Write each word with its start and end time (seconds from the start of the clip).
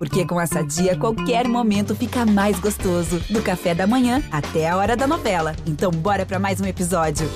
Porque 0.00 0.24
com 0.24 0.40
essa 0.40 0.62
dia, 0.62 0.96
qualquer 0.96 1.46
momento 1.46 1.94
fica 1.94 2.24
mais 2.24 2.58
gostoso. 2.58 3.20
Do 3.28 3.42
café 3.42 3.74
da 3.74 3.86
manhã 3.86 4.22
até 4.32 4.66
a 4.66 4.74
hora 4.74 4.96
da 4.96 5.06
novela. 5.06 5.54
Então, 5.66 5.90
bora 5.90 6.24
para 6.24 6.38
mais 6.38 6.58
um 6.58 6.64
episódio. 6.64 7.28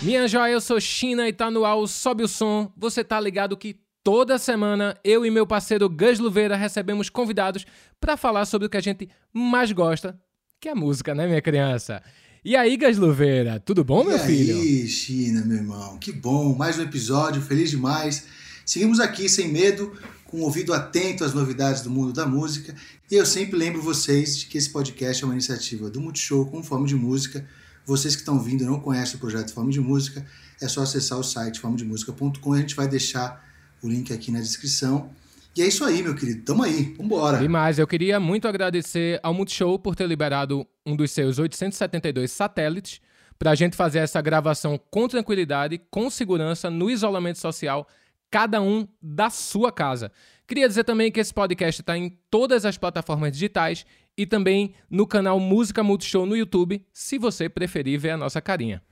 Minha 0.00 0.28
joia, 0.28 0.52
eu 0.52 0.60
sou 0.60 0.80
China 0.80 1.26
e 1.26 1.32
tá 1.32 1.50
no 1.50 1.64
ar 1.64 1.78
o 1.78 1.88
Sobe 1.88 2.22
o 2.22 2.28
Som. 2.28 2.72
Você 2.76 3.02
tá 3.02 3.18
ligado 3.18 3.56
que 3.56 3.74
toda 4.04 4.38
semana 4.38 4.96
eu 5.02 5.26
e 5.26 5.32
meu 5.32 5.48
parceiro 5.48 5.88
Gus 5.88 6.20
Luveira 6.20 6.54
recebemos 6.54 7.10
convidados 7.10 7.66
para 8.00 8.16
falar 8.16 8.44
sobre 8.44 8.68
o 8.68 8.70
que 8.70 8.76
a 8.76 8.80
gente 8.80 9.08
mais 9.32 9.72
gosta, 9.72 10.16
que 10.62 10.68
é 10.68 10.72
a 10.72 10.76
música, 10.76 11.12
né, 11.12 11.26
minha 11.26 11.42
criança? 11.42 12.00
E 12.44 12.54
aí, 12.54 12.76
Gus 12.76 12.96
Luveira, 12.96 13.58
tudo 13.58 13.82
bom, 13.82 14.04
meu 14.04 14.16
e 14.16 14.20
filho? 14.20 14.56
E 14.56 14.60
aí, 14.60 14.88
China, 14.88 15.44
meu 15.44 15.56
irmão, 15.56 15.98
que 15.98 16.12
bom, 16.12 16.54
mais 16.54 16.78
um 16.78 16.82
episódio, 16.82 17.42
feliz 17.42 17.68
demais. 17.68 18.26
Seguimos 18.64 19.00
aqui 19.00 19.28
sem 19.28 19.48
medo, 19.48 19.92
com 20.24 20.36
o 20.36 20.42
ouvido 20.42 20.72
atento 20.72 21.24
às 21.24 21.34
novidades 21.34 21.82
do 21.82 21.90
mundo 21.90 22.12
da 22.12 22.26
música. 22.26 22.74
E 23.10 23.16
eu 23.16 23.26
sempre 23.26 23.58
lembro 23.58 23.82
vocês 23.82 24.38
de 24.38 24.46
que 24.46 24.56
esse 24.56 24.70
podcast 24.70 25.24
é 25.24 25.26
uma 25.26 25.34
iniciativa 25.34 25.90
do 25.90 26.00
Multishow 26.00 26.46
com 26.46 26.62
Fome 26.62 26.86
de 26.86 26.94
Música 26.94 27.44
vocês 27.84 28.14
que 28.14 28.22
estão 28.22 28.38
vindo 28.38 28.62
e 28.62 28.66
não 28.66 28.78
conhecem 28.78 29.16
o 29.16 29.18
projeto 29.18 29.52
Fome 29.52 29.72
de 29.72 29.80
Música, 29.80 30.24
é 30.60 30.68
só 30.68 30.82
acessar 30.82 31.18
o 31.18 31.24
site 31.24 31.58
fomedemusica.com 31.58 32.54
e 32.54 32.58
a 32.58 32.60
gente 32.60 32.76
vai 32.76 32.86
deixar 32.86 33.44
o 33.82 33.88
link 33.88 34.12
aqui 34.12 34.30
na 34.30 34.40
descrição. 34.40 35.10
E 35.54 35.62
é 35.62 35.66
isso 35.66 35.84
aí, 35.84 36.02
meu 36.02 36.14
querido. 36.14 36.44
Tamo 36.44 36.62
aí. 36.62 36.94
Vambora. 36.96 37.38
Demais. 37.38 37.78
Eu 37.78 37.86
queria 37.86 38.18
muito 38.18 38.48
agradecer 38.48 39.20
ao 39.22 39.34
Multishow 39.34 39.78
por 39.78 39.94
ter 39.94 40.06
liberado 40.06 40.66
um 40.84 40.96
dos 40.96 41.10
seus 41.10 41.38
872 41.38 42.30
satélites 42.30 43.00
para 43.38 43.50
a 43.50 43.54
gente 43.54 43.76
fazer 43.76 43.98
essa 43.98 44.20
gravação 44.22 44.80
com 44.90 45.06
tranquilidade, 45.08 45.80
com 45.90 46.08
segurança, 46.08 46.70
no 46.70 46.88
isolamento 46.88 47.38
social, 47.38 47.86
cada 48.30 48.62
um 48.62 48.88
da 49.02 49.28
sua 49.28 49.70
casa. 49.70 50.10
Queria 50.46 50.68
dizer 50.68 50.84
também 50.84 51.10
que 51.10 51.20
esse 51.20 51.34
podcast 51.34 51.82
está 51.82 51.98
em 51.98 52.18
todas 52.30 52.64
as 52.64 52.78
plataformas 52.78 53.32
digitais 53.32 53.84
e 54.16 54.26
também 54.26 54.74
no 54.88 55.06
canal 55.06 55.38
Música 55.38 55.82
Multishow 55.82 56.24
no 56.24 56.36
YouTube, 56.36 56.86
se 56.92 57.18
você 57.18 57.48
preferir 57.48 57.98
ver 57.98 58.10
a 58.10 58.16
nossa 58.16 58.40
carinha. 58.40 58.82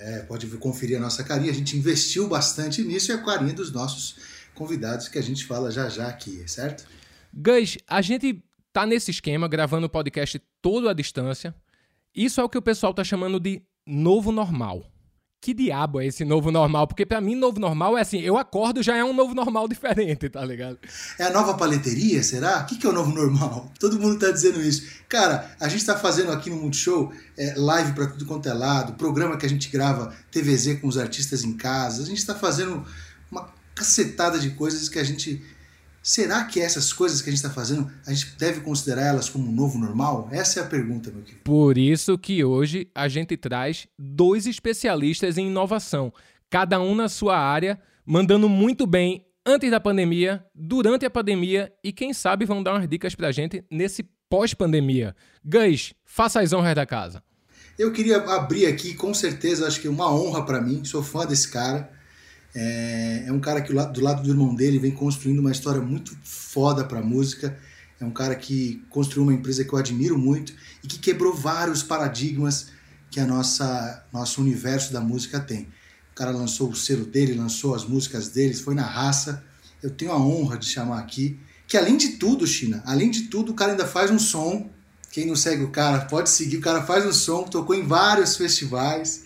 É, 0.00 0.20
pode 0.20 0.46
conferir 0.58 0.96
a 0.96 1.00
nossa 1.00 1.22
carinha. 1.24 1.50
A 1.50 1.54
gente 1.54 1.76
investiu 1.76 2.28
bastante 2.28 2.82
nisso 2.82 3.10
e 3.10 3.14
a 3.14 3.18
carinha 3.18 3.52
dos 3.52 3.72
nossos 3.72 4.16
convidados 4.58 5.08
que 5.08 5.18
a 5.18 5.22
gente 5.22 5.46
fala 5.46 5.70
já 5.70 5.88
já 5.88 6.08
aqui, 6.08 6.42
certo? 6.48 6.84
Gus, 7.32 7.78
a 7.86 8.02
gente 8.02 8.42
tá 8.72 8.84
nesse 8.84 9.12
esquema 9.12 9.46
gravando 9.46 9.86
o 9.86 9.90
podcast 9.90 10.38
todo 10.60 10.88
à 10.88 10.92
distância. 10.92 11.54
Isso 12.14 12.40
é 12.40 12.44
o 12.44 12.48
que 12.48 12.58
o 12.58 12.62
pessoal 12.62 12.92
tá 12.92 13.04
chamando 13.04 13.38
de 13.38 13.62
novo 13.86 14.32
normal 14.32 14.84
que 15.40 15.54
diabo 15.54 16.00
é 16.00 16.06
esse 16.06 16.24
novo 16.24 16.50
normal? 16.50 16.86
Porque 16.86 17.06
para 17.06 17.20
mim, 17.20 17.34
novo 17.34 17.60
normal 17.60 17.96
é 17.96 18.00
assim, 18.00 18.20
eu 18.20 18.36
acordo 18.36 18.82
já 18.82 18.96
é 18.96 19.04
um 19.04 19.12
novo 19.12 19.34
normal 19.34 19.68
diferente, 19.68 20.28
tá 20.28 20.44
ligado? 20.44 20.78
É 21.18 21.24
a 21.24 21.30
nova 21.30 21.54
paleteria, 21.54 22.22
será? 22.22 22.60
O 22.60 22.66
que, 22.66 22.76
que 22.76 22.86
é 22.86 22.90
o 22.90 22.92
novo 22.92 23.12
normal? 23.12 23.70
Todo 23.78 23.98
mundo 23.98 24.18
tá 24.18 24.30
dizendo 24.30 24.60
isso. 24.60 24.86
Cara, 25.08 25.50
a 25.60 25.68
gente 25.68 25.84
tá 25.84 25.96
fazendo 25.96 26.32
aqui 26.32 26.50
no 26.50 26.56
Multishow 26.56 27.12
é, 27.36 27.54
live 27.56 27.92
para 27.92 28.06
tudo 28.08 28.26
quanto 28.26 28.48
é 28.48 28.52
lado, 28.52 28.94
programa 28.94 29.36
que 29.36 29.46
a 29.46 29.48
gente 29.48 29.68
grava 29.70 30.12
TVZ 30.30 30.80
com 30.80 30.88
os 30.88 30.98
artistas 30.98 31.44
em 31.44 31.56
casa, 31.56 32.02
a 32.02 32.06
gente 32.06 32.24
tá 32.26 32.34
fazendo 32.34 32.84
uma 33.30 33.48
cacetada 33.78 34.38
de 34.38 34.50
coisas 34.50 34.88
que 34.88 34.98
a 34.98 35.04
gente 35.04 35.42
Será 36.00 36.44
que 36.44 36.60
essas 36.60 36.90
coisas 36.90 37.20
que 37.20 37.28
a 37.28 37.32
gente 37.32 37.44
está 37.44 37.50
fazendo, 37.50 37.90
a 38.06 38.12
gente 38.12 38.34
deve 38.38 38.60
considerar 38.60 39.02
elas 39.02 39.28
como 39.28 39.46
um 39.46 39.52
novo 39.52 39.78
normal? 39.78 40.28
Essa 40.32 40.60
é 40.60 40.62
a 40.62 40.66
pergunta, 40.66 41.10
meu 41.10 41.22
querido. 41.22 41.42
Por 41.44 41.76
isso 41.76 42.16
que 42.16 42.42
hoje 42.42 42.88
a 42.94 43.08
gente 43.08 43.36
traz 43.36 43.86
dois 43.98 44.46
especialistas 44.46 45.36
em 45.36 45.48
inovação, 45.48 46.10
cada 46.48 46.80
um 46.80 46.94
na 46.94 47.10
sua 47.10 47.36
área, 47.36 47.78
mandando 48.06 48.48
muito 48.48 48.86
bem 48.86 49.26
antes 49.44 49.70
da 49.70 49.80
pandemia, 49.80 50.42
durante 50.54 51.04
a 51.04 51.10
pandemia 51.10 51.70
e 51.84 51.92
quem 51.92 52.14
sabe 52.14 52.46
vão 52.46 52.62
dar 52.62 52.74
umas 52.74 52.88
dicas 52.88 53.14
pra 53.14 53.30
gente 53.30 53.62
nesse 53.70 54.02
pós-pandemia. 54.30 55.14
Gus, 55.44 55.92
faça 56.06 56.40
as 56.40 56.54
honras 56.54 56.74
da 56.74 56.86
casa. 56.86 57.22
Eu 57.78 57.92
queria 57.92 58.16
abrir 58.16 58.66
aqui, 58.66 58.94
com 58.94 59.12
certeza, 59.12 59.66
acho 59.66 59.80
que 59.80 59.86
é 59.86 59.90
uma 59.90 60.10
honra 60.10 60.44
para 60.46 60.60
mim, 60.60 60.84
sou 60.84 61.02
fã 61.02 61.26
desse 61.26 61.50
cara. 61.50 61.97
É, 62.54 63.24
é 63.26 63.32
um 63.32 63.40
cara 63.40 63.60
que 63.60 63.72
do 63.72 64.00
lado 64.00 64.22
do 64.22 64.28
irmão 64.28 64.54
dele 64.54 64.78
vem 64.78 64.90
construindo 64.90 65.38
uma 65.38 65.52
história 65.52 65.80
muito 65.80 66.16
foda 66.22 66.84
para 66.84 67.02
música. 67.02 67.58
É 68.00 68.04
um 68.04 68.10
cara 68.10 68.34
que 68.34 68.84
construiu 68.88 69.24
uma 69.24 69.34
empresa 69.34 69.64
que 69.64 69.72
eu 69.72 69.78
admiro 69.78 70.16
muito 70.16 70.54
e 70.82 70.86
que 70.86 70.98
quebrou 70.98 71.34
vários 71.34 71.82
paradigmas 71.82 72.68
que 73.10 73.20
a 73.20 73.26
nossa 73.26 74.06
nosso 74.12 74.40
universo 74.40 74.92
da 74.92 75.00
música 75.00 75.40
tem. 75.40 75.68
O 76.12 76.14
cara 76.14 76.30
lançou 76.30 76.70
o 76.70 76.76
selo 76.76 77.04
dele, 77.04 77.34
lançou 77.34 77.74
as 77.74 77.84
músicas 77.84 78.28
dele, 78.28 78.54
foi 78.54 78.74
na 78.74 78.84
raça. 78.84 79.44
Eu 79.82 79.90
tenho 79.90 80.12
a 80.12 80.18
honra 80.18 80.58
de 80.58 80.66
chamar 80.66 80.98
aqui 80.98 81.38
que 81.68 81.76
além 81.76 81.98
de 81.98 82.12
tudo, 82.12 82.46
China, 82.46 82.82
além 82.86 83.10
de 83.10 83.24
tudo, 83.24 83.52
o 83.52 83.54
cara 83.54 83.72
ainda 83.72 83.86
faz 83.86 84.10
um 84.10 84.18
som. 84.18 84.70
Quem 85.12 85.26
não 85.26 85.36
segue 85.36 85.62
o 85.62 85.70
cara 85.70 86.06
pode 86.06 86.30
seguir. 86.30 86.56
O 86.56 86.62
cara 86.62 86.82
faz 86.82 87.04
um 87.04 87.12
som, 87.12 87.42
tocou 87.44 87.76
em 87.76 87.86
vários 87.86 88.36
festivais. 88.36 89.24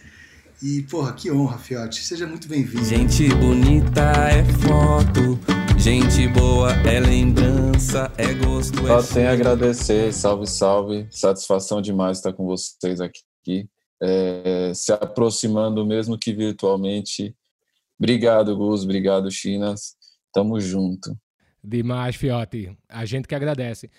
E, 0.62 0.80
porra, 0.84 1.12
que 1.12 1.28
honra, 1.28 1.58
Fiote. 1.58 2.04
Seja 2.04 2.24
muito 2.24 2.46
bem-vindo. 2.46 2.84
Gente 2.84 3.28
bonita 3.34 4.00
é 4.30 4.44
foto, 4.44 5.36
gente 5.76 6.28
boa 6.28 6.70
é 6.88 7.00
lembrança, 7.00 8.12
é 8.16 8.32
gosto, 8.32 8.78
é 8.86 9.02
Só 9.02 9.14
tenho 9.14 9.28
a 9.28 9.32
agradecer, 9.32 10.12
salve, 10.12 10.46
salve. 10.46 11.08
Satisfação 11.10 11.82
demais 11.82 12.18
estar 12.18 12.32
com 12.32 12.46
vocês 12.46 13.00
aqui. 13.00 13.68
É, 14.00 14.72
se 14.72 14.92
aproximando, 14.92 15.84
mesmo 15.84 16.16
que 16.16 16.32
virtualmente. 16.32 17.34
Obrigado, 17.98 18.56
Gus. 18.56 18.84
Obrigado, 18.84 19.28
Chinas. 19.32 19.96
Tamo 20.32 20.60
junto. 20.60 21.18
Demais, 21.62 22.14
Fiote. 22.14 22.70
A 22.88 23.04
gente 23.04 23.26
que 23.26 23.34
agradece. 23.34 23.90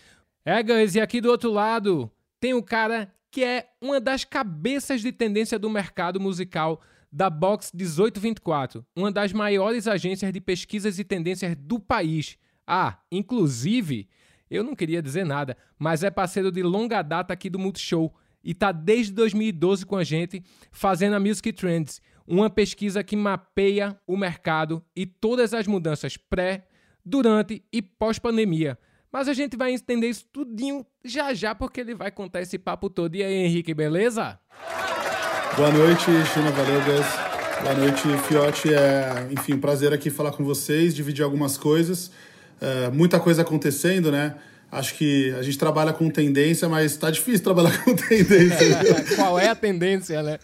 É, 0.46 0.64
Gus, 0.64 0.96
e 0.96 1.02
aqui 1.02 1.20
do 1.20 1.30
outro 1.30 1.52
lado 1.52 2.10
tem 2.40 2.54
o 2.54 2.64
cara 2.64 3.14
que 3.34 3.44
é 3.44 3.68
uma 3.82 4.00
das 4.00 4.24
cabeças 4.24 5.02
de 5.02 5.12
tendência 5.12 5.58
do 5.58 5.68
mercado 5.68 6.20
musical 6.20 6.80
da 7.12 7.32
Box 7.32 7.72
1824, 7.74 8.86
uma 8.96 9.12
das 9.12 9.34
maiores 9.34 9.88
agências 9.88 10.32
de 10.32 10.40
pesquisas 10.40 11.00
e 11.00 11.04
tendências 11.04 11.56
do 11.56 11.80
país. 11.80 12.38
Ah, 12.68 13.00
inclusive, 13.12 14.08
eu 14.52 14.64
não 14.64 14.76
queria 14.76 15.02
dizer 15.02 15.26
nada, 15.26 15.58
mas 15.80 16.04
é 16.04 16.12
parceiro 16.12 16.52
de 16.52 16.62
longa 16.62 17.02
data 17.02 17.34
aqui 17.34 17.50
do 17.50 17.58
Multishow 17.58 18.14
e 18.44 18.52
está 18.52 18.72
desde 18.72 19.12
2012 19.14 19.84
com 19.84 19.98
a 19.98 20.04
gente 20.04 20.44
fazendo 20.72 21.16
a 21.16 21.20
Music 21.20 21.52
Trends, 21.54 22.04
uma 22.28 22.52
pesquisa 22.52 23.04
que 23.04 23.16
mapeia 23.16 24.00
o 24.06 24.16
mercado 24.16 24.86
e 24.96 25.08
todas 25.08 25.56
as 25.56 25.66
mudanças 25.66 26.18
pré, 26.18 26.68
durante 27.04 27.66
e 27.74 27.82
pós-pandemia 27.82 28.78
mas 29.14 29.28
a 29.28 29.34
gente 29.34 29.56
vai 29.56 29.72
entender 29.72 30.08
isso 30.08 30.26
tudinho 30.34 30.84
já 31.06 31.36
já, 31.36 31.54
porque 31.54 31.82
ele 31.82 31.94
vai 31.94 32.10
contar 32.10 32.42
esse 32.42 32.58
papo 32.58 32.90
todo. 32.90 33.14
E 33.16 33.22
aí, 33.22 33.46
Henrique, 33.46 33.72
beleza? 33.72 34.40
Boa 35.56 35.72
noite, 35.72 36.06
China 36.34 36.50
Valegas. 36.50 37.06
Boa 37.62 37.76
noite, 37.76 38.02
Fiote. 38.28 38.74
É, 38.74 39.28
enfim, 39.30 39.54
um 39.54 39.60
prazer 39.60 39.94
aqui 39.94 40.10
falar 40.10 40.32
com 40.32 40.44
vocês, 40.44 40.96
dividir 40.96 41.24
algumas 41.24 41.58
coisas. 41.58 42.10
É, 42.60 42.90
muita 42.90 43.20
coisa 43.20 43.44
acontecendo, 43.44 44.12
né? 44.12 44.36
Acho 44.72 44.96
que 44.96 45.32
a 45.38 45.44
gente 45.44 45.60
trabalha 45.60 45.94
com 45.94 46.10
tendência, 46.10 46.68
mas 46.68 46.98
tá 46.98 47.12
difícil 47.12 47.44
trabalhar 47.44 47.78
com 47.86 47.96
tendência. 47.96 48.66
Qual 49.16 49.38
é 49.38 49.48
a 49.48 49.56
tendência, 49.56 50.24
né? 50.24 50.40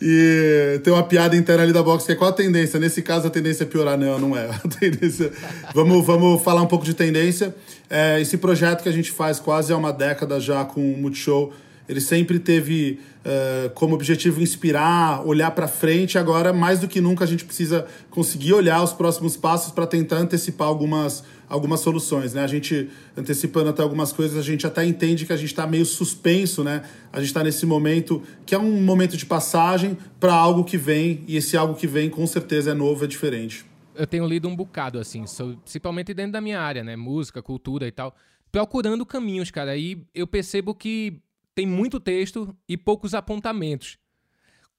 E 0.00 0.80
tem 0.84 0.92
uma 0.92 1.02
piada 1.02 1.36
interna 1.36 1.64
ali 1.64 1.72
da 1.72 1.82
box 1.82 2.06
que 2.06 2.12
é 2.12 2.14
qual 2.14 2.30
a 2.30 2.32
tendência? 2.32 2.78
Nesse 2.78 3.02
caso, 3.02 3.26
a 3.26 3.30
tendência 3.30 3.64
é 3.64 3.66
piorar. 3.66 3.98
Não, 3.98 4.18
não 4.18 4.36
é. 4.36 4.46
A 4.64 4.68
tendência... 4.68 5.32
vamos, 5.74 6.06
vamos 6.06 6.42
falar 6.42 6.62
um 6.62 6.66
pouco 6.66 6.84
de 6.84 6.94
tendência. 6.94 7.54
É, 7.90 8.20
esse 8.20 8.38
projeto 8.38 8.82
que 8.82 8.88
a 8.88 8.92
gente 8.92 9.10
faz 9.10 9.40
quase 9.40 9.72
há 9.72 9.76
uma 9.76 9.92
década 9.92 10.38
já 10.38 10.64
com 10.64 10.80
o 10.80 10.96
Multishow, 10.96 11.52
ele 11.88 12.00
sempre 12.00 12.38
teve 12.38 13.00
uh, 13.24 13.70
como 13.70 13.94
objetivo 13.94 14.40
inspirar, 14.40 15.26
olhar 15.26 15.50
para 15.50 15.66
frente. 15.66 16.16
Agora, 16.16 16.52
mais 16.52 16.78
do 16.78 16.86
que 16.86 17.00
nunca, 17.00 17.24
a 17.24 17.26
gente 17.26 17.44
precisa 17.44 17.86
conseguir 18.10 18.52
olhar 18.52 18.82
os 18.82 18.92
próximos 18.92 19.36
passos 19.36 19.72
para 19.72 19.86
tentar 19.86 20.18
antecipar 20.18 20.68
algumas 20.68 21.24
algumas 21.48 21.80
soluções, 21.80 22.34
né? 22.34 22.42
A 22.42 22.46
gente, 22.46 22.90
antecipando 23.16 23.70
até 23.70 23.82
algumas 23.82 24.12
coisas, 24.12 24.36
a 24.36 24.42
gente 24.42 24.66
até 24.66 24.84
entende 24.84 25.24
que 25.24 25.32
a 25.32 25.36
gente 25.36 25.48
está 25.48 25.66
meio 25.66 25.86
suspenso, 25.86 26.62
né? 26.62 26.84
A 27.12 27.18
gente 27.18 27.28
está 27.28 27.42
nesse 27.42 27.64
momento 27.64 28.22
que 28.44 28.54
é 28.54 28.58
um 28.58 28.82
momento 28.82 29.16
de 29.16 29.24
passagem 29.24 29.96
para 30.20 30.34
algo 30.34 30.64
que 30.64 30.76
vem, 30.76 31.24
e 31.26 31.36
esse 31.36 31.56
algo 31.56 31.74
que 31.74 31.86
vem 31.86 32.10
com 32.10 32.26
certeza 32.26 32.72
é 32.72 32.74
novo, 32.74 33.04
é 33.04 33.08
diferente. 33.08 33.64
Eu 33.94 34.06
tenho 34.06 34.26
lido 34.26 34.46
um 34.46 34.54
bocado, 34.54 34.98
assim, 34.98 35.24
principalmente 35.62 36.14
dentro 36.14 36.32
da 36.32 36.40
minha 36.40 36.60
área, 36.60 36.84
né? 36.84 36.94
Música, 36.96 37.42
cultura 37.42 37.86
e 37.86 37.90
tal, 37.90 38.14
procurando 38.52 39.04
caminhos, 39.04 39.50
cara. 39.50 39.76
E 39.76 40.06
eu 40.14 40.26
percebo 40.26 40.74
que 40.74 41.20
tem 41.54 41.66
muito 41.66 41.98
texto 41.98 42.54
e 42.68 42.76
poucos 42.76 43.14
apontamentos. 43.14 43.98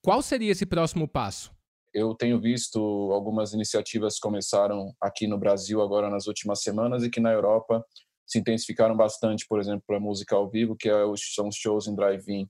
Qual 0.00 0.22
seria 0.22 0.52
esse 0.52 0.64
próximo 0.64 1.06
passo? 1.06 1.50
Eu 1.92 2.14
tenho 2.14 2.40
visto 2.40 2.78
algumas 3.12 3.52
iniciativas 3.52 4.18
começaram 4.18 4.94
aqui 5.00 5.26
no 5.26 5.38
Brasil 5.38 5.82
agora 5.82 6.08
nas 6.08 6.26
últimas 6.26 6.62
semanas 6.62 7.02
e 7.02 7.10
que 7.10 7.20
na 7.20 7.32
Europa 7.32 7.84
se 8.26 8.38
intensificaram 8.38 8.96
bastante, 8.96 9.44
por 9.48 9.58
exemplo, 9.58 9.82
para 9.86 9.98
música 9.98 10.36
ao 10.36 10.48
vivo, 10.48 10.76
que 10.76 10.88
é 10.88 10.94
são 11.34 11.48
os 11.48 11.56
shows 11.56 11.88
em 11.88 11.96
drive-in, 11.96 12.48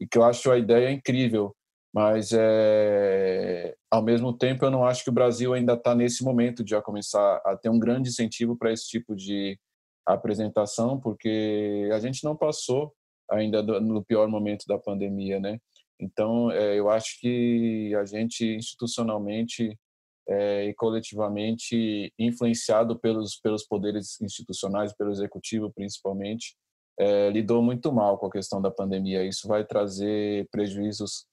e 0.00 0.06
que 0.06 0.18
eu 0.18 0.24
acho 0.24 0.50
a 0.50 0.58
ideia 0.58 0.90
incrível, 0.90 1.54
mas 1.94 2.30
é, 2.32 3.74
ao 3.90 4.02
mesmo 4.02 4.36
tempo 4.36 4.64
eu 4.64 4.70
não 4.70 4.84
acho 4.84 5.04
que 5.04 5.10
o 5.10 5.12
Brasil 5.12 5.54
ainda 5.54 5.74
está 5.74 5.94
nesse 5.94 6.24
momento 6.24 6.64
de 6.64 6.70
já 6.70 6.82
começar 6.82 7.40
a 7.44 7.56
ter 7.56 7.68
um 7.68 7.78
grande 7.78 8.08
incentivo 8.08 8.56
para 8.56 8.72
esse 8.72 8.88
tipo 8.88 9.14
de 9.14 9.58
apresentação, 10.04 10.98
porque 10.98 11.88
a 11.92 12.00
gente 12.00 12.24
não 12.24 12.34
passou 12.36 12.92
ainda 13.30 13.62
no 13.62 14.04
pior 14.04 14.28
momento 14.28 14.64
da 14.66 14.78
pandemia, 14.78 15.38
né? 15.38 15.60
Então, 16.00 16.50
é, 16.50 16.78
eu 16.78 16.88
acho 16.88 17.20
que 17.20 17.94
a 17.94 18.04
gente 18.04 18.44
institucionalmente 18.44 19.78
é, 20.28 20.66
e 20.66 20.74
coletivamente 20.74 22.12
influenciado 22.18 22.98
pelos 22.98 23.36
pelos 23.36 23.66
poderes 23.66 24.20
institucionais, 24.20 24.94
pelo 24.94 25.10
executivo 25.10 25.72
principalmente, 25.72 26.56
é, 26.98 27.30
lidou 27.30 27.62
muito 27.62 27.92
mal 27.92 28.18
com 28.18 28.26
a 28.26 28.30
questão 28.30 28.60
da 28.60 28.70
pandemia. 28.70 29.24
Isso 29.24 29.48
vai 29.48 29.64
trazer 29.64 30.48
prejuízos 30.50 31.26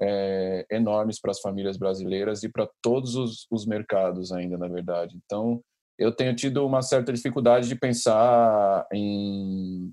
é, 0.00 0.66
enormes 0.70 1.20
para 1.20 1.30
as 1.30 1.40
famílias 1.40 1.76
brasileiras 1.76 2.42
e 2.42 2.48
para 2.48 2.68
todos 2.82 3.14
os, 3.16 3.46
os 3.50 3.66
mercados 3.66 4.32
ainda, 4.32 4.58
na 4.58 4.68
verdade. 4.68 5.18
Então, 5.24 5.62
eu 5.98 6.12
tenho 6.12 6.34
tido 6.34 6.66
uma 6.66 6.82
certa 6.82 7.12
dificuldade 7.12 7.68
de 7.68 7.76
pensar 7.76 8.86
em 8.92 9.92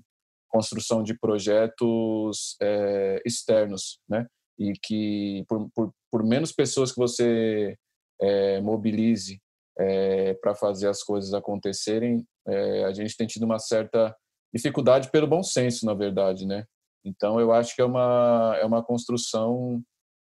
construção 0.52 1.02
de 1.02 1.18
projetos 1.18 2.56
é, 2.60 3.22
externos, 3.24 3.98
né? 4.08 4.26
E 4.58 4.74
que 4.74 5.44
por, 5.48 5.68
por, 5.74 5.90
por, 6.10 6.22
menos 6.22 6.52
pessoas 6.52 6.92
que 6.92 6.98
você 6.98 7.74
é, 8.20 8.60
mobilize 8.60 9.40
é, 9.78 10.34
para 10.34 10.54
fazer 10.54 10.88
as 10.88 11.02
coisas 11.02 11.32
acontecerem, 11.32 12.24
é, 12.46 12.84
a 12.84 12.92
gente 12.92 13.16
tem 13.16 13.26
tido 13.26 13.44
uma 13.44 13.58
certa 13.58 14.14
dificuldade 14.54 15.10
pelo 15.10 15.26
bom 15.26 15.42
senso, 15.42 15.86
na 15.86 15.94
verdade, 15.94 16.46
né? 16.46 16.64
Então 17.04 17.40
eu 17.40 17.50
acho 17.50 17.74
que 17.74 17.82
é 17.82 17.84
uma 17.84 18.56
é 18.60 18.64
uma 18.64 18.84
construção 18.84 19.82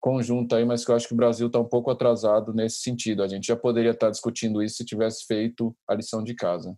conjunta 0.01 0.57
aí, 0.57 0.65
mas 0.65 0.85
que 0.85 0.91
eu 0.91 0.95
acho 0.95 1.07
que 1.07 1.13
o 1.13 1.17
Brasil 1.17 1.47
está 1.47 1.59
um 1.59 1.67
pouco 1.67 1.89
atrasado 1.91 2.53
nesse 2.53 2.79
sentido. 2.79 3.23
A 3.23 3.27
gente 3.27 3.47
já 3.47 3.55
poderia 3.55 3.91
estar 3.91 4.07
tá 4.07 4.11
discutindo 4.11 4.61
isso 4.61 4.77
se 4.77 4.85
tivesse 4.85 5.25
feito 5.25 5.75
a 5.87 5.93
lição 5.93 6.23
de 6.23 6.33
casa. 6.35 6.75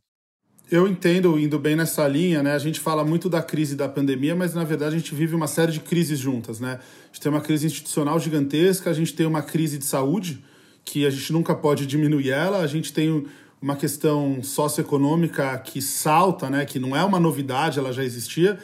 Eu 0.71 0.87
entendo, 0.87 1.37
indo 1.37 1.59
bem 1.59 1.75
nessa 1.75 2.07
linha, 2.07 2.41
né? 2.41 2.53
A 2.53 2.57
gente 2.57 2.79
fala 2.79 3.03
muito 3.03 3.27
da 3.27 3.43
crise 3.43 3.75
da 3.75 3.89
pandemia, 3.89 4.33
mas 4.33 4.53
na 4.53 4.63
verdade 4.63 4.95
a 4.95 4.97
gente 4.97 5.13
vive 5.13 5.35
uma 5.35 5.45
série 5.45 5.69
de 5.69 5.81
crises 5.81 6.17
juntas, 6.17 6.61
né? 6.61 6.79
A 6.79 7.07
gente 7.07 7.19
tem 7.19 7.29
uma 7.29 7.41
crise 7.41 7.67
institucional 7.67 8.17
gigantesca, 8.17 8.89
a 8.89 8.93
gente 8.93 9.13
tem 9.13 9.25
uma 9.25 9.41
crise 9.41 9.77
de 9.77 9.83
saúde, 9.83 10.41
que 10.85 11.05
a 11.05 11.09
gente 11.09 11.33
nunca 11.33 11.53
pode 11.53 11.85
diminuir 11.85 12.29
ela, 12.29 12.59
a 12.59 12.67
gente 12.67 12.93
tem 12.93 13.25
uma 13.61 13.75
questão 13.75 14.41
socioeconômica 14.41 15.57
que 15.57 15.81
salta, 15.81 16.49
né? 16.49 16.63
Que 16.63 16.79
não 16.79 16.95
é 16.95 17.03
uma 17.03 17.19
novidade, 17.19 17.77
ela 17.77 17.91
já 17.91 18.05
existia, 18.05 18.57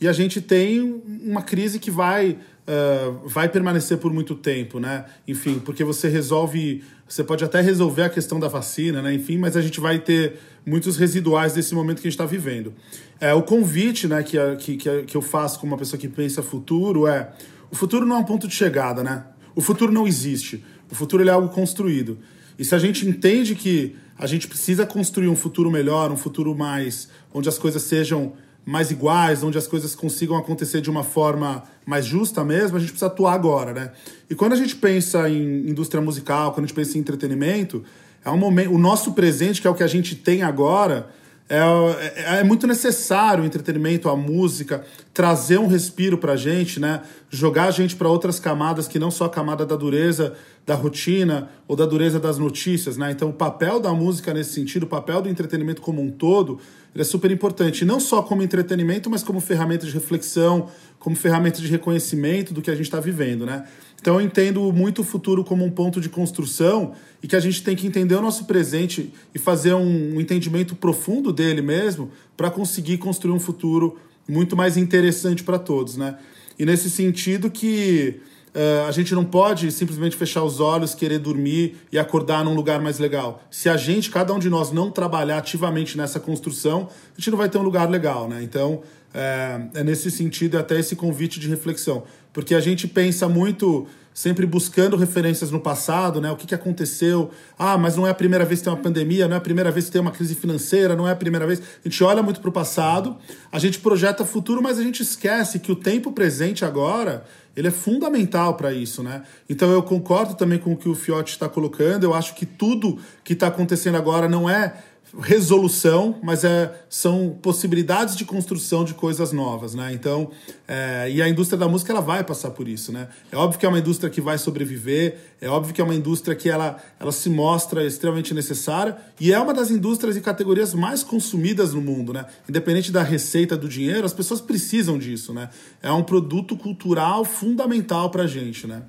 e 0.00 0.06
a 0.06 0.12
gente 0.12 0.40
tem 0.40 1.02
uma 1.24 1.42
crise 1.42 1.80
que 1.80 1.90
vai 1.90 2.38
uh, 2.68 3.26
vai 3.26 3.48
permanecer 3.48 3.98
por 3.98 4.12
muito 4.12 4.34
tempo, 4.34 4.78
né? 4.78 5.06
Enfim, 5.26 5.58
porque 5.58 5.82
você 5.82 6.08
resolve, 6.08 6.84
você 7.08 7.24
pode 7.24 7.42
até 7.42 7.60
resolver 7.60 8.02
a 8.02 8.08
questão 8.10 8.38
da 8.38 8.48
vacina, 8.48 9.00
né? 9.00 9.14
Enfim, 9.14 9.38
mas 9.38 9.56
a 9.56 9.62
gente 9.62 9.80
vai 9.80 9.98
ter 9.98 10.38
muitos 10.68 10.96
residuais 10.96 11.54
desse 11.54 11.74
momento 11.74 12.00
que 12.00 12.08
a 12.08 12.10
gente 12.10 12.20
está 12.20 12.26
vivendo. 12.26 12.74
É, 13.20 13.32
o 13.32 13.42
convite 13.42 14.06
né, 14.06 14.22
que, 14.22 14.38
que, 14.76 15.02
que 15.02 15.16
eu 15.16 15.22
faço 15.22 15.58
como 15.58 15.72
uma 15.72 15.78
pessoa 15.78 15.98
que 15.98 16.08
pensa 16.08 16.42
futuro 16.42 17.06
é: 17.06 17.30
o 17.70 17.76
futuro 17.76 18.06
não 18.06 18.16
é 18.16 18.18
um 18.18 18.24
ponto 18.24 18.46
de 18.46 18.54
chegada, 18.54 19.02
né? 19.02 19.24
O 19.54 19.60
futuro 19.60 19.90
não 19.92 20.06
existe. 20.06 20.64
O 20.90 20.94
futuro 20.94 21.26
é 21.26 21.30
algo 21.30 21.48
construído. 21.48 22.18
E 22.58 22.64
se 22.64 22.74
a 22.74 22.78
gente 22.78 23.06
entende 23.08 23.54
que 23.54 23.96
a 24.18 24.26
gente 24.26 24.48
precisa 24.48 24.84
construir 24.84 25.28
um 25.28 25.36
futuro 25.36 25.70
melhor, 25.70 26.10
um 26.10 26.16
futuro 26.16 26.54
mais 26.54 27.08
onde 27.32 27.48
as 27.48 27.58
coisas 27.58 27.82
sejam 27.82 28.34
mais 28.66 28.90
iguais, 28.90 29.42
onde 29.42 29.56
as 29.56 29.66
coisas 29.66 29.94
consigam 29.94 30.36
acontecer 30.36 30.82
de 30.82 30.90
uma 30.90 31.02
forma 31.02 31.62
mais 31.86 32.04
justa 32.04 32.44
mesmo, 32.44 32.76
a 32.76 32.80
gente 32.80 32.90
precisa 32.90 33.06
atuar 33.06 33.32
agora, 33.32 33.72
né? 33.72 33.92
E 34.28 34.34
quando 34.34 34.52
a 34.52 34.56
gente 34.56 34.76
pensa 34.76 35.28
em 35.28 35.70
indústria 35.70 36.02
musical, 36.02 36.52
quando 36.52 36.64
a 36.64 36.66
gente 36.66 36.76
pensa 36.76 36.98
em 36.98 37.00
entretenimento, 37.00 37.82
é 38.24 38.30
um 38.30 38.36
momento, 38.36 38.72
o 38.72 38.78
nosso 38.78 39.12
presente, 39.12 39.60
que 39.60 39.66
é 39.66 39.70
o 39.70 39.74
que 39.74 39.82
a 39.82 39.88
gente 39.88 40.14
tem 40.14 40.42
agora, 40.42 41.08
é, 41.50 41.56
é, 41.56 42.40
é, 42.40 42.44
muito 42.44 42.66
necessário 42.66 43.42
o 43.42 43.46
entretenimento, 43.46 44.10
a 44.10 44.14
música, 44.14 44.84
trazer 45.14 45.58
um 45.58 45.66
respiro 45.66 46.18
pra 46.18 46.36
gente, 46.36 46.78
né? 46.78 47.00
Jogar 47.30 47.64
a 47.64 47.70
gente 47.70 47.96
para 47.96 48.06
outras 48.06 48.38
camadas 48.38 48.86
que 48.86 48.98
não 48.98 49.10
só 49.10 49.24
a 49.24 49.30
camada 49.30 49.64
da 49.64 49.74
dureza 49.74 50.34
da 50.66 50.74
rotina 50.74 51.48
ou 51.66 51.74
da 51.74 51.86
dureza 51.86 52.20
das 52.20 52.36
notícias, 52.36 52.98
né? 52.98 53.10
Então, 53.10 53.30
o 53.30 53.32
papel 53.32 53.80
da 53.80 53.94
música 53.94 54.34
nesse 54.34 54.52
sentido, 54.52 54.82
o 54.82 54.86
papel 54.86 55.22
do 55.22 55.28
entretenimento 55.30 55.80
como 55.80 56.02
um 56.02 56.10
todo, 56.10 56.60
é 56.94 57.04
super 57.04 57.30
importante, 57.30 57.84
não 57.84 57.98
só 57.98 58.20
como 58.22 58.42
entretenimento, 58.42 59.08
mas 59.08 59.22
como 59.22 59.40
ferramenta 59.40 59.86
de 59.86 59.92
reflexão, 59.92 60.68
como 60.98 61.16
ferramenta 61.16 61.60
de 61.62 61.68
reconhecimento 61.68 62.52
do 62.52 62.60
que 62.60 62.70
a 62.70 62.74
gente 62.74 62.86
está 62.86 63.00
vivendo, 63.00 63.46
né? 63.46 63.64
Então 64.00 64.14
eu 64.14 64.20
entendo 64.20 64.70
muito 64.72 65.00
o 65.00 65.04
futuro 65.04 65.42
como 65.42 65.64
um 65.64 65.70
ponto 65.70 66.00
de 66.00 66.08
construção 66.08 66.92
e 67.22 67.28
que 67.28 67.36
a 67.36 67.40
gente 67.40 67.62
tem 67.62 67.74
que 67.74 67.86
entender 67.86 68.14
o 68.14 68.22
nosso 68.22 68.44
presente 68.44 69.12
e 69.34 69.38
fazer 69.38 69.74
um, 69.74 70.20
entendimento 70.20 70.74
profundo 70.76 71.32
dele 71.32 71.60
mesmo 71.60 72.10
para 72.36 72.50
conseguir 72.50 72.98
construir 72.98 73.32
um 73.32 73.40
futuro 73.40 73.98
muito 74.28 74.56
mais 74.56 74.76
interessante 74.76 75.42
para 75.42 75.58
todos, 75.58 75.96
né? 75.96 76.16
E 76.58 76.64
nesse 76.64 76.90
sentido 76.90 77.50
que 77.50 78.20
Uh, 78.48 78.88
a 78.88 78.90
gente 78.90 79.14
não 79.14 79.24
pode 79.24 79.70
simplesmente 79.70 80.16
fechar 80.16 80.42
os 80.42 80.58
olhos, 80.58 80.94
querer 80.94 81.18
dormir 81.18 81.76
e 81.92 81.98
acordar 81.98 82.42
num 82.42 82.54
lugar 82.54 82.80
mais 82.80 82.98
legal. 82.98 83.42
Se 83.50 83.68
a 83.68 83.76
gente, 83.76 84.10
cada 84.10 84.32
um 84.32 84.38
de 84.38 84.48
nós, 84.48 84.72
não 84.72 84.90
trabalhar 84.90 85.38
ativamente 85.38 85.96
nessa 85.98 86.18
construção, 86.18 86.88
a 87.14 87.20
gente 87.20 87.30
não 87.30 87.36
vai 87.36 87.48
ter 87.48 87.58
um 87.58 87.62
lugar 87.62 87.88
legal, 87.88 88.26
né? 88.26 88.42
Então, 88.42 88.82
é, 89.12 89.60
é 89.74 89.84
nesse 89.84 90.10
sentido 90.10 90.58
até 90.58 90.80
esse 90.80 90.96
convite 90.96 91.38
de 91.38 91.46
reflexão. 91.46 92.04
Porque 92.32 92.54
a 92.54 92.60
gente 92.60 92.88
pensa 92.88 93.28
muito 93.28 93.86
sempre 94.18 94.44
buscando 94.46 94.96
referências 94.96 95.52
no 95.52 95.60
passado, 95.60 96.20
né? 96.20 96.28
O 96.28 96.34
que, 96.34 96.44
que 96.44 96.54
aconteceu? 96.54 97.30
Ah, 97.56 97.78
mas 97.78 97.94
não 97.94 98.04
é 98.04 98.10
a 98.10 98.14
primeira 98.14 98.44
vez 98.44 98.58
que 98.58 98.64
tem 98.64 98.72
uma 98.72 98.82
pandemia, 98.82 99.28
não 99.28 99.36
é 99.36 99.38
a 99.38 99.40
primeira 99.40 99.70
vez 99.70 99.84
que 99.84 99.92
tem 99.92 100.00
uma 100.00 100.10
crise 100.10 100.34
financeira, 100.34 100.96
não 100.96 101.06
é 101.06 101.12
a 101.12 101.16
primeira 101.16 101.46
vez. 101.46 101.60
A 101.60 101.88
gente 101.88 102.02
olha 102.02 102.20
muito 102.20 102.40
para 102.40 102.50
o 102.50 102.52
passado, 102.52 103.16
a 103.52 103.60
gente 103.60 103.78
projeta 103.78 104.24
futuro, 104.24 104.60
mas 104.60 104.76
a 104.76 104.82
gente 104.82 105.04
esquece 105.04 105.60
que 105.60 105.70
o 105.70 105.76
tempo 105.76 106.10
presente 106.10 106.64
agora 106.64 107.24
ele 107.54 107.68
é 107.68 107.70
fundamental 107.70 108.54
para 108.54 108.72
isso, 108.72 109.04
né? 109.04 109.22
Então 109.48 109.70
eu 109.70 109.84
concordo 109.84 110.34
também 110.34 110.58
com 110.58 110.72
o 110.72 110.76
que 110.76 110.88
o 110.88 110.96
Fiote 110.96 111.30
está 111.30 111.48
colocando. 111.48 112.02
Eu 112.02 112.12
acho 112.12 112.34
que 112.34 112.44
tudo 112.44 112.98
que 113.22 113.34
está 113.34 113.46
acontecendo 113.46 113.96
agora 113.96 114.28
não 114.28 114.50
é 114.50 114.74
resolução, 115.16 116.18
mas 116.22 116.44
é, 116.44 116.74
são 116.88 117.38
possibilidades 117.40 118.16
de 118.16 118.24
construção 118.24 118.84
de 118.84 118.94
coisas 118.94 119.32
novas, 119.32 119.74
né? 119.74 119.92
Então, 119.92 120.30
é, 120.66 121.10
e 121.10 121.22
a 121.22 121.28
indústria 121.28 121.58
da 121.58 121.66
música 121.68 121.92
ela 121.92 122.00
vai 122.00 122.22
passar 122.22 122.50
por 122.50 122.68
isso, 122.68 122.92
né? 122.92 123.08
É 123.32 123.36
óbvio 123.36 123.58
que 123.58 123.64
é 123.64 123.68
uma 123.68 123.78
indústria 123.78 124.10
que 124.10 124.20
vai 124.20 124.36
sobreviver, 124.36 125.16
é 125.40 125.48
óbvio 125.48 125.72
que 125.72 125.80
é 125.80 125.84
uma 125.84 125.94
indústria 125.94 126.36
que 126.36 126.50
ela, 126.50 126.76
ela 127.00 127.12
se 127.12 127.30
mostra 127.30 127.84
extremamente 127.86 128.34
necessária 128.34 128.96
e 129.18 129.32
é 129.32 129.40
uma 129.40 129.54
das 129.54 129.70
indústrias 129.70 130.16
e 130.16 130.20
categorias 130.20 130.74
mais 130.74 131.02
consumidas 131.02 131.72
no 131.72 131.80
mundo, 131.80 132.12
né? 132.12 132.26
Independente 132.48 132.92
da 132.92 133.02
receita 133.02 133.56
do 133.56 133.68
dinheiro, 133.68 134.04
as 134.04 134.12
pessoas 134.12 134.40
precisam 134.40 134.98
disso, 134.98 135.32
né? 135.32 135.48
É 135.82 135.90
um 135.90 136.02
produto 136.02 136.56
cultural 136.56 137.24
fundamental 137.24 138.10
para 138.10 138.26
gente, 138.26 138.66
né? 138.66 138.82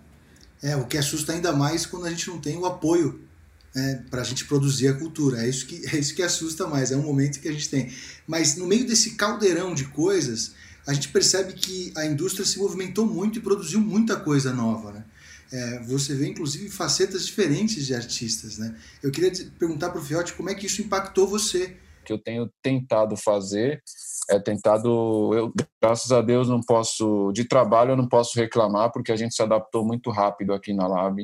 É, 0.61 0.75
o 0.75 0.85
que 0.85 0.97
assusta 0.97 1.31
ainda 1.31 1.53
mais 1.53 1.85
quando 1.85 2.05
a 2.05 2.09
gente 2.09 2.27
não 2.27 2.37
tem 2.37 2.57
o 2.57 2.65
apoio 2.65 3.28
né, 3.73 4.03
para 4.09 4.21
a 4.21 4.23
gente 4.23 4.45
produzir 4.45 4.87
a 4.87 4.93
cultura. 4.93 5.43
É 5.43 5.49
isso, 5.49 5.65
que, 5.67 5.85
é 5.95 5.99
isso 5.99 6.15
que 6.15 6.23
assusta 6.23 6.67
mais, 6.67 6.91
é 6.91 6.97
um 6.97 7.03
momento 7.03 7.39
que 7.39 7.47
a 7.47 7.51
gente 7.51 7.69
tem. 7.69 7.91
Mas 8.27 8.55
no 8.55 8.65
meio 8.65 8.85
desse 8.85 9.15
caldeirão 9.15 9.73
de 9.73 9.85
coisas, 9.85 10.53
a 10.87 10.93
gente 10.93 11.09
percebe 11.09 11.53
que 11.53 11.93
a 11.95 12.05
indústria 12.05 12.45
se 12.45 12.57
movimentou 12.57 13.05
muito 13.05 13.39
e 13.39 13.41
produziu 13.41 13.79
muita 13.79 14.19
coisa 14.19 14.51
nova. 14.53 14.91
Né? 14.91 15.05
É, 15.51 15.79
você 15.83 16.15
vê, 16.15 16.27
inclusive, 16.27 16.69
facetas 16.69 17.25
diferentes 17.25 17.85
de 17.85 17.93
artistas. 17.93 18.57
Né? 18.57 18.75
Eu 19.01 19.11
queria 19.11 19.31
perguntar 19.57 19.89
para 19.89 19.99
o 19.99 20.03
Fiote 20.03 20.33
como 20.33 20.49
é 20.49 20.55
que 20.55 20.65
isso 20.65 20.81
impactou 20.81 21.27
você. 21.27 21.77
O 22.01 22.05
que 22.05 22.13
eu 22.13 22.17
tenho 22.17 22.49
tentado 22.61 23.15
fazer 23.15 23.83
é 24.29 24.39
tentado. 24.39 25.31
Eu, 25.33 25.53
graças 25.81 26.11
a 26.11 26.21
Deus, 26.21 26.47
não 26.47 26.61
posso. 26.61 27.31
De 27.33 27.43
trabalho, 27.45 27.91
eu 27.91 27.97
não 27.97 28.07
posso 28.07 28.37
reclamar, 28.39 28.91
porque 28.91 29.11
a 29.11 29.15
gente 29.15 29.35
se 29.35 29.41
adaptou 29.41 29.85
muito 29.85 30.09
rápido 30.09 30.53
aqui 30.53 30.73
na 30.73 30.87
Lab. 30.87 31.21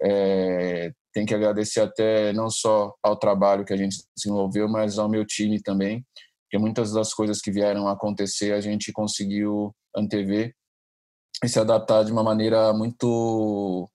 É, 0.00 0.92
tem 1.12 1.26
que 1.26 1.34
agradecer 1.34 1.80
até 1.80 2.32
não 2.32 2.48
só 2.50 2.94
ao 3.02 3.16
trabalho 3.16 3.64
que 3.64 3.72
a 3.72 3.76
gente 3.76 3.98
desenvolveu, 4.16 4.68
mas 4.68 4.98
ao 4.98 5.08
meu 5.08 5.24
time 5.26 5.60
também, 5.60 6.04
porque 6.44 6.58
muitas 6.58 6.92
das 6.92 7.14
coisas 7.14 7.40
que 7.40 7.50
vieram 7.50 7.88
acontecer 7.88 8.52
a 8.52 8.60
gente 8.60 8.92
conseguiu 8.92 9.74
antever 9.96 10.54
e 11.44 11.48
se 11.48 11.58
adaptar 11.58 12.04
de 12.04 12.12
uma 12.12 12.22
maneira 12.22 12.72
muito 12.72 13.88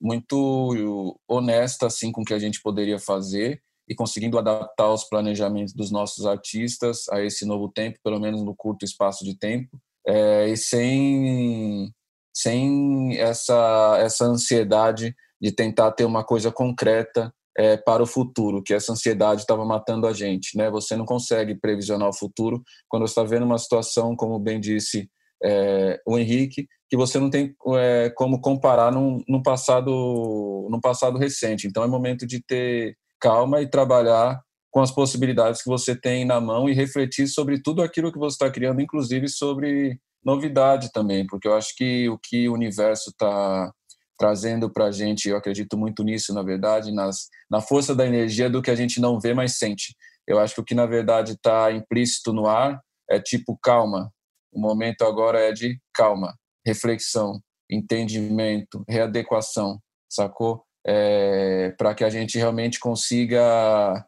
muito 0.00 1.18
honesta 1.26 1.86
assim 1.86 2.12
com 2.12 2.20
o 2.20 2.24
que 2.24 2.34
a 2.34 2.38
gente 2.38 2.60
poderia 2.60 2.98
fazer 2.98 3.62
e 3.88 3.94
conseguindo 3.94 4.38
adaptar 4.38 4.92
os 4.92 5.04
planejamentos 5.04 5.74
dos 5.74 5.90
nossos 5.90 6.26
artistas 6.26 7.08
a 7.10 7.22
esse 7.22 7.46
novo 7.46 7.68
tempo, 7.68 7.98
pelo 8.02 8.20
menos 8.20 8.42
no 8.42 8.54
curto 8.54 8.84
espaço 8.84 9.24
de 9.24 9.36
tempo, 9.36 9.78
é, 10.06 10.48
e 10.48 10.56
sem 10.56 11.90
sem 12.36 13.16
essa 13.18 13.96
essa 14.00 14.24
ansiedade 14.24 15.14
de 15.40 15.52
tentar 15.52 15.92
ter 15.92 16.04
uma 16.04 16.24
coisa 16.24 16.50
concreta 16.50 17.32
é, 17.56 17.76
para 17.76 18.02
o 18.02 18.06
futuro, 18.06 18.62
que 18.62 18.74
essa 18.74 18.92
ansiedade 18.92 19.42
estava 19.42 19.64
matando 19.64 20.06
a 20.06 20.12
gente. 20.12 20.56
Né? 20.56 20.70
Você 20.70 20.96
não 20.96 21.04
consegue 21.04 21.54
previsionar 21.54 22.08
o 22.08 22.16
futuro 22.16 22.62
quando 22.88 23.06
você 23.06 23.12
está 23.12 23.22
vendo 23.22 23.46
uma 23.46 23.58
situação, 23.58 24.16
como 24.16 24.38
bem 24.38 24.58
disse 24.58 25.08
é, 25.42 26.00
o 26.06 26.18
Henrique, 26.18 26.66
que 26.88 26.96
você 26.96 27.18
não 27.18 27.30
tem 27.30 27.54
é, 27.76 28.10
como 28.16 28.40
comparar 28.40 28.92
num, 28.92 29.22
num, 29.28 29.42
passado, 29.42 29.90
num 30.70 30.80
passado 30.80 31.18
recente. 31.18 31.66
Então 31.66 31.84
é 31.84 31.86
momento 31.86 32.26
de 32.26 32.42
ter 32.42 32.96
calma 33.20 33.60
e 33.60 33.68
trabalhar 33.68 34.40
com 34.70 34.80
as 34.80 34.90
possibilidades 34.90 35.62
que 35.62 35.68
você 35.68 35.94
tem 35.94 36.24
na 36.24 36.40
mão 36.40 36.68
e 36.68 36.74
refletir 36.74 37.28
sobre 37.28 37.62
tudo 37.62 37.80
aquilo 37.80 38.12
que 38.12 38.18
você 38.18 38.34
está 38.34 38.50
criando, 38.50 38.80
inclusive 38.80 39.28
sobre 39.28 39.98
novidade 40.24 40.90
também, 40.92 41.26
porque 41.26 41.46
eu 41.46 41.54
acho 41.54 41.76
que 41.76 42.08
o 42.08 42.18
que 42.18 42.48
o 42.48 42.54
universo 42.54 43.10
está 43.10 43.70
trazendo 44.18 44.70
para 44.70 44.86
a 44.86 44.90
gente, 44.90 45.28
eu 45.28 45.36
acredito 45.36 45.76
muito 45.76 46.02
nisso, 46.02 46.32
na 46.32 46.42
verdade, 46.42 46.92
nas, 46.92 47.28
na 47.50 47.60
força 47.60 47.94
da 47.94 48.06
energia 48.06 48.48
do 48.48 48.62
que 48.62 48.70
a 48.70 48.74
gente 48.74 49.00
não 49.00 49.18
vê, 49.18 49.34
mas 49.34 49.58
sente. 49.58 49.94
Eu 50.26 50.38
acho 50.38 50.54
que 50.54 50.60
o 50.60 50.64
que, 50.64 50.74
na 50.74 50.86
verdade, 50.86 51.32
está 51.32 51.70
implícito 51.72 52.32
no 52.32 52.46
ar 52.46 52.80
é 53.10 53.20
tipo 53.20 53.58
calma. 53.62 54.10
O 54.52 54.60
momento 54.60 55.02
agora 55.02 55.40
é 55.40 55.52
de 55.52 55.78
calma, 55.92 56.34
reflexão, 56.66 57.40
entendimento, 57.70 58.84
readequação, 58.88 59.80
sacou? 60.08 60.64
É, 60.86 61.74
para 61.78 61.94
que 61.94 62.04
a 62.04 62.10
gente 62.10 62.38
realmente 62.38 62.78
consiga 62.78 64.04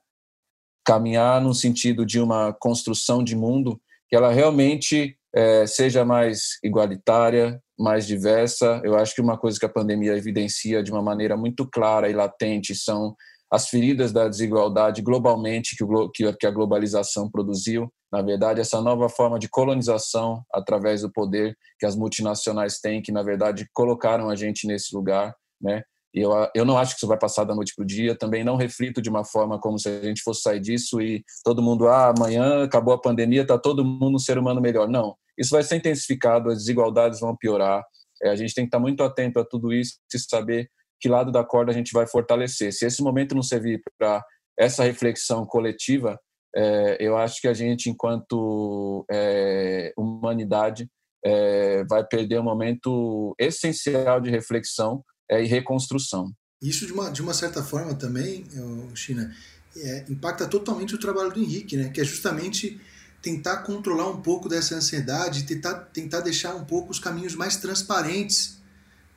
caminhar 0.84 1.40
no 1.40 1.52
sentido 1.52 2.06
de 2.06 2.20
uma 2.20 2.52
construção 2.52 3.24
de 3.24 3.34
mundo 3.34 3.80
que 4.08 4.14
ela 4.14 4.32
realmente 4.32 5.18
é, 5.36 5.66
seja 5.66 6.02
mais 6.02 6.58
igualitária, 6.64 7.60
mais 7.78 8.06
diversa. 8.06 8.80
Eu 8.82 8.96
acho 8.96 9.14
que 9.14 9.20
uma 9.20 9.36
coisa 9.36 9.58
que 9.58 9.66
a 9.66 9.68
pandemia 9.68 10.16
evidencia 10.16 10.82
de 10.82 10.90
uma 10.90 11.02
maneira 11.02 11.36
muito 11.36 11.68
clara 11.68 12.08
e 12.08 12.14
latente 12.14 12.74
são 12.74 13.14
as 13.52 13.68
feridas 13.68 14.12
da 14.12 14.28
desigualdade 14.28 15.02
globalmente 15.02 15.76
que, 15.76 15.84
o, 15.84 16.10
que 16.10 16.46
a 16.46 16.50
globalização 16.50 17.30
produziu. 17.30 17.92
Na 18.10 18.22
verdade, 18.22 18.62
essa 18.62 18.80
nova 18.80 19.10
forma 19.10 19.38
de 19.38 19.46
colonização 19.46 20.42
através 20.50 21.02
do 21.02 21.12
poder 21.12 21.54
que 21.78 21.84
as 21.84 21.94
multinacionais 21.94 22.80
têm, 22.80 23.02
que 23.02 23.12
na 23.12 23.22
verdade 23.22 23.68
colocaram 23.74 24.30
a 24.30 24.34
gente 24.34 24.66
nesse 24.66 24.96
lugar, 24.96 25.34
né? 25.60 25.82
Eu, 26.14 26.30
eu 26.54 26.64
não 26.64 26.78
acho 26.78 26.92
que 26.92 27.00
isso 27.00 27.06
vai 27.06 27.18
passar 27.18 27.44
da 27.44 27.54
noite 27.54 27.74
para 27.76 27.82
o 27.82 27.86
dia. 27.86 28.16
Também 28.16 28.42
não 28.42 28.56
reflito 28.56 29.02
de 29.02 29.10
uma 29.10 29.22
forma 29.22 29.60
como 29.60 29.78
se 29.78 29.86
a 29.86 30.00
gente 30.00 30.22
fosse 30.22 30.40
sair 30.40 30.60
disso 30.60 30.98
e 30.98 31.22
todo 31.44 31.62
mundo, 31.62 31.86
ah, 31.88 32.14
amanhã 32.16 32.64
acabou 32.64 32.94
a 32.94 33.00
pandemia, 33.00 33.42
está 33.42 33.58
todo 33.58 33.84
mundo 33.84 34.14
um 34.16 34.18
ser 34.18 34.38
humano 34.38 34.58
melhor. 34.58 34.88
Não 34.88 35.14
isso 35.38 35.50
vai 35.50 35.62
ser 35.62 35.76
intensificado, 35.76 36.50
as 36.50 36.58
desigualdades 36.58 37.20
vão 37.20 37.36
piorar. 37.36 37.84
É, 38.22 38.30
a 38.30 38.36
gente 38.36 38.54
tem 38.54 38.64
que 38.64 38.68
estar 38.68 38.78
muito 38.78 39.02
atento 39.02 39.38
a 39.38 39.44
tudo 39.44 39.72
isso 39.72 39.98
e 40.12 40.18
saber 40.18 40.70
que 40.98 41.08
lado 41.08 41.30
da 41.30 41.44
corda 41.44 41.70
a 41.70 41.74
gente 41.74 41.92
vai 41.92 42.06
fortalecer. 42.06 42.72
Se 42.72 42.86
esse 42.86 43.02
momento 43.02 43.34
não 43.34 43.42
servir 43.42 43.82
para 43.98 44.24
essa 44.58 44.82
reflexão 44.82 45.44
coletiva, 45.44 46.18
é, 46.56 46.96
eu 46.98 47.16
acho 47.16 47.40
que 47.40 47.48
a 47.48 47.52
gente, 47.52 47.90
enquanto 47.90 49.04
é, 49.10 49.92
humanidade, 49.96 50.88
é, 51.24 51.84
vai 51.84 52.04
perder 52.06 52.40
um 52.40 52.44
momento 52.44 53.34
essencial 53.38 54.20
de 54.20 54.30
reflexão 54.30 55.04
é, 55.30 55.42
e 55.42 55.46
reconstrução. 55.46 56.32
Isso, 56.62 56.86
de 56.86 56.92
uma, 56.92 57.10
de 57.10 57.20
uma 57.20 57.34
certa 57.34 57.62
forma, 57.62 57.94
também, 57.94 58.46
China, 58.94 59.30
é, 59.76 60.06
impacta 60.08 60.46
totalmente 60.46 60.94
o 60.94 60.98
trabalho 60.98 61.30
do 61.30 61.40
Henrique, 61.40 61.76
né? 61.76 61.90
que 61.90 62.00
é 62.00 62.04
justamente 62.04 62.80
tentar 63.22 63.58
controlar 63.58 64.08
um 64.08 64.20
pouco 64.20 64.48
dessa 64.48 64.74
ansiedade, 64.74 65.44
tentar, 65.44 65.74
tentar 65.92 66.20
deixar 66.20 66.54
um 66.54 66.64
pouco 66.64 66.90
os 66.90 66.98
caminhos 66.98 67.34
mais 67.34 67.56
transparentes 67.56 68.58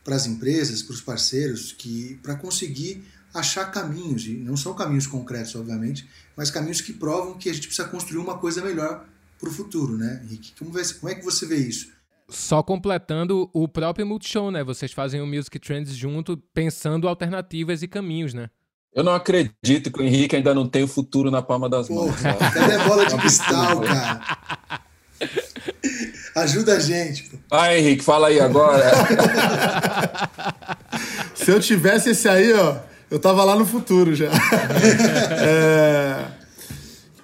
para 0.04 0.16
as 0.16 0.26
empresas, 0.26 0.82
para 0.82 0.94
os 0.94 1.02
parceiros, 1.02 1.74
que 1.74 2.20
para 2.24 2.36
conseguir 2.36 3.04
achar 3.34 3.66
caminhos, 3.66 4.26
e 4.26 4.34
não 4.34 4.58
são 4.58 4.74
caminhos 4.74 5.06
concretos, 5.06 5.56
obviamente, 5.56 6.10
mas 6.36 6.50
caminhos 6.50 6.82
que 6.82 6.94
provam 6.94 7.38
que 7.38 7.50
a 7.50 7.54
gente 7.54 7.68
precisa 7.68 7.88
construir 7.88 8.20
uma 8.20 8.38
coisa 8.38 8.62
melhor 8.64 9.06
para 9.40 9.50
o 9.50 9.52
futuro, 9.52 9.98
né, 9.98 10.22
Henrique? 10.24 10.54
Como, 10.58 10.72
como 10.72 11.12
é 11.12 11.16
que 11.16 11.24
você 11.24 11.46
vê 11.46 11.58
isso? 11.58 11.92
Só 12.28 12.62
completando 12.62 13.50
o 13.54 13.68
próprio 13.68 14.06
Multishow, 14.06 14.52
né? 14.52 14.64
Vocês 14.64 14.92
fazem 14.92 15.20
o 15.20 15.26
Music 15.26 15.58
Trends 15.58 15.96
junto, 15.96 16.38
pensando 16.54 17.08
alternativas 17.08 17.82
e 17.82 17.88
caminhos, 17.88 18.34
né? 18.34 18.50
Eu 18.94 19.04
não 19.04 19.14
acredito 19.14 19.92
que 19.92 20.02
o 20.02 20.04
Henrique 20.04 20.36
ainda 20.36 20.54
não 20.54 20.68
tem 20.68 20.84
o 20.84 20.88
futuro 20.88 21.30
na 21.30 21.42
palma 21.42 21.70
das 21.70 21.90
mãos. 21.90 22.16
Porra, 22.16 22.52
cadê 22.52 22.74
a 22.74 22.88
bola 22.88 23.06
de 23.06 23.18
cristal, 23.18 23.82
cara? 23.82 24.22
Ajuda 26.36 26.74
a 26.74 26.80
gente. 26.80 27.24
Pô. 27.24 27.38
Ah, 27.52 27.76
Henrique, 27.76 28.04
fala 28.04 28.28
aí 28.28 28.40
agora. 28.40 28.86
Se 31.36 31.52
eu 31.52 31.60
tivesse 31.60 32.12
esse 32.12 32.28
aí, 32.28 32.52
ó, 32.54 32.78
eu 33.12 33.20
tava 33.20 33.44
lá 33.44 33.56
no 33.56 33.66
futuro 33.66 34.16
já. 34.16 34.30
é 35.40 36.39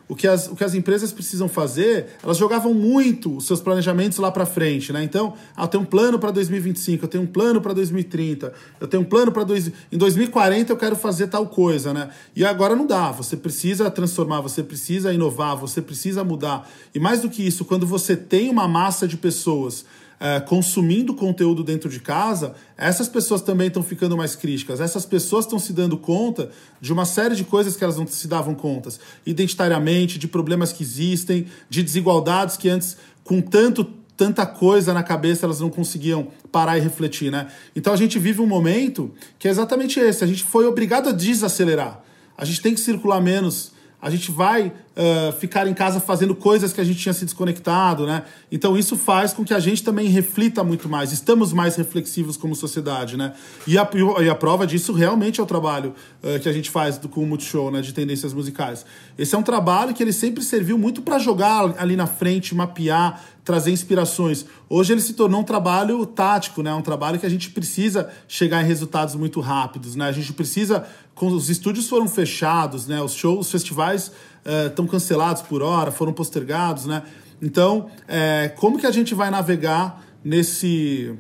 o 0.08 0.16
que 0.16 0.28
as, 0.28 0.48
o 0.48 0.56
que 0.56 0.64
as 0.64 0.74
empresas 0.74 1.12
precisam 1.12 1.48
fazer, 1.50 2.08
elas 2.24 2.38
jogavam 2.38 2.74
muito 2.74 3.38
os 3.38 3.46
seus 3.46 3.60
planejamentos 3.60 4.18
lá 4.20 4.32
para 4.32 4.46
frente, 4.46 4.94
né? 4.94 5.04
Então, 5.04 5.34
ah, 5.56 5.64
eu 5.64 5.68
tenho 5.68 5.84
um 5.84 5.86
plano 5.86 6.20
para 6.20 6.32
2025, 6.32 7.06
eu 7.06 7.10
tenho 7.10 7.24
um 7.24 7.28
plano 7.28 7.60
para 7.60 7.74
2030, 7.74 8.54
eu 8.80 8.88
tenho 8.88 9.04
um 9.04 9.06
plano 9.06 9.32
para 9.32 9.44
dois, 9.44 9.72
em 9.92 9.98
2040 9.98 10.72
eu 10.72 10.78
quero 10.78 10.96
fazer 10.96 11.28
tal 11.28 11.48
coisa, 11.48 11.94
né? 11.94 12.10
E 12.36 12.46
agora 12.46 12.76
não 12.76 12.86
dá, 12.86 13.12
você 13.12 13.36
precisa 13.36 13.90
transformar, 13.90 14.42
você 14.42 14.62
precisa 14.62 15.14
inovar, 15.14 15.56
você 15.56 15.82
precisa 15.82 16.24
mudar. 16.24 16.70
E 16.94 17.00
mais 17.00 17.22
do 17.22 17.30
que 17.30 17.46
isso, 17.46 17.66
quando 17.66 17.88
você 17.88 18.16
tem 18.16 18.50
uma 18.50 18.68
massa 18.68 19.08
de 19.08 19.18
pessoas 19.18 19.86
é, 20.20 20.40
consumindo 20.40 21.14
conteúdo 21.14 21.64
dentro 21.64 21.90
de 21.90 22.00
casa, 22.00 22.56
essas 22.78 23.08
pessoas 23.08 23.42
também 23.42 23.68
estão 23.68 23.84
ficando 23.84 24.16
mais 24.16 24.36
críticas. 24.36 24.80
Essas 24.80 25.06
pessoas 25.06 25.46
estão 25.46 25.60
se 25.60 25.74
dando 25.74 25.98
conta 25.98 26.50
de 26.80 26.94
uma 26.94 27.06
série 27.06 27.36
de 27.36 27.44
coisas 27.44 27.76
que 27.76 27.84
elas 27.84 27.98
não 27.98 28.08
se 28.08 28.28
davam 28.28 28.56
contas, 28.56 29.00
identitariamente, 29.26 30.18
de 30.18 30.28
problemas 30.28 30.72
que 30.72 30.84
existem, 30.84 31.48
de 31.70 31.84
desigualdades 31.84 32.58
que 32.58 32.70
antes, 32.70 32.98
com 33.24 33.42
tanto 33.42 33.86
tanta 34.18 34.46
coisa 34.46 34.94
na 34.94 35.04
cabeça, 35.04 35.46
elas 35.46 35.60
não 35.60 35.70
conseguiam 35.70 36.30
parar 36.50 36.78
e 36.78 36.82
refletir, 36.82 37.30
né? 37.30 37.48
Então 37.76 37.92
a 37.92 37.98
gente 37.98 38.18
vive 38.18 38.40
um 38.40 38.48
momento 38.48 39.12
que 39.38 39.46
é 39.46 39.52
exatamente 39.52 40.00
esse. 40.00 40.24
A 40.24 40.28
gente 40.28 40.42
foi 40.42 40.66
obrigado 40.66 41.10
a 41.10 41.12
desacelerar. 41.12 42.02
A 42.38 42.46
gente 42.46 42.62
tem 42.62 42.74
que 42.74 42.80
circular 42.80 43.20
menos 43.20 43.74
a 44.02 44.10
gente 44.10 44.32
vai 44.32 44.68
uh, 44.68 45.32
ficar 45.40 45.68
em 45.68 45.74
casa 45.74 46.00
fazendo 46.00 46.36
coisas 46.36 46.72
que 46.72 46.80
a 46.80 46.84
gente 46.84 47.00
tinha 47.00 47.14
se 47.14 47.26
desconectado, 47.26 48.06
né? 48.06 48.24
Então 48.52 48.78
isso 48.78 48.96
faz 48.96 49.34
com 49.34 49.44
que 49.44 49.54
a 49.54 49.60
gente 49.60 49.84
também 49.84 50.08
reflita 50.08 50.64
muito 50.64 50.88
mais, 50.88 51.12
estamos 51.12 51.52
mais 51.54 51.76
reflexivos 51.76 52.38
como 52.38 52.56
sociedade, 52.56 53.18
né? 53.18 53.34
E 53.66 53.78
a, 53.78 53.90
e 54.22 54.30
a 54.30 54.36
prova 54.36 54.68
disso 54.68 54.94
realmente 54.94 55.40
é 55.40 55.44
o 55.44 55.46
trabalho 55.46 55.94
uh, 56.24 56.40
que 56.40 56.48
a 56.48 56.54
gente 56.54 56.70
faz 56.70 56.98
do, 56.98 57.10
com 57.10 57.22
o 57.22 57.26
Multishow, 57.26 57.72
né? 57.72 57.82
De 57.82 57.94
tendências 57.94 58.34
musicais. 58.34 58.86
Esse 59.18 59.34
é 59.34 59.38
um 59.38 59.44
trabalho 59.44 59.94
que 59.94 60.04
ele 60.04 60.14
sempre 60.14 60.44
serviu 60.44 60.78
muito 60.78 61.02
para 61.02 61.18
jogar 61.18 61.74
ali 61.78 61.96
na 61.96 62.08
frente, 62.08 62.54
mapear, 62.54 63.22
trazer 63.46 63.72
inspirações. 63.72 64.46
Hoje 64.68 64.92
ele 64.92 65.02
se 65.02 65.14
tornou 65.14 65.42
um 65.42 65.44
trabalho 65.44 66.04
tático, 66.06 66.64
né? 66.64 66.74
Um 66.74 66.82
trabalho 66.82 67.20
que 67.20 67.26
a 67.26 67.30
gente 67.30 67.52
precisa 67.52 68.10
chegar 68.28 68.62
em 68.64 68.66
resultados 68.66 69.14
muito 69.16 69.40
rápidos, 69.40 69.96
né? 69.96 70.08
A 70.08 70.12
gente 70.12 70.34
precisa 70.34 70.86
os 71.22 71.50
estúdios 71.50 71.88
foram 71.88 72.08
fechados, 72.08 72.88
né? 72.88 73.02
Os 73.02 73.14
shows, 73.14 73.48
os 73.48 73.52
festivais 73.52 74.12
estão 74.68 74.86
uh, 74.86 74.88
cancelados 74.88 75.42
por 75.42 75.62
hora, 75.62 75.92
foram 75.92 76.14
postergados, 76.14 76.86
né? 76.86 77.04
Então, 77.42 77.90
é, 78.08 78.50
como 78.56 78.78
que 78.78 78.86
a 78.86 78.92
gente 78.92 79.14
vai 79.14 79.30
navegar 79.30 80.04
nesse 80.24 81.14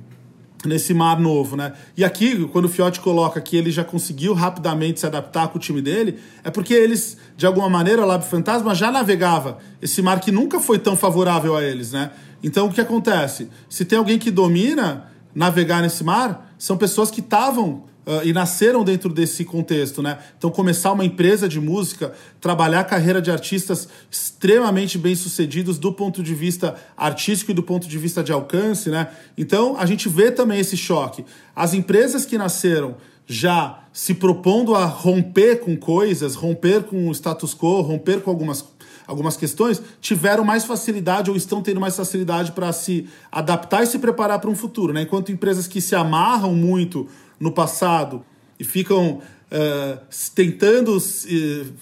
nesse 0.66 0.96
mar 0.96 1.20
novo, 1.20 1.56
né? 1.56 1.74
E 1.96 2.04
aqui, 2.04 2.44
quando 2.48 2.66
o 2.66 2.70
Fiote 2.70 3.00
coloca 3.00 3.40
que 3.40 3.56
ele 3.56 3.70
já 3.70 3.84
conseguiu 3.84 4.34
rapidamente 4.34 5.00
se 5.00 5.06
adaptar 5.06 5.48
com 5.50 5.58
o 5.58 5.62
time 5.62 5.80
dele, 5.80 6.20
é 6.44 6.50
porque 6.50 6.74
eles, 6.74 7.18
de 7.38 7.46
alguma 7.46 7.70
maneira, 7.70 8.02
o 8.02 8.06
Lab 8.06 8.26
Fantasma 8.26 8.74
já 8.74 8.92
navegava 8.92 9.60
esse 9.80 10.02
mar 10.02 10.20
que 10.20 10.32
nunca 10.32 10.60
foi 10.60 10.80
tão 10.80 10.96
favorável 10.96 11.56
a 11.56 11.64
eles, 11.64 11.92
né? 11.92 12.12
Então, 12.42 12.68
o 12.68 12.72
que 12.72 12.82
acontece? 12.82 13.50
Se 13.70 13.86
tem 13.86 13.98
alguém 14.00 14.18
que 14.18 14.32
domina 14.32 15.12
navegar 15.36 15.84
nesse 15.84 16.04
mar, 16.04 16.52
são 16.58 16.78
pessoas 16.78 17.12
que 17.12 17.20
estavam 17.20 17.84
Uh, 18.06 18.22
e 18.24 18.32
nasceram 18.34 18.84
dentro 18.84 19.10
desse 19.10 19.44
contexto, 19.44 20.02
né? 20.02 20.20
Então, 20.38 20.52
começar 20.52 20.92
uma 20.92 21.04
empresa 21.04 21.50
de 21.50 21.60
música, 21.60 22.14
trabalhar 22.40 22.82
a 22.82 22.84
carreira 22.84 23.20
de 23.20 23.32
artistas 23.32 23.88
extremamente 24.12 24.98
bem-sucedidos 24.98 25.80
do 25.80 25.92
ponto 25.92 26.22
de 26.22 26.36
vista 26.36 26.76
artístico 26.96 27.50
e 27.50 27.54
do 27.54 27.64
ponto 27.64 27.88
de 27.88 27.98
vista 27.98 28.24
de 28.24 28.32
alcance, 28.32 28.92
né? 28.92 29.10
Então, 29.36 29.76
a 29.76 29.88
gente 29.88 30.08
vê 30.08 30.30
também 30.30 30.60
esse 30.60 30.78
choque. 30.78 31.26
As 31.56 31.74
empresas 31.74 32.28
que 32.28 32.38
nasceram 32.38 32.96
já 33.26 33.80
se 33.92 34.14
propondo 34.14 34.76
a 34.76 34.86
romper 34.86 35.62
com 35.62 35.76
coisas, 35.76 36.36
romper 36.36 36.84
com 36.84 37.08
o 37.08 37.12
status 37.12 37.56
quo, 37.56 37.82
romper 37.82 38.22
com 38.22 38.30
algumas 38.30 38.76
algumas 39.08 39.38
questões, 39.38 39.82
tiveram 40.02 40.44
mais 40.44 40.66
facilidade 40.66 41.30
ou 41.30 41.38
estão 41.38 41.62
tendo 41.62 41.80
mais 41.80 41.96
facilidade 41.96 42.52
para 42.52 42.72
se 42.74 43.08
adaptar 43.32 43.84
e 43.84 43.88
se 43.88 44.00
preparar 44.00 44.40
para 44.40 44.50
um 44.50 44.56
futuro. 44.56 44.94
Né? 44.94 45.04
Enquanto 45.04 45.32
empresas 45.32 45.68
que 45.68 45.80
se 45.80 45.96
amarram 45.96 46.56
muito 46.56 47.08
no 47.40 47.52
passado 47.52 48.26
e 48.60 48.64
ficam 48.64 49.22
uh, 49.52 50.00
tentando 50.34 50.98
uh, 50.98 51.74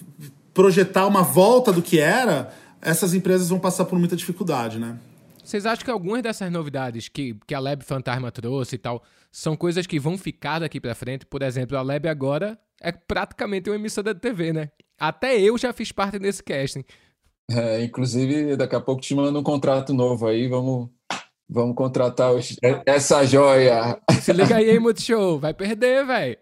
projetar 0.52 1.06
uma 1.06 1.22
volta 1.22 1.72
do 1.72 1.82
que 1.82 1.98
era, 1.98 2.54
essas 2.80 3.14
empresas 3.14 3.48
vão 3.48 3.58
passar 3.58 3.84
por 3.84 3.98
muita 3.98 4.16
dificuldade, 4.16 4.78
né? 4.78 4.98
Vocês 5.42 5.66
acham 5.66 5.84
que 5.84 5.90
algumas 5.90 6.22
dessas 6.22 6.50
novidades 6.50 7.08
que, 7.08 7.36
que 7.46 7.54
a 7.54 7.60
Lab 7.60 7.84
Fantasma 7.84 8.30
trouxe 8.30 8.76
e 8.76 8.78
tal 8.78 9.02
são 9.30 9.56
coisas 9.56 9.86
que 9.86 9.98
vão 9.98 10.16
ficar 10.16 10.60
daqui 10.60 10.80
para 10.80 10.94
frente? 10.94 11.26
Por 11.26 11.42
exemplo, 11.42 11.76
a 11.76 11.82
Lab 11.82 12.08
agora 12.08 12.58
é 12.80 12.92
praticamente 12.92 13.68
uma 13.68 13.76
emissora 13.76 14.14
de 14.14 14.20
TV, 14.20 14.52
né? 14.52 14.70
Até 14.98 15.38
eu 15.38 15.58
já 15.58 15.72
fiz 15.72 15.92
parte 15.92 16.18
desse 16.18 16.42
casting. 16.42 16.84
É, 17.50 17.84
inclusive, 17.84 18.56
daqui 18.56 18.74
a 18.74 18.80
pouco 18.80 19.02
te 19.02 19.14
mando 19.14 19.38
um 19.38 19.42
contrato 19.42 19.92
novo 19.92 20.26
aí, 20.26 20.48
vamos, 20.48 20.88
vamos 21.48 21.76
contratar 21.76 22.32
os, 22.32 22.56
essa 22.86 23.24
joia. 23.24 24.00
Se 24.22 24.32
liga 24.32 24.56
aí, 24.56 24.78
Multishow, 24.78 25.38
vai 25.38 25.54
perder, 25.54 26.06
velho. 26.06 26.38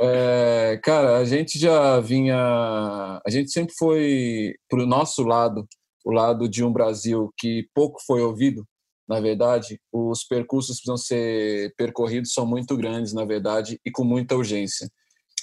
É, 0.00 0.80
cara, 0.82 1.18
a 1.18 1.24
gente 1.24 1.58
já 1.58 2.00
vinha. 2.00 2.36
A 2.36 3.30
gente 3.30 3.50
sempre 3.50 3.74
foi 3.78 4.54
pro 4.68 4.86
nosso 4.86 5.22
lado, 5.22 5.66
o 6.04 6.12
lado 6.12 6.48
de 6.48 6.64
um 6.64 6.72
Brasil 6.72 7.32
que 7.38 7.66
pouco 7.74 8.00
foi 8.06 8.22
ouvido, 8.22 8.64
na 9.08 9.20
verdade, 9.20 9.78
os 9.92 10.24
percursos 10.24 10.76
que 10.76 10.86
precisam 10.86 10.96
ser 10.96 11.74
percorridos 11.76 12.32
são 12.32 12.46
muito 12.46 12.76
grandes, 12.76 13.12
na 13.12 13.24
verdade, 13.24 13.78
e 13.84 13.90
com 13.90 14.04
muita 14.04 14.34
urgência. 14.34 14.88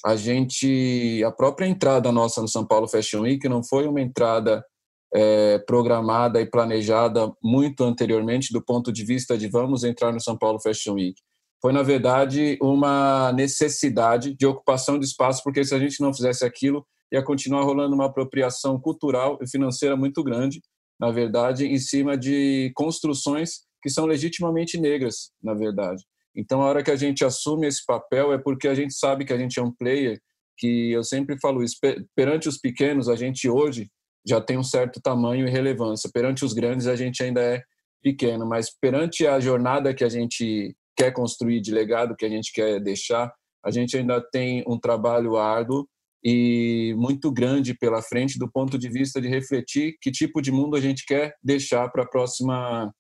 A 0.04 0.16
gente, 0.16 1.24
a 1.24 1.32
própria 1.32 1.68
entrada 1.68 2.12
nossa 2.12 2.42
no 2.42 2.48
São 2.48 2.66
Paulo 2.66 2.88
Fashion 2.88 3.22
Week 3.22 3.48
não 3.48 3.64
foi 3.64 3.88
uma 3.88 4.02
entrada 4.02 4.66
é, 5.13 5.60
programada 5.60 6.41
e 6.41 6.46
planejada 6.46 7.32
muito 7.44 7.84
anteriormente 7.84 8.53
do 8.53 8.63
ponto 8.63 8.91
de 8.91 9.03
vista 9.03 9.38
de 9.38 9.48
vamos 9.48 9.84
entrar 9.84 10.12
no 10.12 10.22
São 10.22 10.38
Paulo 10.38 10.60
Fashion 10.60 10.94
Week. 10.94 11.15
Foi, 11.62 11.72
na 11.72 11.84
verdade, 11.84 12.58
uma 12.62 13.32
necessidade 13.34 14.36
de 14.36 14.46
ocupação 14.46 14.98
de 14.98 15.06
espaço, 15.06 15.41
porque 15.44 15.63
se 15.63 15.75
a 15.75 15.80
gente 15.80 16.01
não 16.01 16.13
fizesse 16.13 16.44
aquilo, 16.44 16.86
ia 17.12 17.22
continuar 17.22 17.63
rolando 17.63 17.94
uma 17.94 18.06
apropriação 18.06 18.80
cultural 18.80 19.38
e 19.41 19.48
financeira 19.48 19.96
muito 19.96 20.24
grande 20.24 20.60
na 21.01 21.10
verdade, 21.10 21.65
em 21.65 21.80
cima 21.80 22.15
de 22.15 22.72
construções 22.75 23.63
que 23.82 23.89
são 23.89 24.06
legitimamente 24.06 24.80
negras, 24.80 25.32
na 25.41 25.56
verdade. 25.56 26.06
Então, 26.36 26.62
a 26.62 26.65
hora 26.65 26.84
que 26.84 26.91
a 26.91 26.96
gente 26.96 27.25
assume 27.25 27.65
esse 27.65 27.84
papel 27.84 28.32
é 28.32 28.38
porque 28.38 28.68
a 28.68 28.75
gente 28.75 28.94
sabe 28.94 29.25
que 29.25 29.34
a 29.34 29.38
gente 29.38 29.60
é 29.60 29.63
um 29.63 29.72
player, 29.72 30.22
que 30.56 30.91
eu 30.91 31.03
sempre 31.03 31.39
falo 31.39 31.63
isso, 31.63 31.77
perante 32.15 32.48
os 32.48 32.60
pequenos, 32.60 33.10
a 33.10 33.15
gente 33.15 33.50
hoje 33.50 33.89
já 34.28 34.40
tem 34.40 34.58
um 34.58 34.63
certo 34.63 35.01
tamanho 35.01 35.48
e 35.48 35.51
relevância. 35.51 36.10
Perante 36.13 36.46
os 36.46 36.54
grandes, 36.54 36.88
a 36.88 36.96
gente 36.96 37.24
ainda 37.24 37.42
é 37.42 37.62
pequeno, 38.01 38.46
mas 38.46 38.70
perante 38.70 39.25
a 39.28 39.40
jornada 39.40 39.94
que 39.94 40.04
a 40.04 40.10
gente 40.10 40.75
quer 40.96 41.12
construir 41.12 41.62
de 41.62 41.72
legado, 41.72 42.16
que 42.16 42.25
a 42.25 42.30
gente 42.30 42.51
quer 42.51 42.80
deixar, 42.80 43.32
a 43.63 43.72
gente 43.72 43.98
ainda 43.98 44.22
tem 44.32 44.63
um 44.68 44.80
trabalho 44.80 45.38
árduo 45.38 45.88
e 46.24 46.94
muito 46.98 47.32
grande 47.32 47.74
pela 47.74 48.01
frente 48.01 48.38
do 48.38 48.51
ponto 48.51 48.78
de 48.78 48.90
vista 48.90 49.20
de 49.20 49.28
refletir 49.28 49.98
que 50.00 50.12
tipo 50.12 50.42
de 50.42 50.51
mundo 50.51 50.75
a 50.75 50.82
gente 50.82 51.06
quer 51.06 51.36
deixar 51.44 51.90
para 51.90 52.04
a 52.04 52.08
próxima 52.08 52.92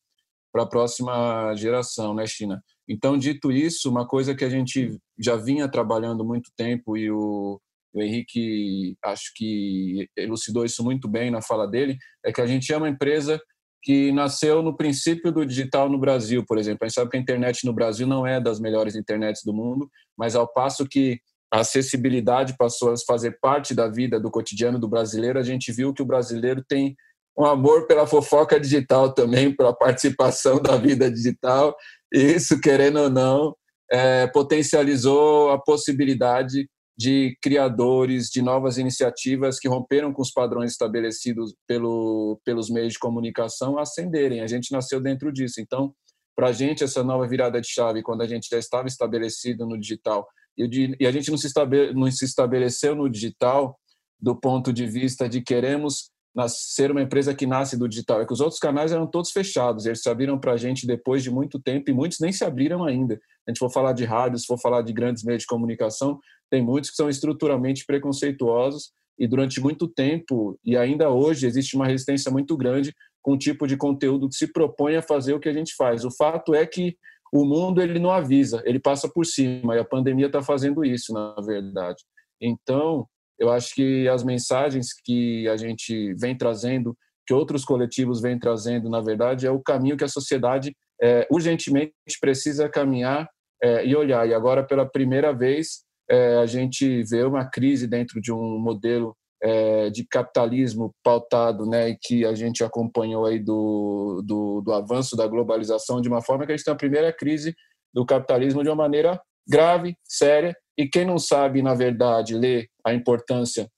para 0.51 0.63
a 0.63 0.67
próxima 0.67 1.55
geração, 1.55 2.13
né, 2.13 2.27
China? 2.27 2.61
Então, 2.85 3.17
dito 3.17 3.53
isso, 3.53 3.89
uma 3.89 4.05
coisa 4.05 4.35
que 4.35 4.43
a 4.43 4.49
gente 4.49 4.97
já 5.17 5.37
vinha 5.37 5.69
trabalhando 5.69 6.25
muito 6.25 6.51
tempo 6.57 6.97
e 6.97 7.09
o, 7.09 7.57
o 7.93 8.01
Henrique 8.01 8.95
acho 9.03 9.31
que 9.35 10.07
elucidou 10.15 10.65
isso 10.65 10.83
muito 10.83 11.07
bem 11.07 11.29
na 11.29 11.41
fala 11.41 11.67
dele, 11.67 11.97
é 12.25 12.31
que 12.31 12.41
a 12.41 12.47
gente 12.47 12.71
é 12.71 12.77
uma 12.77 12.89
empresa 12.89 13.41
que 13.83 14.11
nasceu 14.11 14.61
no 14.61 14.77
princípio 14.77 15.31
do 15.31 15.45
digital 15.45 15.89
no 15.89 15.97
Brasil, 15.97 16.45
por 16.45 16.57
exemplo. 16.57 16.79
A 16.81 16.87
gente 16.87 16.95
sabe 16.95 17.09
que 17.09 17.17
a 17.17 17.19
internet 17.19 17.65
no 17.65 17.73
Brasil 17.73 18.05
não 18.05 18.25
é 18.25 18.39
das 18.39 18.59
melhores 18.59 18.95
internets 18.95 19.41
do 19.43 19.53
mundo, 19.53 19.89
mas 20.17 20.35
ao 20.35 20.47
passo 20.47 20.87
que 20.87 21.19
a 21.51 21.61
acessibilidade 21.61 22.55
passou 22.57 22.93
a 22.93 22.95
fazer 23.05 23.37
parte 23.41 23.73
da 23.73 23.87
vida, 23.87 24.19
do 24.19 24.31
cotidiano 24.31 24.79
do 24.79 24.87
brasileiro, 24.87 25.39
a 25.39 25.43
gente 25.43 25.71
viu 25.71 25.93
que 25.93 26.01
o 26.01 26.05
brasileiro 26.05 26.63
tem 26.67 26.95
um 27.37 27.45
amor 27.45 27.87
pela 27.87 28.07
fofoca 28.07 28.59
digital 28.59 29.13
também, 29.13 29.53
pela 29.55 29.75
participação 29.75 30.61
da 30.61 30.77
vida 30.77 31.11
digital. 31.11 31.75
E 32.13 32.19
isso, 32.19 32.61
querendo 32.61 32.99
ou 32.99 33.09
não, 33.09 33.55
é, 33.91 34.27
potencializou 34.27 35.49
a 35.51 35.59
possibilidade 35.59 36.69
de 37.01 37.35
criadores, 37.41 38.29
de 38.29 38.43
novas 38.43 38.77
iniciativas 38.77 39.59
que 39.59 39.67
romperam 39.67 40.13
com 40.13 40.21
os 40.21 40.31
padrões 40.31 40.71
estabelecidos 40.71 41.55
pelo, 41.67 42.39
pelos 42.45 42.69
meios 42.69 42.93
de 42.93 42.99
comunicação 42.99 43.79
ascenderem. 43.79 44.41
A 44.41 44.47
gente 44.47 44.71
nasceu 44.71 45.01
dentro 45.01 45.33
disso. 45.33 45.59
Então, 45.59 45.95
para 46.35 46.49
a 46.49 46.51
gente, 46.51 46.83
essa 46.83 47.03
nova 47.03 47.27
virada 47.27 47.59
de 47.59 47.67
chave, 47.67 48.03
quando 48.03 48.21
a 48.21 48.27
gente 48.27 48.47
já 48.51 48.59
estava 48.59 48.87
estabelecido 48.87 49.65
no 49.65 49.79
digital, 49.79 50.27
e 50.55 51.07
a 51.07 51.11
gente 51.11 51.31
não 51.31 51.37
se, 51.37 51.51
não 51.95 52.11
se 52.11 52.23
estabeleceu 52.23 52.95
no 52.95 53.09
digital 53.09 53.79
do 54.19 54.39
ponto 54.39 54.71
de 54.71 54.85
vista 54.85 55.27
de 55.27 55.41
queremos 55.41 56.11
ser 56.47 56.91
uma 56.91 57.01
empresa 57.01 57.33
que 57.33 57.47
nasce 57.47 57.75
do 57.75 57.89
digital. 57.89 58.21
É 58.21 58.27
que 58.27 58.33
os 58.33 58.41
outros 58.41 58.59
canais 58.59 58.91
eram 58.91 59.07
todos 59.07 59.31
fechados, 59.31 59.87
eles 59.87 60.03
se 60.03 60.09
abriram 60.09 60.39
para 60.39 60.53
a 60.53 60.57
gente 60.57 60.85
depois 60.85 61.23
de 61.23 61.31
muito 61.31 61.59
tempo 61.59 61.89
e 61.89 61.93
muitos 61.93 62.19
nem 62.19 62.31
se 62.31 62.45
abriram 62.45 62.85
ainda. 62.85 63.19
A 63.47 63.51
gente 63.51 63.57
for 63.57 63.71
falar 63.71 63.93
de 63.93 64.05
rádio, 64.05 64.37
se 64.37 64.45
for 64.45 64.59
falar 64.59 64.83
de 64.83 64.93
grandes 64.93 65.23
meios 65.23 65.41
de 65.41 65.47
comunicação, 65.47 66.19
tem 66.51 66.61
muitos 66.61 66.89
que 66.91 66.97
são 66.97 67.09
estruturalmente 67.09 67.85
preconceituosos 67.85 68.91
e 69.17 69.27
durante 69.27 69.61
muito 69.61 69.87
tempo, 69.87 70.59
e 70.63 70.75
ainda 70.75 71.09
hoje, 71.09 71.47
existe 71.47 71.75
uma 71.75 71.87
resistência 71.87 72.31
muito 72.31 72.57
grande 72.57 72.93
com 73.21 73.33
o 73.33 73.37
tipo 73.37 73.67
de 73.67 73.77
conteúdo 73.77 74.27
que 74.27 74.35
se 74.35 74.51
propõe 74.51 74.95
a 74.95 75.01
fazer 75.01 75.33
o 75.33 75.39
que 75.39 75.47
a 75.47 75.53
gente 75.53 75.75
faz. 75.75 76.03
O 76.03 76.11
fato 76.11 76.53
é 76.55 76.65
que 76.65 76.97
o 77.31 77.45
mundo 77.45 77.81
ele 77.81 77.99
não 77.99 78.11
avisa, 78.11 78.61
ele 78.65 78.79
passa 78.79 79.07
por 79.07 79.25
cima, 79.25 79.75
e 79.75 79.79
a 79.79 79.85
pandemia 79.85 80.25
está 80.25 80.41
fazendo 80.41 80.83
isso, 80.83 81.13
na 81.13 81.35
verdade. 81.45 82.03
Então, 82.41 83.05
eu 83.39 83.51
acho 83.51 83.73
que 83.73 84.07
as 84.07 84.23
mensagens 84.23 84.87
que 85.05 85.47
a 85.47 85.55
gente 85.55 86.13
vem 86.15 86.35
trazendo, 86.35 86.97
que 87.25 87.33
outros 87.33 87.63
coletivos 87.63 88.21
vêm 88.21 88.37
trazendo, 88.37 88.89
na 88.89 88.99
verdade, 88.99 89.45
é 89.45 89.51
o 89.51 89.61
caminho 89.61 89.95
que 89.95 90.03
a 90.03 90.09
sociedade 90.09 90.75
é, 91.01 91.27
urgentemente 91.31 91.93
precisa 92.19 92.67
caminhar 92.67 93.29
é, 93.61 93.85
e 93.85 93.95
olhar. 93.95 94.27
E 94.27 94.33
agora, 94.33 94.63
pela 94.63 94.85
primeira 94.85 95.31
vez, 95.31 95.83
é, 96.11 96.35
a 96.37 96.45
gente 96.45 97.03
vê 97.03 97.23
uma 97.23 97.45
crise 97.45 97.87
dentro 97.87 98.19
de 98.19 98.33
um 98.33 98.59
modelo 98.59 99.15
é, 99.41 99.89
de 99.89 100.05
capitalismo 100.05 100.93
pautado, 101.01 101.65
né, 101.65 101.95
que 102.01 102.25
a 102.25 102.35
gente 102.35 102.63
acompanhou 102.63 103.25
aí 103.25 103.39
do, 103.39 104.21
do, 104.25 104.61
do, 104.61 104.73
avanço 104.73 105.15
da 105.15 105.25
globalização 105.25 106.01
de 106.01 106.09
uma 106.09 106.21
forma 106.21 106.45
que 106.45 106.51
a 106.51 106.55
gente 106.57 106.65
tem 106.65 106.73
a 106.73 106.77
primeira 106.77 107.13
crise 107.13 107.55
do 107.93 108.05
capitalismo 108.05 108.61
de 108.61 108.69
uma 108.69 108.75
maneira 108.75 109.19
grave, 109.47 109.95
séria, 110.03 110.55
e 110.77 110.87
quem 110.87 111.05
não 111.05 111.17
sabe, 111.17 111.61
na 111.61 111.73
verdade, 111.73 112.35
ler 112.35 112.67
a 112.85 112.93
importância 112.93 113.69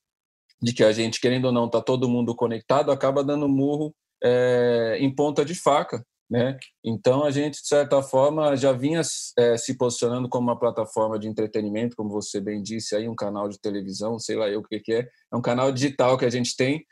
de 0.61 0.73
que 0.73 0.83
a 0.83 0.91
gente, 0.91 1.21
querendo 1.21 1.45
ou 1.45 1.51
não, 1.51 1.65
está 1.65 1.81
todo 1.81 2.09
mundo 2.09 2.35
conectado, 2.35 2.91
acaba 2.91 3.23
dando 3.23 3.47
murro 3.47 3.93
é, 4.23 4.97
em 4.99 5.13
ponta 5.13 5.45
de 5.45 5.53
faca, 5.53 6.03
né? 6.33 6.57
Então 6.83 7.23
a 7.23 7.29
gente 7.29 7.61
de 7.61 7.67
certa 7.67 8.01
forma 8.01 8.57
já 8.57 8.71
vinha 8.71 9.01
é, 9.37 9.55
se 9.55 9.77
posicionando 9.77 10.27
como 10.27 10.49
uma 10.49 10.57
plataforma 10.57 11.19
de 11.19 11.27
entretenimento, 11.27 11.95
como 11.95 12.09
você 12.09 12.41
bem 12.41 12.59
disse 12.59 12.95
aí, 12.95 13.07
um 13.07 13.13
canal 13.13 13.47
de 13.47 13.61
televisão, 13.61 14.17
sei 14.17 14.35
lá 14.35 14.49
eu 14.49 14.61
o 14.61 14.63
que, 14.63 14.79
que 14.79 14.93
é, 14.93 15.07
é 15.31 15.37
um 15.37 15.43
canal 15.43 15.71
digital 15.71 16.17
que 16.17 16.25
a 16.25 16.31
gente 16.31 16.55
tem, 16.57 16.83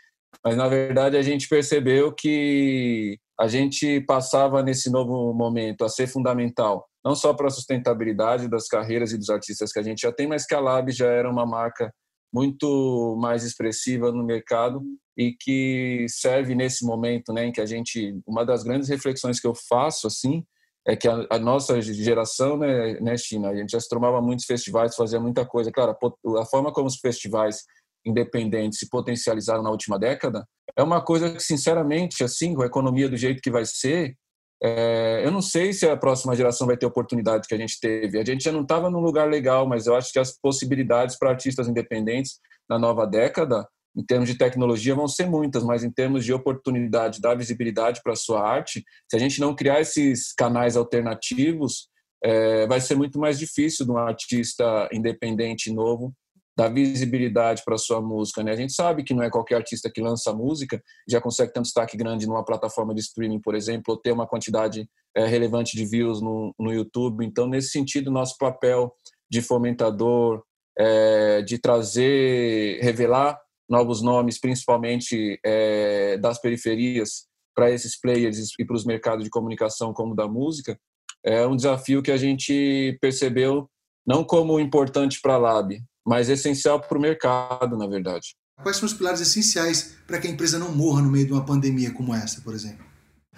mas 0.45 0.55
na 0.55 0.67
verdade 0.67 1.17
a 1.17 1.23
gente 1.23 1.49
percebeu 1.49 2.13
que 2.13 3.17
a 3.39 3.47
gente 3.47 4.01
passava 4.01 4.61
nesse 4.61 4.91
novo 4.91 5.33
momento 5.33 5.83
a 5.83 5.89
ser 5.89 6.05
fundamental, 6.05 6.87
não 7.03 7.15
só 7.15 7.33
para 7.33 7.47
a 7.47 7.49
sustentabilidade 7.49 8.47
das 8.47 8.67
carreiras 8.67 9.11
e 9.11 9.17
dos 9.17 9.31
artistas 9.31 9.71
que 9.71 9.79
a 9.79 9.83
gente 9.83 10.01
já 10.01 10.11
tem, 10.11 10.27
mas 10.27 10.45
que 10.45 10.53
a 10.53 10.59
Lab 10.59 10.91
já 10.91 11.07
era 11.07 11.27
uma 11.27 11.47
marca 11.47 11.91
muito 12.33 13.17
mais 13.19 13.43
expressiva 13.43 14.11
no 14.11 14.23
mercado 14.23 14.81
e 15.17 15.33
que 15.33 16.05
serve 16.09 16.55
nesse 16.55 16.85
momento, 16.85 17.33
né, 17.33 17.45
em 17.45 17.51
que 17.51 17.61
a 17.61 17.65
gente, 17.65 18.19
uma 18.25 18.45
das 18.45 18.63
grandes 18.63 18.89
reflexões 18.89 19.39
que 19.39 19.47
eu 19.47 19.53
faço 19.67 20.07
assim, 20.07 20.43
é 20.87 20.95
que 20.95 21.07
a, 21.07 21.27
a 21.29 21.37
nossa 21.37 21.79
geração, 21.81 22.57
né, 22.57 22.99
né, 22.99 23.17
China, 23.17 23.49
a 23.49 23.55
gente 23.55 23.71
já 23.71 23.79
se 23.79 23.89
tomava 23.89 24.21
muitos 24.21 24.45
festivais, 24.45 24.95
fazia 24.95 25.19
muita 25.19 25.45
coisa. 25.45 25.71
Claro, 25.71 25.91
a, 25.91 26.41
a 26.41 26.45
forma 26.45 26.71
como 26.71 26.87
os 26.87 26.97
festivais 26.97 27.63
independentes 28.05 28.79
se 28.79 28.89
potencializaram 28.89 29.61
na 29.61 29.69
última 29.69 29.99
década 29.99 30.43
é 30.75 30.81
uma 30.81 31.01
coisa 31.03 31.33
que, 31.33 31.43
sinceramente, 31.43 32.23
assim, 32.23 32.55
com 32.55 32.63
a 32.63 32.65
economia 32.65 33.09
do 33.09 33.17
jeito 33.17 33.41
que 33.41 33.51
vai 33.51 33.65
ser, 33.65 34.15
é, 34.63 35.25
eu 35.25 35.31
não 35.31 35.41
sei 35.41 35.73
se 35.73 35.89
a 35.89 35.97
próxima 35.97 36.35
geração 36.35 36.67
vai 36.67 36.77
ter 36.77 36.85
oportunidade 36.85 37.47
que 37.47 37.55
a 37.55 37.57
gente 37.57 37.79
teve. 37.79 38.19
A 38.19 38.23
gente 38.23 38.43
já 38.43 38.51
não 38.51 38.61
estava 38.61 38.91
num 38.91 38.99
lugar 38.99 39.27
legal, 39.27 39.67
mas 39.67 39.87
eu 39.87 39.95
acho 39.95 40.11
que 40.13 40.19
as 40.19 40.37
possibilidades 40.39 41.17
para 41.17 41.31
artistas 41.31 41.67
independentes 41.67 42.39
na 42.69 42.77
nova 42.77 43.07
década, 43.07 43.67
em 43.97 44.03
termos 44.05 44.29
de 44.29 44.37
tecnologia, 44.37 44.93
vão 44.93 45.07
ser 45.07 45.25
muitas, 45.25 45.63
mas 45.63 45.83
em 45.83 45.91
termos 45.91 46.23
de 46.23 46.31
oportunidade, 46.31 47.19
dar 47.19 47.35
visibilidade 47.35 48.01
para 48.03 48.13
a 48.13 48.15
sua 48.15 48.47
arte, 48.47 48.83
se 49.09 49.15
a 49.15 49.19
gente 49.19 49.41
não 49.41 49.55
criar 49.55 49.81
esses 49.81 50.31
canais 50.31 50.77
alternativos, 50.77 51.89
é, 52.23 52.67
vai 52.67 52.79
ser 52.79 52.95
muito 52.95 53.19
mais 53.19 53.39
difícil 53.39 53.83
de 53.83 53.91
um 53.91 53.97
artista 53.97 54.87
independente 54.93 55.73
novo 55.73 56.13
dar 56.57 56.69
visibilidade 56.69 57.63
para 57.65 57.77
sua 57.77 58.01
música, 58.01 58.43
né? 58.43 58.51
A 58.51 58.55
gente 58.55 58.73
sabe 58.73 59.03
que 59.03 59.13
não 59.13 59.23
é 59.23 59.29
qualquer 59.29 59.55
artista 59.55 59.89
que 59.89 60.01
lança 60.01 60.33
música 60.33 60.81
já 61.07 61.21
consegue 61.21 61.53
ter 61.53 61.59
um 61.59 61.63
destaque 61.63 61.95
grande 61.95 62.27
numa 62.27 62.43
plataforma 62.43 62.93
de 62.93 63.01
streaming, 63.01 63.39
por 63.39 63.55
exemplo, 63.55 63.93
ou 63.93 63.97
ter 63.97 64.11
uma 64.11 64.27
quantidade 64.27 64.87
é, 65.15 65.25
relevante 65.25 65.75
de 65.77 65.85
views 65.85 66.21
no, 66.21 66.53
no 66.59 66.71
YouTube. 66.71 67.25
Então, 67.25 67.47
nesse 67.47 67.69
sentido, 67.69 68.11
nosso 68.11 68.37
papel 68.37 68.93
de 69.29 69.41
fomentador, 69.41 70.43
é, 70.77 71.41
de 71.41 71.57
trazer, 71.57 72.79
revelar 72.81 73.39
novos 73.69 74.01
nomes, 74.01 74.39
principalmente 74.39 75.39
é, 75.45 76.17
das 76.17 76.39
periferias, 76.39 77.29
para 77.55 77.71
esses 77.71 77.99
players 77.99 78.37
e 78.57 78.65
para 78.65 78.75
os 78.75 78.85
mercados 78.85 79.23
de 79.23 79.29
comunicação 79.29 79.93
como 79.93 80.15
da 80.15 80.27
música, 80.27 80.77
é 81.23 81.45
um 81.45 81.55
desafio 81.55 82.01
que 82.01 82.11
a 82.11 82.17
gente 82.17 82.97
percebeu 82.99 83.69
não 84.05 84.23
como 84.23 84.59
importante 84.59 85.19
para 85.21 85.35
a 85.35 85.37
Lab, 85.37 85.79
mas 86.05 86.29
essencial 86.29 86.79
para 86.79 86.97
o 86.97 87.01
mercado, 87.01 87.77
na 87.77 87.87
verdade. 87.87 88.35
Quais 88.61 88.77
são 88.77 88.85
os 88.85 88.93
pilares 88.93 89.21
essenciais 89.21 89.95
para 90.05 90.19
que 90.19 90.27
a 90.27 90.31
empresa 90.31 90.59
não 90.59 90.71
morra 90.71 91.01
no 91.01 91.11
meio 91.11 91.25
de 91.25 91.33
uma 91.33 91.45
pandemia 91.45 91.91
como 91.91 92.13
essa, 92.13 92.41
por 92.41 92.53
exemplo? 92.53 92.85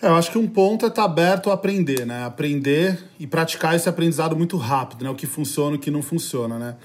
É, 0.02 0.08
eu 0.08 0.15
acho 0.15 0.32
que 0.32 0.38
um 0.38 0.47
ponto 0.47 0.86
é 0.86 0.89
estar 0.89 1.06
aberto 1.06 1.49
a 1.49 1.54
aprender, 1.54 2.06
né? 2.06 2.26
Aprender 2.26 3.02
e 3.19 3.26
praticar 3.26 3.76
esse 3.76 3.88
aprendizado 3.88 4.36
muito 4.36 4.58
rápido, 4.58 5.04
né? 5.04 5.10
O 5.10 5.15
que 5.15 5.26
funciona 5.26 5.76
e 5.76 5.78
o 5.78 5.82
que 5.82 5.91
não 5.91 6.02
funciona, 6.02 6.60
né? 6.60 6.76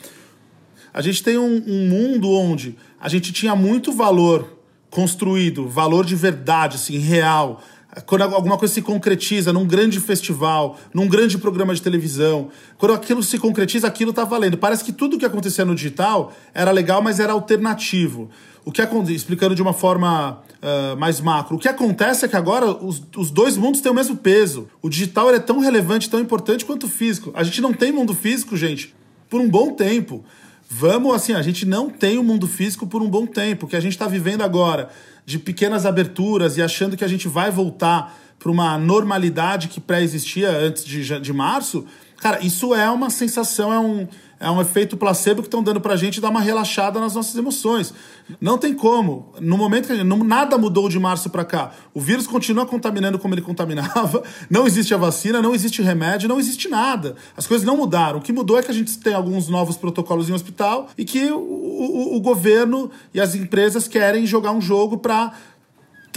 A 0.93 1.01
gente 1.01 1.23
tem 1.23 1.37
um, 1.37 1.63
um 1.67 1.89
mundo 1.89 2.31
onde 2.31 2.77
a 3.01 3.09
gente 3.09 3.33
tinha 3.33 3.57
muito 3.57 3.93
valor 3.93 4.59
construído, 4.91 5.69
valor 5.69 6.05
de 6.05 6.15
verdade, 6.15 6.77
assim, 6.77 6.99
real, 6.99 7.63
quando 8.07 8.23
alguma 8.23 8.59
coisa 8.59 8.75
se 8.75 8.83
concretiza 8.83 9.53
num 9.53 9.67
grande 9.67 9.99
festival, 9.99 10.79
num 10.93 11.09
grande 11.09 11.39
programa 11.39 11.75
de 11.75 11.81
televisão, 11.81 12.49
quando 12.77 12.95
aquilo 12.95 13.23
se 13.23 13.39
concretiza, 13.39 13.87
aquilo 13.87 14.11
está 14.11 14.25
valendo. 14.25 14.59
Parece 14.59 14.85
que 14.85 14.93
tudo 14.93 15.19
que 15.19 15.25
acontecia 15.25 15.65
no 15.65 15.75
digital 15.75 16.33
era 16.53 16.71
legal, 16.71 17.01
mas 17.01 17.19
era 17.19 17.33
alternativo. 17.33 18.29
O 18.65 18.71
que 18.71 18.83
explicando 19.15 19.55
de 19.55 19.63
uma 19.63 19.73
forma 19.73 20.43
uh, 20.63 20.97
mais 20.99 21.21
macro, 21.21 21.57
o 21.57 21.59
que 21.59 21.69
acontece 21.69 22.27
é 22.27 22.29
que 22.29 22.37
agora 22.37 22.67
os, 22.67 23.03
os 23.17 23.31
dois 23.31 23.57
mundos 23.57 23.81
têm 23.81 23.91
o 23.91 23.95
mesmo 23.95 24.17
peso. 24.17 24.69
O 24.83 24.91
digital 24.91 25.31
é 25.31 25.39
tão 25.39 25.59
relevante, 25.59 26.11
tão 26.11 26.21
importante 26.21 26.67
quanto 26.67 26.85
o 26.85 26.89
físico. 26.89 27.33
A 27.35 27.43
gente 27.43 27.63
não 27.63 27.73
tem 27.73 27.91
mundo 27.91 28.15
físico, 28.15 28.55
gente, 28.57 28.95
por 29.31 29.41
um 29.41 29.49
bom 29.49 29.73
tempo. 29.73 30.23
Vamos 30.71 31.15
assim, 31.15 31.33
a 31.33 31.41
gente 31.41 31.65
não 31.65 31.89
tem 31.89 32.19
o 32.19 32.21
um 32.21 32.25
mundo 32.25 32.47
físico 32.47 32.87
por 32.87 33.01
um 33.01 33.09
bom 33.09 33.27
tempo. 33.27 33.67
Que 33.67 33.75
a 33.75 33.81
gente 33.81 33.93
está 33.93 34.07
vivendo 34.07 34.43
agora 34.43 34.91
de 35.25 35.39
pequenas 35.39 35.87
aberturas 35.87 36.59
e 36.59 36.63
achando 36.63 36.97
que 36.97 37.05
a 37.05 37.09
gente 37.09 37.27
vai 37.27 37.51
voltar 37.51 38.15
para 38.39 38.51
uma 38.51 38.77
normalidade 38.79 39.69
que 39.69 39.81
pré-existia 39.81 40.51
antes 40.51 40.85
de, 40.85 41.21
de 41.21 41.33
março, 41.33 41.85
cara, 42.19 42.45
isso 42.45 42.75
é 42.75 42.89
uma 42.89 43.11
sensação, 43.11 43.73
é 43.73 43.79
um, 43.81 44.07
é 44.41 44.51
um 44.51 44.61
efeito 44.61 44.97
placebo 44.97 45.43
que 45.43 45.49
estão 45.49 45.63
dando 45.63 45.81
para 45.81 45.95
a 45.95 45.97
gente 45.97 46.21
dar 46.21 46.31
uma 46.31 46.41
relaxada 46.41 47.01
nas 47.01 47.15
nossas 47.15 47.35
emoções. 47.35 47.93
Não 48.41 48.57
tem 48.57 48.73
como. 48.73 49.33
No 49.41 49.57
momento 49.57 49.89
que 49.89 49.97
gente, 49.97 50.05
nada 50.05 50.57
mudou 50.57 50.89
de 50.89 50.99
março 50.99 51.29
para 51.31 51.45
cá. 51.45 51.73
O 51.93 52.01
vírus 52.01 52.27
continua 52.27 52.65
contaminando 52.65 53.19
como 53.19 53.35
ele 53.35 53.43
contaminava. 53.43 54.23
Não 54.49 54.67
existe 54.67 54.95
a 54.95 54.97
vacina, 54.97 55.43
não 55.43 55.55
existe 55.55 55.83
remédio, 55.83 56.29
não 56.29 56.39
existe 56.39 56.69
nada. 56.69 57.17
As 57.37 57.47
coisas 57.47 57.67
não 57.67 57.77
mudaram. 57.77 58.19
O 58.19 58.23
que 58.23 58.33
mudou 58.33 58.59
é 58.59 58.63
que 58.63 58.71
a 58.71 58.75
gente 58.75 58.99
tem 58.99 59.15
alguns 59.15 59.49
novos 59.49 59.77
protocolos 59.77 60.29
em 60.29 60.33
hospital 60.33 60.89
e 60.97 61.05
que 61.05 61.31
o, 61.31 61.39
o, 61.39 62.17
o 62.17 62.21
governo 62.21 62.91
e 63.13 63.21
as 63.21 63.35
empresas 63.35 63.87
querem 63.89 64.27
jogar 64.27 64.53
um 64.53 64.61
jogo 64.61 64.99
para 64.99 65.33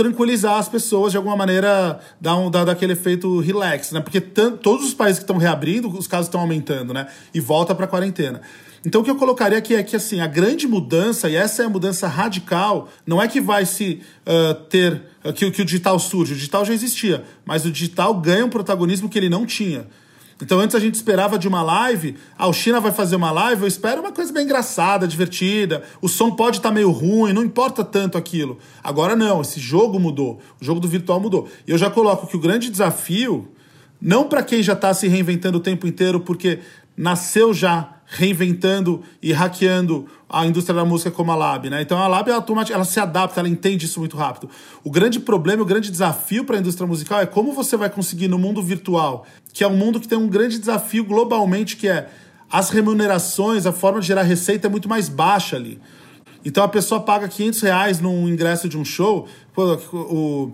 tranquilizar 0.02 0.58
as 0.58 0.68
pessoas 0.68 1.12
de 1.12 1.18
alguma 1.18 1.36
maneira, 1.36 2.00
dar, 2.20 2.36
um, 2.36 2.50
dar 2.50 2.66
daquele 2.66 2.94
efeito 2.94 3.40
relax, 3.40 3.92
né? 3.92 4.02
Porque 4.02 4.20
todos 4.20 4.86
os 4.86 4.94
países 4.94 5.20
que 5.20 5.24
estão 5.24 5.38
reabrindo, 5.38 5.88
os 5.90 6.08
casos 6.08 6.26
estão 6.26 6.42
aumentando, 6.42 6.94
né? 6.94 7.08
E 7.34 7.40
volta 7.40 7.76
para 7.76 7.86
a 7.86 7.88
quarentena. 7.88 8.42
Então 8.84 9.02
o 9.02 9.04
que 9.04 9.12
eu 9.12 9.16
colocaria 9.16 9.60
aqui 9.60 9.76
é 9.76 9.84
que 9.84 9.96
assim, 9.96 10.22
a 10.22 10.28
grande 10.28 10.68
mudança, 10.68 11.30
e 11.30 11.36
essa 11.36 11.62
é 11.62 11.66
a 11.68 11.70
mudança 11.70 12.08
radical, 12.08 12.90
não 13.06 13.22
é 13.22 13.28
que 13.28 13.40
vai 13.40 13.64
se 13.64 14.02
uh, 14.26 14.56
ter 14.70 15.04
que, 15.36 15.52
que 15.52 15.62
o 15.62 15.66
digital 15.66 16.00
surge, 16.00 16.34
o 16.34 16.36
digital 16.36 16.66
já 16.66 16.74
existia, 16.74 17.24
mas 17.46 17.64
o 17.64 17.72
digital 17.72 18.12
ganha 18.16 18.44
um 18.44 18.50
protagonismo 18.50 19.08
que 19.08 19.20
ele 19.20 19.30
não 19.30 19.46
tinha. 19.46 19.86
Então 20.42 20.60
antes 20.60 20.76
a 20.76 20.80
gente 20.80 20.96
esperava 20.96 21.38
de 21.38 21.48
uma 21.48 21.62
live, 21.62 22.16
ah, 22.38 22.52
China 22.52 22.80
vai 22.80 22.92
fazer 22.92 23.16
uma 23.16 23.32
live, 23.32 23.62
eu 23.62 23.68
espero 23.68 24.02
uma 24.02 24.12
coisa 24.12 24.34
bem 24.34 24.44
engraçada, 24.44 25.08
divertida, 25.08 25.84
o 26.02 26.08
som 26.08 26.32
pode 26.32 26.58
estar 26.58 26.70
tá 26.70 26.76
meio 26.76 26.92
ruim, 26.92 27.34
não 27.34 27.44
importa 27.44 27.84
tanto 27.84 28.18
aquilo. 28.18 28.58
Agora 28.84 29.16
não, 29.16 29.42
esse 29.42 29.60
jogo 29.60 30.00
mudou, 30.00 30.40
o 30.60 30.66
jogo 30.66 30.80
do 30.80 30.88
virtual 30.88 31.20
mudou. 31.20 31.48
E 31.68 31.72
eu 31.72 31.78
já 31.78 31.90
coloco 31.90 32.28
que 32.28 32.36
o 32.36 32.40
grande 32.40 32.70
desafio, 32.70 33.48
não 34.02 34.28
para 34.28 34.42
quem 34.44 34.64
já 34.64 34.74
está 34.74 34.94
se 34.94 35.08
reinventando 35.08 35.60
o 35.60 35.62
tempo 35.62 35.86
inteiro, 35.86 36.20
porque 36.20 36.60
nasceu 36.98 37.54
já 37.54 38.01
reinventando 38.14 39.02
e 39.22 39.32
hackeando 39.32 40.06
a 40.30 40.46
indústria 40.46 40.76
da 40.76 40.84
música 40.84 41.10
como 41.10 41.32
a 41.32 41.36
Lab, 41.36 41.70
né? 41.70 41.82
Então 41.82 41.98
a 41.98 42.10
Lab 42.10 42.30
ela, 42.30 42.46
ela 42.70 42.84
se 42.84 43.00
adapta, 43.00 43.40
ela 43.40 43.48
entende 43.48 43.86
isso 43.86 44.02
muito 44.02 44.18
rápido. 44.18 44.50
O 44.84 44.92
grande 44.92 45.18
problema, 45.18 45.64
o 45.64 45.66
grande 45.66 45.90
desafio 45.90 46.44
para 46.44 46.58
a 46.58 46.60
indústria 46.60 46.86
musical 46.86 47.22
é 47.22 47.26
como 47.26 47.54
você 47.54 47.78
vai 47.78 47.90
conseguir 47.90 48.28
no 48.28 48.38
mundo 48.38 48.62
virtual, 48.62 49.26
que 49.54 49.64
é 49.64 49.68
um 49.68 49.78
mundo 49.78 49.98
que 49.98 50.10
tem 50.10 50.18
um 50.18 50.28
grande 50.28 50.60
desafio 50.60 51.06
globalmente, 51.06 51.78
que 51.78 51.88
é 51.88 52.10
as 52.52 52.70
remunerações, 52.70 53.66
a 53.66 53.72
forma 53.72 54.02
de 54.02 54.08
gerar 54.08 54.24
receita 54.24 54.68
é 54.68 54.70
muito 54.70 54.90
mais 54.90 55.08
baixa 55.08 55.56
ali. 55.56 55.80
Então 56.44 56.66
a 56.66 56.68
pessoa 56.68 57.00
paga 57.00 57.30
500 57.30 57.62
reais 57.62 58.02
num 58.02 58.28
ingresso 58.28 58.68
de 58.68 58.78
um 58.78 58.84
show, 58.84 59.26
o, 59.94 60.52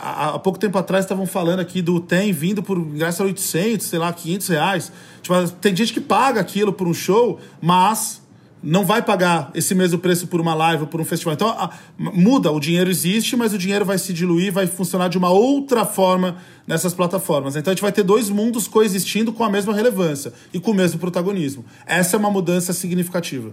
há 0.00 0.38
pouco 0.38 0.58
tempo 0.58 0.76
atrás 0.78 1.04
estavam 1.04 1.26
falando 1.26 1.60
aqui 1.60 1.82
do 1.82 2.00
TEM 2.00 2.32
vindo 2.32 2.62
por 2.62 2.78
ingresso 2.78 3.22
a 3.22 3.26
800, 3.26 3.86
sei 3.86 3.98
lá, 3.98 4.12
500 4.12 4.48
reais. 4.48 4.92
Tipo, 5.22 5.48
tem 5.60 5.74
gente 5.74 5.92
que 5.92 6.00
paga 6.00 6.40
aquilo 6.40 6.72
por 6.72 6.86
um 6.86 6.94
show, 6.94 7.38
mas 7.60 8.22
não 8.62 8.84
vai 8.84 9.02
pagar 9.02 9.50
esse 9.54 9.74
mesmo 9.74 9.98
preço 9.98 10.26
por 10.26 10.40
uma 10.40 10.54
live 10.54 10.84
ou 10.84 10.88
por 10.88 11.00
um 11.00 11.04
festival. 11.04 11.34
Então, 11.34 11.48
a, 11.48 11.70
muda, 11.98 12.50
o 12.50 12.58
dinheiro 12.58 12.90
existe, 12.90 13.36
mas 13.36 13.52
o 13.52 13.58
dinheiro 13.58 13.84
vai 13.84 13.98
se 13.98 14.12
diluir, 14.12 14.52
vai 14.52 14.66
funcionar 14.66 15.08
de 15.08 15.18
uma 15.18 15.30
outra 15.30 15.84
forma 15.84 16.38
nessas 16.66 16.94
plataformas. 16.94 17.56
Então, 17.56 17.70
a 17.70 17.74
gente 17.74 17.82
vai 17.82 17.92
ter 17.92 18.02
dois 18.02 18.30
mundos 18.30 18.66
coexistindo 18.66 19.32
com 19.32 19.44
a 19.44 19.50
mesma 19.50 19.74
relevância 19.74 20.32
e 20.52 20.58
com 20.58 20.70
o 20.70 20.74
mesmo 20.74 20.98
protagonismo. 20.98 21.64
Essa 21.84 22.16
é 22.16 22.18
uma 22.18 22.30
mudança 22.30 22.72
significativa. 22.72 23.52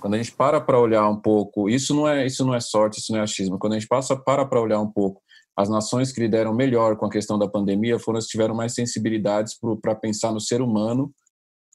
Quando 0.00 0.14
a 0.14 0.18
gente 0.18 0.30
para 0.30 0.60
para 0.60 0.78
olhar 0.78 1.08
um 1.08 1.16
pouco, 1.16 1.68
isso 1.68 1.92
não 1.92 2.06
é 2.06 2.24
isso 2.24 2.44
não 2.44 2.54
é 2.54 2.60
sorte, 2.60 3.00
isso 3.00 3.10
não 3.10 3.18
é 3.18 3.22
achismo. 3.22 3.58
Quando 3.58 3.72
a 3.72 3.78
gente 3.78 3.88
passa 3.88 4.14
para 4.14 4.44
para 4.44 4.60
olhar 4.60 4.78
um 4.80 4.86
pouco 4.86 5.20
as 5.56 5.68
nações 5.68 6.12
que 6.12 6.20
lideram 6.20 6.54
melhor 6.54 6.96
com 6.96 7.06
a 7.06 7.10
questão 7.10 7.38
da 7.38 7.48
pandemia 7.48 7.98
foram 7.98 8.18
as 8.18 8.26
que 8.26 8.32
tiveram 8.32 8.54
mais 8.54 8.74
sensibilidades 8.74 9.56
para 9.80 9.94
pensar 9.94 10.32
no 10.32 10.40
ser 10.40 10.60
humano, 10.60 11.12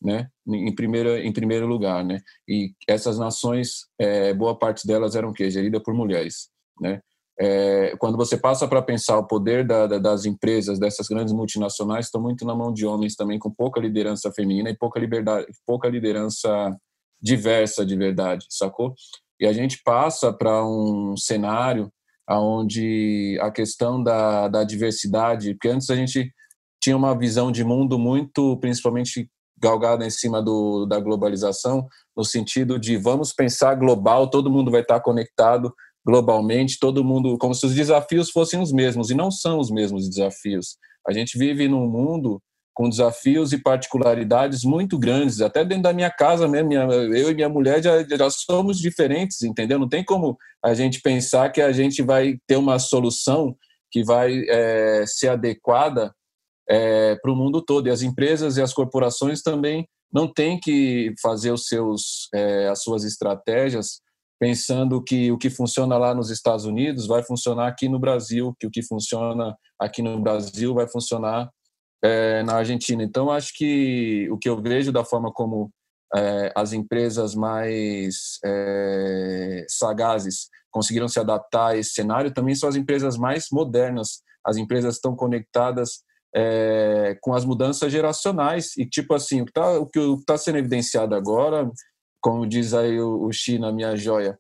né, 0.02 0.28
em 0.48 0.74
primeiro 0.74 1.18
em 1.18 1.32
primeiro 1.32 1.66
lugar, 1.68 2.04
né. 2.04 2.20
E 2.48 2.74
essas 2.88 3.18
nações, 3.18 3.88
é, 4.00 4.34
boa 4.34 4.58
parte 4.58 4.86
delas 4.86 5.16
eram 5.16 5.34
que 5.34 5.50
gerida 5.50 5.82
por 5.82 5.94
mulheres, 5.94 6.50
né. 6.80 7.02
É, 7.40 7.96
quando 7.98 8.18
você 8.18 8.38
passa 8.38 8.68
para 8.68 8.84
pensar 8.84 9.18
o 9.18 9.26
poder 9.26 9.66
da, 9.66 9.88
da, 9.88 9.98
das 9.98 10.26
empresas, 10.26 10.78
dessas 10.78 11.08
grandes 11.08 11.34
multinacionais, 11.34 12.06
estão 12.06 12.22
muito 12.22 12.46
na 12.46 12.54
mão 12.54 12.72
de 12.72 12.86
homens 12.86 13.16
também 13.16 13.40
com 13.40 13.50
pouca 13.50 13.80
liderança 13.80 14.32
feminina 14.32 14.70
e 14.70 14.78
pouca 14.78 15.00
liberdade, 15.00 15.48
pouca 15.66 15.90
liderança 15.90 16.78
diversa 17.20 17.84
de 17.84 17.96
verdade, 17.96 18.46
sacou? 18.48 18.94
E 19.40 19.48
a 19.48 19.54
gente 19.54 19.82
passa 19.84 20.32
para 20.32 20.64
um 20.64 21.18
cenário 21.18 21.92
onde 22.30 23.38
a 23.42 23.52
questão 23.52 24.02
da, 24.02 24.48
da 24.48 24.64
diversidade, 24.64 25.54
porque 25.54 25.70
antes 25.70 25.90
a 25.90 25.96
gente 25.96 26.34
tinha 26.82 26.98
uma 26.98 27.18
visão 27.18 27.52
de 27.52 27.64
mundo 27.64 28.00
muito, 28.00 28.58
principalmente 28.58 29.30
galgada 29.58 30.06
em 30.06 30.10
cima 30.10 30.42
do, 30.42 30.86
da 30.86 31.00
globalização, 31.00 31.88
no 32.18 32.24
sentido 32.24 32.80
de 32.80 32.98
vamos 32.98 33.32
pensar 33.32 33.76
global, 33.76 34.30
todo 34.30 34.50
mundo 34.50 34.72
vai 34.72 34.82
estar 34.82 35.00
conectado 35.00 35.72
globalmente, 36.04 36.80
todo 36.80 37.04
mundo, 37.04 37.38
como 37.38 37.54
se 37.54 37.66
os 37.66 37.76
desafios 37.76 38.32
fossem 38.32 38.60
os 38.60 38.72
mesmos, 38.72 39.12
e 39.12 39.16
não 39.16 39.30
são 39.30 39.60
os 39.60 39.70
mesmos 39.70 40.10
desafios. 40.10 40.78
A 41.08 41.14
gente 41.14 41.38
vive 41.38 41.68
num 41.68 41.88
mundo 41.88 42.42
com 42.82 42.90
desafios 42.90 43.54
e 43.54 43.60
particularidades 43.60 44.64
muito 44.64 44.98
grandes, 44.98 45.40
até 45.40 45.64
dentro 45.64 45.84
da 45.84 45.94
minha 45.94 46.10
casa 46.10 46.48
mesmo, 46.48 46.70
minha, 46.70 46.82
eu 46.82 47.30
e 47.30 47.36
minha 47.36 47.48
mulher 47.48 47.80
já, 47.84 48.02
já 48.04 48.28
somos 48.32 48.80
diferentes, 48.80 49.44
entendeu? 49.44 49.78
Não 49.78 49.88
tem 49.88 50.04
como 50.04 50.36
a 50.66 50.74
gente 50.74 51.00
pensar 51.00 51.52
que 51.52 51.62
a 51.62 51.72
gente 51.72 52.02
vai 52.02 52.40
ter 52.48 52.56
uma 52.56 52.80
solução 52.80 53.56
que 53.92 54.04
vai 54.04 54.46
é, 54.50 55.04
ser 55.06 55.28
adequada 55.28 56.12
é, 56.68 57.16
para 57.18 57.32
o 57.32 57.36
mundo 57.36 57.62
todo. 57.62 57.86
E 57.86 57.92
as 57.92 58.02
empresas 58.02 58.58
e 58.58 58.64
as 58.64 58.74
corporações 58.74 59.44
também 59.44 59.88
não 60.12 60.28
têm 60.28 60.60
que 60.60 61.14
fazer 61.22 61.52
os 61.52 61.68
seus, 61.68 62.30
é, 62.34 62.68
as 62.68 62.82
suas 62.82 63.04
estratégias 63.04 64.02
pensando 64.40 65.04
que 65.04 65.32
o 65.32 65.38
que 65.38 65.52
funciona 65.52 66.00
lá 66.00 66.16
nos 66.16 66.32
Estados 66.32 66.66
Unidos 66.66 67.06
vai 67.06 67.22
funcionar 67.22 67.68
aqui 67.68 67.88
no 67.88 68.00
Brasil, 68.00 68.56
que 68.60 68.66
o 68.66 68.72
que 68.72 68.82
funciona 68.82 69.56
aqui 69.80 70.02
no 70.02 70.20
Brasil 70.20 70.74
vai 70.74 70.88
funcionar 70.88 71.48
é, 72.04 72.44
na 72.44 72.56
Argentina. 72.56 73.04
Então, 73.04 73.30
acho 73.30 73.54
que 73.56 74.28
o 74.32 74.38
que 74.38 74.50
eu 74.50 74.62
vejo 74.62 74.92
da 74.92 75.04
forma 75.04 75.32
como 75.32 75.72
é, 76.16 76.52
as 76.56 76.74
empresas 76.74 77.36
mais 77.36 78.40
é, 78.44 79.66
sagazes 79.70 80.50
conseguiram 80.70 81.08
se 81.08 81.20
adaptar 81.20 81.68
a 81.68 81.78
esse 81.78 81.92
cenário 81.92 82.34
também 82.34 82.56
são 82.56 82.68
as 82.68 82.76
empresas 82.76 83.18
mais 83.18 83.48
modernas. 83.52 84.22
As 84.46 84.58
empresas 84.58 84.96
estão 84.96 85.16
conectadas 85.16 86.04
é, 86.36 87.18
com 87.22 87.34
as 87.34 87.46
mudanças 87.46 87.92
geracionais 87.92 88.76
e 88.78 88.86
tipo 88.86 89.14
assim 89.14 89.42
o 89.42 89.46
que 89.46 89.52
está 89.52 89.78
está 90.20 90.38
sendo 90.38 90.58
evidenciado 90.58 91.14
agora, 91.14 91.70
como 92.22 92.48
diz 92.48 92.74
aí 92.74 93.00
o, 93.00 93.26
o 93.26 93.32
China, 93.34 93.72
minha 93.72 93.96
joia, 93.98 94.40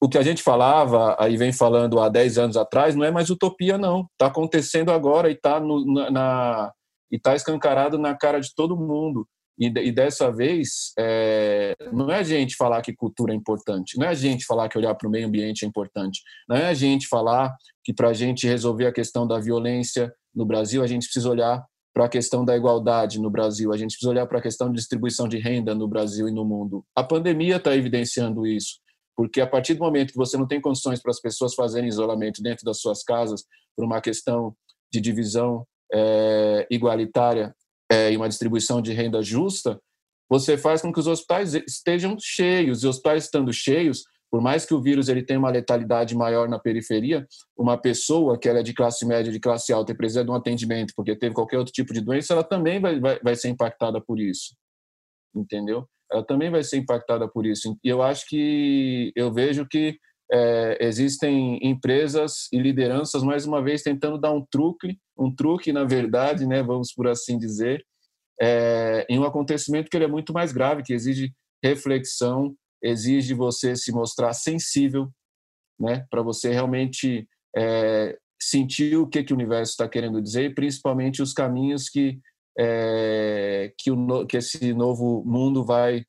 o 0.00 0.08
que 0.08 0.18
a 0.18 0.22
gente 0.22 0.42
falava, 0.42 1.16
aí 1.18 1.36
vem 1.36 1.52
falando 1.52 1.98
há 1.98 2.08
10 2.08 2.38
anos 2.38 2.56
atrás, 2.56 2.94
não 2.94 3.04
é 3.04 3.10
mais 3.10 3.30
utopia, 3.30 3.78
não. 3.78 4.06
Está 4.12 4.26
acontecendo 4.26 4.92
agora 4.92 5.30
e 5.30 5.32
está 5.32 5.58
na, 5.58 6.72
e 7.10 7.16
está 7.16 7.34
escancarado 7.34 7.98
na 7.98 8.14
cara 8.14 8.40
de 8.40 8.54
todo 8.54 8.76
mundo. 8.76 9.26
E, 9.58 9.66
e 9.66 9.92
dessa 9.92 10.32
vez, 10.32 10.92
é, 10.98 11.74
não 11.92 12.10
é 12.10 12.20
a 12.20 12.22
gente 12.22 12.56
falar 12.56 12.80
que 12.80 12.94
cultura 12.94 13.34
é 13.34 13.36
importante, 13.36 13.98
não 13.98 14.06
é 14.06 14.08
a 14.08 14.14
gente 14.14 14.46
falar 14.46 14.70
que 14.70 14.78
olhar 14.78 14.94
para 14.94 15.06
o 15.06 15.10
meio 15.10 15.26
ambiente 15.26 15.66
é 15.66 15.68
importante, 15.68 16.22
não 16.48 16.56
é 16.56 16.66
a 16.66 16.74
gente 16.74 17.06
falar 17.06 17.54
que 17.84 17.92
para 17.92 18.08
a 18.08 18.12
gente 18.14 18.46
resolver 18.46 18.86
a 18.86 18.92
questão 18.92 19.26
da 19.26 19.38
violência 19.38 20.10
no 20.34 20.46
Brasil, 20.46 20.82
a 20.82 20.86
gente 20.86 21.04
precisa 21.04 21.28
olhar 21.28 21.62
para 21.92 22.06
a 22.06 22.08
questão 22.08 22.42
da 22.42 22.56
igualdade 22.56 23.20
no 23.20 23.28
Brasil, 23.28 23.70
a 23.72 23.76
gente 23.76 23.90
precisa 23.90 24.10
olhar 24.10 24.26
para 24.26 24.38
a 24.38 24.42
questão 24.42 24.68
de 24.68 24.76
distribuição 24.76 25.28
de 25.28 25.38
renda 25.38 25.74
no 25.74 25.86
Brasil 25.86 26.26
e 26.26 26.32
no 26.32 26.44
mundo. 26.44 26.82
A 26.96 27.04
pandemia 27.04 27.56
está 27.56 27.76
evidenciando 27.76 28.46
isso, 28.46 28.78
porque 29.14 29.40
a 29.42 29.46
partir 29.46 29.74
do 29.74 29.80
momento 29.80 30.12
que 30.12 30.16
você 30.16 30.38
não 30.38 30.46
tem 30.46 30.60
condições 30.60 31.02
para 31.02 31.10
as 31.10 31.20
pessoas 31.20 31.54
fazerem 31.54 31.88
isolamento 31.88 32.42
dentro 32.42 32.64
das 32.64 32.80
suas 32.80 33.02
casas, 33.02 33.44
por 33.76 33.84
uma 33.84 34.00
questão 34.00 34.54
de 34.90 35.00
divisão 35.00 35.66
é, 35.92 36.66
igualitária 36.70 37.54
é, 37.90 38.12
e 38.12 38.16
uma 38.16 38.28
distribuição 38.28 38.80
de 38.80 38.92
renda 38.92 39.22
justa, 39.22 39.80
você 40.28 40.56
faz 40.56 40.80
com 40.80 40.92
que 40.92 41.00
os 41.00 41.08
hospitais 41.08 41.54
estejam 41.54 42.16
cheios. 42.20 42.82
E 42.82 42.86
os 42.86 42.94
hospitais 42.96 43.24
estando 43.24 43.52
cheios, 43.52 44.04
por 44.30 44.40
mais 44.40 44.64
que 44.64 44.72
o 44.72 44.80
vírus 44.80 45.08
ele 45.08 45.24
tenha 45.24 45.40
uma 45.40 45.50
letalidade 45.50 46.14
maior 46.14 46.48
na 46.48 46.58
periferia, 46.58 47.26
uma 47.58 47.76
pessoa 47.76 48.38
que 48.38 48.48
ela 48.48 48.60
é 48.60 48.62
de 48.62 48.72
classe 48.72 49.04
média, 49.04 49.32
de 49.32 49.40
classe 49.40 49.72
alta 49.72 49.90
e 49.90 49.96
precisa 49.96 50.24
de 50.24 50.30
um 50.30 50.34
atendimento 50.34 50.92
porque 50.94 51.16
teve 51.16 51.34
qualquer 51.34 51.58
outro 51.58 51.72
tipo 51.72 51.92
de 51.92 52.00
doença, 52.00 52.32
ela 52.32 52.44
também 52.44 52.80
vai, 52.80 53.00
vai, 53.00 53.18
vai 53.18 53.34
ser 53.34 53.48
impactada 53.48 54.00
por 54.00 54.20
isso. 54.20 54.54
Entendeu? 55.34 55.84
Ela 56.12 56.24
também 56.24 56.48
vai 56.48 56.62
ser 56.62 56.76
impactada 56.76 57.28
por 57.28 57.44
isso. 57.44 57.76
E 57.82 57.88
eu 57.88 58.00
acho 58.00 58.24
que 58.28 59.12
eu 59.16 59.32
vejo 59.32 59.66
que 59.66 59.98
é, 60.32 60.78
existem 60.80 61.58
empresas 61.62 62.48
e 62.52 62.58
lideranças 62.58 63.22
mais 63.22 63.46
uma 63.46 63.62
vez 63.62 63.82
tentando 63.82 64.18
dar 64.18 64.32
um 64.32 64.44
truque, 64.50 64.98
um 65.18 65.34
truque 65.34 65.72
na 65.72 65.84
verdade, 65.84 66.46
né, 66.46 66.62
vamos 66.62 66.92
por 66.92 67.08
assim 67.08 67.38
dizer, 67.38 67.84
é, 68.40 69.06
em 69.08 69.18
um 69.18 69.24
acontecimento 69.24 69.90
que 69.90 69.96
ele 69.96 70.04
é 70.04 70.08
muito 70.08 70.32
mais 70.32 70.52
grave, 70.52 70.82
que 70.82 70.92
exige 70.92 71.32
reflexão, 71.62 72.54
exige 72.82 73.34
você 73.34 73.76
se 73.76 73.92
mostrar 73.92 74.32
sensível, 74.32 75.08
né, 75.78 76.06
para 76.10 76.22
você 76.22 76.50
realmente 76.50 77.28
é, 77.56 78.16
sentir 78.40 78.96
o 78.96 79.06
que 79.06 79.22
que 79.22 79.32
o 79.32 79.36
universo 79.36 79.72
está 79.72 79.88
querendo 79.88 80.22
dizer 80.22 80.44
e 80.44 80.54
principalmente 80.54 81.20
os 81.20 81.32
caminhos 81.32 81.88
que 81.88 82.18
é, 82.58 83.72
que, 83.78 83.90
o, 83.90 84.26
que 84.26 84.36
esse 84.36 84.72
novo 84.74 85.22
mundo 85.24 85.64
vai 85.64 86.04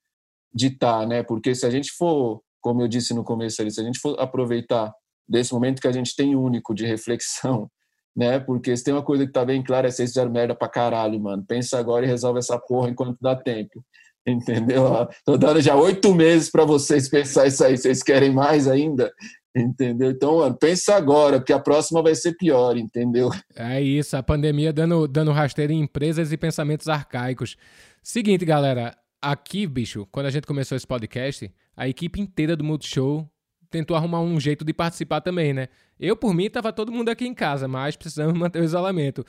ditar, 0.54 1.08
né? 1.08 1.24
Porque 1.24 1.56
se 1.56 1.66
a 1.66 1.70
gente 1.70 1.92
for 1.92 2.42
como 2.62 2.82
eu 2.82 2.88
disse 2.88 3.14
no 3.14 3.24
começo 3.24 3.62
ali, 3.62 3.72
se 3.72 3.82
a 3.82 3.84
gente 3.84 4.00
for 4.00 4.20
aproveitar 4.20 4.94
desse 5.28 5.54
momento 5.54 5.82
que 5.82 5.88
a 5.88 5.92
gente 5.92 6.16
tem 6.16 6.36
único 6.36 6.74
de 6.74 6.86
reflexão, 6.86 7.70
né? 8.16 8.40
Porque 8.40 8.76
se 8.76 8.84
tem 8.84 8.94
uma 8.94 9.04
coisa 9.04 9.26
que 9.26 9.32
tá 9.32 9.44
bem 9.44 9.64
clara 9.64 9.88
é 9.88 9.92
vocês 9.92 10.12
fizeram 10.12 10.32
merda 10.32 10.56
pra 10.56 10.70
caralho, 10.70 11.20
mano. 11.20 11.44
Pensa 11.48 11.80
agora 11.80 12.06
e 12.06 12.10
resolve 12.10 12.40
essa 12.40 12.58
porra 12.60 12.90
enquanto 12.90 13.18
dá 13.22 13.36
tempo. 13.36 13.84
Entendeu? 14.28 15.08
Tô 15.26 15.36
dando 15.36 15.60
já 15.62 15.76
oito 15.76 16.14
meses 16.14 16.52
para 16.52 16.64
vocês 16.64 17.10
pensar 17.10 17.48
isso 17.48 17.64
aí. 17.64 17.76
Vocês 17.76 18.04
querem 18.04 18.32
mais 18.32 18.68
ainda? 18.68 19.12
Entendeu? 19.56 20.12
Então, 20.12 20.38
mano, 20.38 20.56
pensa 20.56 20.96
agora, 20.96 21.40
porque 21.40 21.52
a 21.52 21.60
próxima 21.60 22.02
vai 22.02 22.16
ser 22.16 22.34
pior, 22.38 22.78
entendeu? 22.78 23.30
É 23.54 23.82
isso, 23.82 24.16
a 24.16 24.24
pandemia 24.24 24.72
dando, 24.72 25.08
dando 25.08 25.32
rasteiro 25.32 25.74
em 25.74 25.82
empresas 25.82 26.32
e 26.32 26.38
pensamentos 26.38 26.88
arcaicos. 26.88 27.58
Seguinte, 28.02 28.46
galera, 28.46 28.96
aqui, 29.22 29.68
bicho, 29.68 30.08
quando 30.10 30.28
a 30.28 30.30
gente 30.30 30.48
começou 30.48 30.76
esse 30.78 30.88
podcast, 30.88 31.52
a 31.76 31.88
equipe 31.88 32.20
inteira 32.20 32.56
do 32.56 32.64
Multishow 32.64 33.30
tentou 33.70 33.96
arrumar 33.96 34.22
um 34.22 34.40
jeito 34.40 34.66
de 34.66 34.74
participar 34.74 35.22
também, 35.22 35.54
né? 35.54 35.70
Eu, 36.00 36.16
por 36.16 36.34
mim, 36.34 36.50
tava 36.50 36.74
todo 36.74 36.92
mundo 36.92 37.10
aqui 37.10 37.26
em 37.26 37.34
casa, 37.34 37.68
mas 37.68 37.96
precisamos 37.96 38.34
manter 38.38 38.62
o 38.62 38.66
isolamento. 38.66 39.26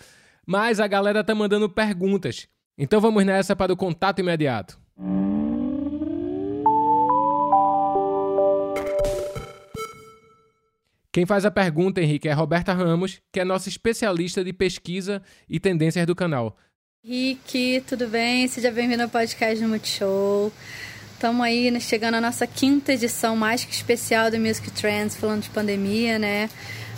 Mas 0.46 0.80
a 0.80 0.86
galera 0.86 1.22
tá 1.22 1.34
mandando 1.34 1.70
perguntas. 1.70 2.48
Então 2.76 3.00
vamos 3.00 3.24
nessa 3.24 3.54
para 3.54 3.72
o 3.72 3.76
contato 3.76 4.18
imediato. 4.18 4.80
Quem 11.12 11.26
faz 11.26 11.44
a 11.44 11.50
pergunta, 11.50 12.00
Henrique, 12.00 12.26
é 12.26 12.32
Roberta 12.32 12.72
Ramos, 12.72 13.20
que 13.30 13.38
é 13.38 13.44
nossa 13.44 13.68
especialista 13.68 14.42
de 14.42 14.50
pesquisa 14.50 15.22
e 15.46 15.60
tendências 15.60 16.06
do 16.06 16.16
canal. 16.16 16.56
Henrique, 17.04 17.84
tudo 17.86 18.08
bem? 18.08 18.48
Seja 18.48 18.70
bem-vindo 18.70 19.02
ao 19.02 19.10
podcast 19.10 19.62
do 19.62 19.68
Multishow. 19.68 20.50
Estamos 21.22 21.46
aí 21.46 21.80
chegando 21.80 22.16
à 22.16 22.20
nossa 22.20 22.48
quinta 22.48 22.94
edição 22.94 23.36
mais 23.36 23.64
que 23.64 23.72
especial 23.72 24.28
do 24.28 24.40
Music 24.40 24.68
Trends, 24.72 25.14
falando 25.14 25.42
de 25.42 25.50
pandemia, 25.50 26.18
né? 26.18 26.50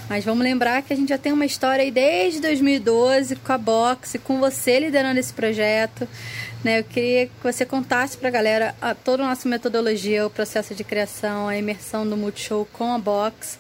Mas 0.09 0.25
vamos 0.25 0.43
lembrar 0.43 0.81
que 0.81 0.95
a 0.95 0.97
gente 0.97 1.11
já 1.11 1.19
tem 1.19 1.31
uma 1.31 1.45
história 1.45 1.85
aí 1.85 1.91
desde 1.91 2.41
2012 2.41 3.37
com 3.37 3.53
a 3.53 3.59
Box, 3.59 4.19
com 4.25 4.41
você 4.41 4.81
liderando 4.81 5.21
esse 5.21 5.31
projeto. 5.31 6.09
Né? 6.65 6.79
Eu 6.79 6.85
queria 6.85 7.27
que 7.27 7.33
você 7.43 7.67
contasse 7.67 8.17
para 8.17 8.29
a 8.29 8.31
galera 8.31 8.75
a, 8.81 8.95
toda 8.95 9.23
a 9.23 9.29
nossa 9.29 9.47
metodologia, 9.47 10.27
o 10.27 10.31
processo 10.31 10.75
de 10.75 10.83
criação, 10.83 11.47
a 11.47 11.59
imersão 11.59 12.09
do 12.09 12.17
Multishow 12.17 12.67
com 12.73 12.95
a 12.95 12.99
Box, 12.99 13.59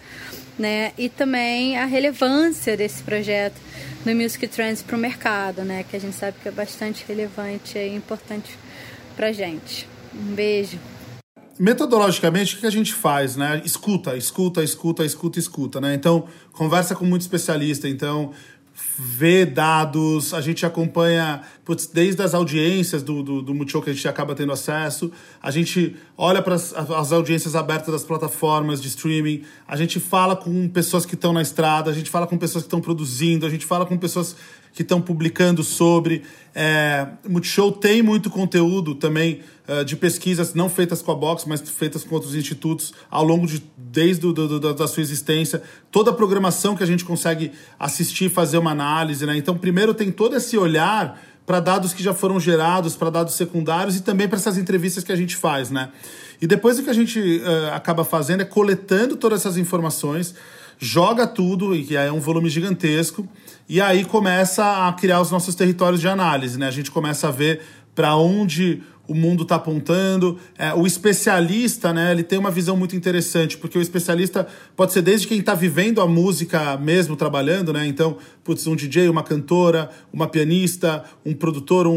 né? 0.59 0.93
E 0.97 1.11
também 1.11 1.77
a 1.77 1.85
relevância 1.85 2.75
desse 2.75 3.03
projeto 3.03 3.61
no 4.03 4.15
Music 4.15 4.49
Trends 4.49 4.81
para 4.81 4.97
o 4.97 4.99
mercado, 4.99 5.63
né? 5.63 5.85
Que 5.91 5.95
a 5.95 6.01
gente 6.01 6.17
sabe 6.17 6.39
que 6.43 6.49
é 6.49 6.51
bastante 6.51 7.05
relevante 7.07 7.77
e 7.77 7.95
importante 7.95 8.57
para 9.15 9.31
gente. 9.31 9.93
Um 10.15 10.35
beijo. 10.35 10.79
Metodologicamente, 11.59 12.57
o 12.57 12.59
que 12.59 12.67
a 12.67 12.71
gente 12.71 12.93
faz, 12.93 13.37
né? 13.37 13.63
Escuta, 13.65 14.17
escuta, 14.17 14.63
escuta, 14.63 15.05
escuta, 15.05 15.39
escuta, 15.39 15.81
né? 15.81 15.95
Então, 15.95 16.27
conversa 16.53 16.97
com 16.97 17.05
muito 17.05 17.23
especialista. 17.23 17.89
Então, 17.89 18.33
vê 18.99 19.47
dados, 19.47 20.35
a 20.35 20.41
gente 20.41 20.67
acompanha 20.67 21.43
putz, 21.65 21.87
desde 21.87 22.21
as 22.23 22.35
audiências 22.35 23.03
do, 23.03 23.23
do, 23.23 23.43
do 23.43 23.55
Multishow 23.55 23.81
que 23.81 23.91
a 23.91 23.93
gente 23.93 24.07
acaba 24.09 24.35
tendo 24.35 24.53
acesso, 24.53 25.13
a 25.41 25.51
gente 25.51 25.97
olha 26.17 26.43
para 26.43 26.55
as 26.55 27.13
audiências 27.13 27.55
abertas 27.55 27.93
das 27.93 28.05
plataformas 28.05 28.83
de 28.83 28.89
streaming, 28.89 29.43
a 29.67 29.77
gente 29.77 30.01
fala 30.01 30.35
com 30.35 30.69
pessoas 30.69 31.07
que 31.07 31.15
estão 31.15 31.33
na 31.33 31.43
estrada, 31.43 31.91
a 31.91 31.95
gente 31.95 32.11
fala 32.11 32.27
com 32.27 32.37
pessoas 32.37 32.65
que 32.65 32.67
estão 32.67 32.81
produzindo, 32.81 33.47
a 33.47 33.51
gente 33.51 33.65
fala 33.65 33.87
com 33.87 33.97
pessoas 33.97 34.37
que 34.75 34.83
estão 34.83 35.01
publicando 35.01 35.63
sobre. 35.63 36.23
É, 36.55 37.07
Multishow 37.27 37.71
tem 37.71 38.03
muito 38.03 38.29
conteúdo 38.29 38.97
também 38.97 39.41
uh, 39.69 39.85
de 39.85 39.95
pesquisas 39.95 40.53
não 40.53 40.69
feitas 40.69 41.01
com 41.01 41.13
a 41.13 41.15
Box, 41.15 41.49
mas 41.49 41.61
feitas 41.63 42.03
com 42.03 42.15
outros 42.15 42.35
institutos 42.35 42.93
ao 43.09 43.25
longo 43.25 43.47
de 43.47 43.63
desde 43.77 44.23
do, 44.23 44.33
do, 44.33 44.61
do, 44.61 44.75
da 44.75 44.89
sua 44.89 45.01
existência. 45.01 45.63
Toda 45.93 46.11
a 46.11 46.15
programação 46.15 46.75
que 46.75 46.83
a 46.83 46.87
gente 46.87 47.05
consegue 47.05 47.53
assistir, 47.79 48.29
fazer 48.29 48.59
uma 48.59 48.73
análise, 48.73 49.25
né? 49.25 49.37
Então, 49.37 49.57
primeiro 49.57 49.95
tem 49.95 50.11
todo 50.11 50.37
esse 50.37 50.59
olhar 50.59 51.23
para 51.47 51.61
dados 51.61 51.93
que 51.93 52.03
já 52.03 52.13
foram 52.13 52.41
gerados, 52.41 52.97
para 52.97 53.11
dados 53.11 53.35
secundários 53.35 53.97
e 53.97 54.03
também 54.03 54.27
para 54.27 54.39
essas 54.39 54.59
entrevistas 54.59 55.05
que 55.05 55.13
a 55.13 55.17
gente 55.17 55.37
faz, 55.37 55.71
né? 55.71 55.91
E 56.41 56.49
depois 56.49 56.79
o 56.81 56.83
que 56.83 56.91
a 56.91 56.95
gente 56.95 57.21
uh, 57.21 57.75
acaba 57.75 58.05
fazendo 58.05 58.41
é 58.41 58.45
coletando 58.45 59.17
todas 59.17 59.41
essas 59.41 59.57
informações, 59.57 60.35
joga 60.81 61.29
tudo, 61.29 61.77
e 61.77 61.95
é 61.95 62.11
um 62.11 62.19
volume 62.19 62.51
gigantesco, 62.51 63.29
e 63.69 63.81
aí 63.81 64.05
começa 64.05 64.87
a 64.87 64.93
criar 64.93 65.21
os 65.21 65.31
nossos 65.31 65.55
territórios 65.55 66.01
de 66.01 66.09
análise, 66.09 66.59
né? 66.59 66.67
A 66.67 66.71
gente 66.71 66.91
começa 66.91 67.29
a 67.29 67.31
ver 67.31 67.61
para 67.95 68.17
onde 68.17 68.83
o 69.07 69.15
mundo 69.15 69.43
está 69.43 69.57
apontando. 69.57 70.39
É, 70.59 70.73
o 70.75 70.87
especialista, 70.87 71.93
né, 71.93 72.11
ele 72.13 72.23
tem 72.23 72.39
uma 72.39 72.51
visão 72.51 72.77
muito 72.77 72.97
interessante, 72.97 73.57
porque 73.57 73.79
o 73.79 73.81
especialista 73.81 74.47
pode 74.77 74.93
ser 74.93 75.03
desde 75.03 75.27
quem 75.27 75.39
está 75.39 75.55
vivendo 75.55 76.01
a 76.01 76.07
música 76.07 76.77
mesmo, 76.77 77.17
trabalhando, 77.17 77.73
né? 77.73 77.87
Então, 77.87 78.17
putz, 78.43 78.67
um 78.67 78.75
DJ, 78.75 79.09
uma 79.09 79.23
cantora, 79.23 79.91
uma 80.13 80.27
pianista, 80.27 81.05
um 81.25 81.35
produtor, 81.35 81.87
um, 81.87 81.93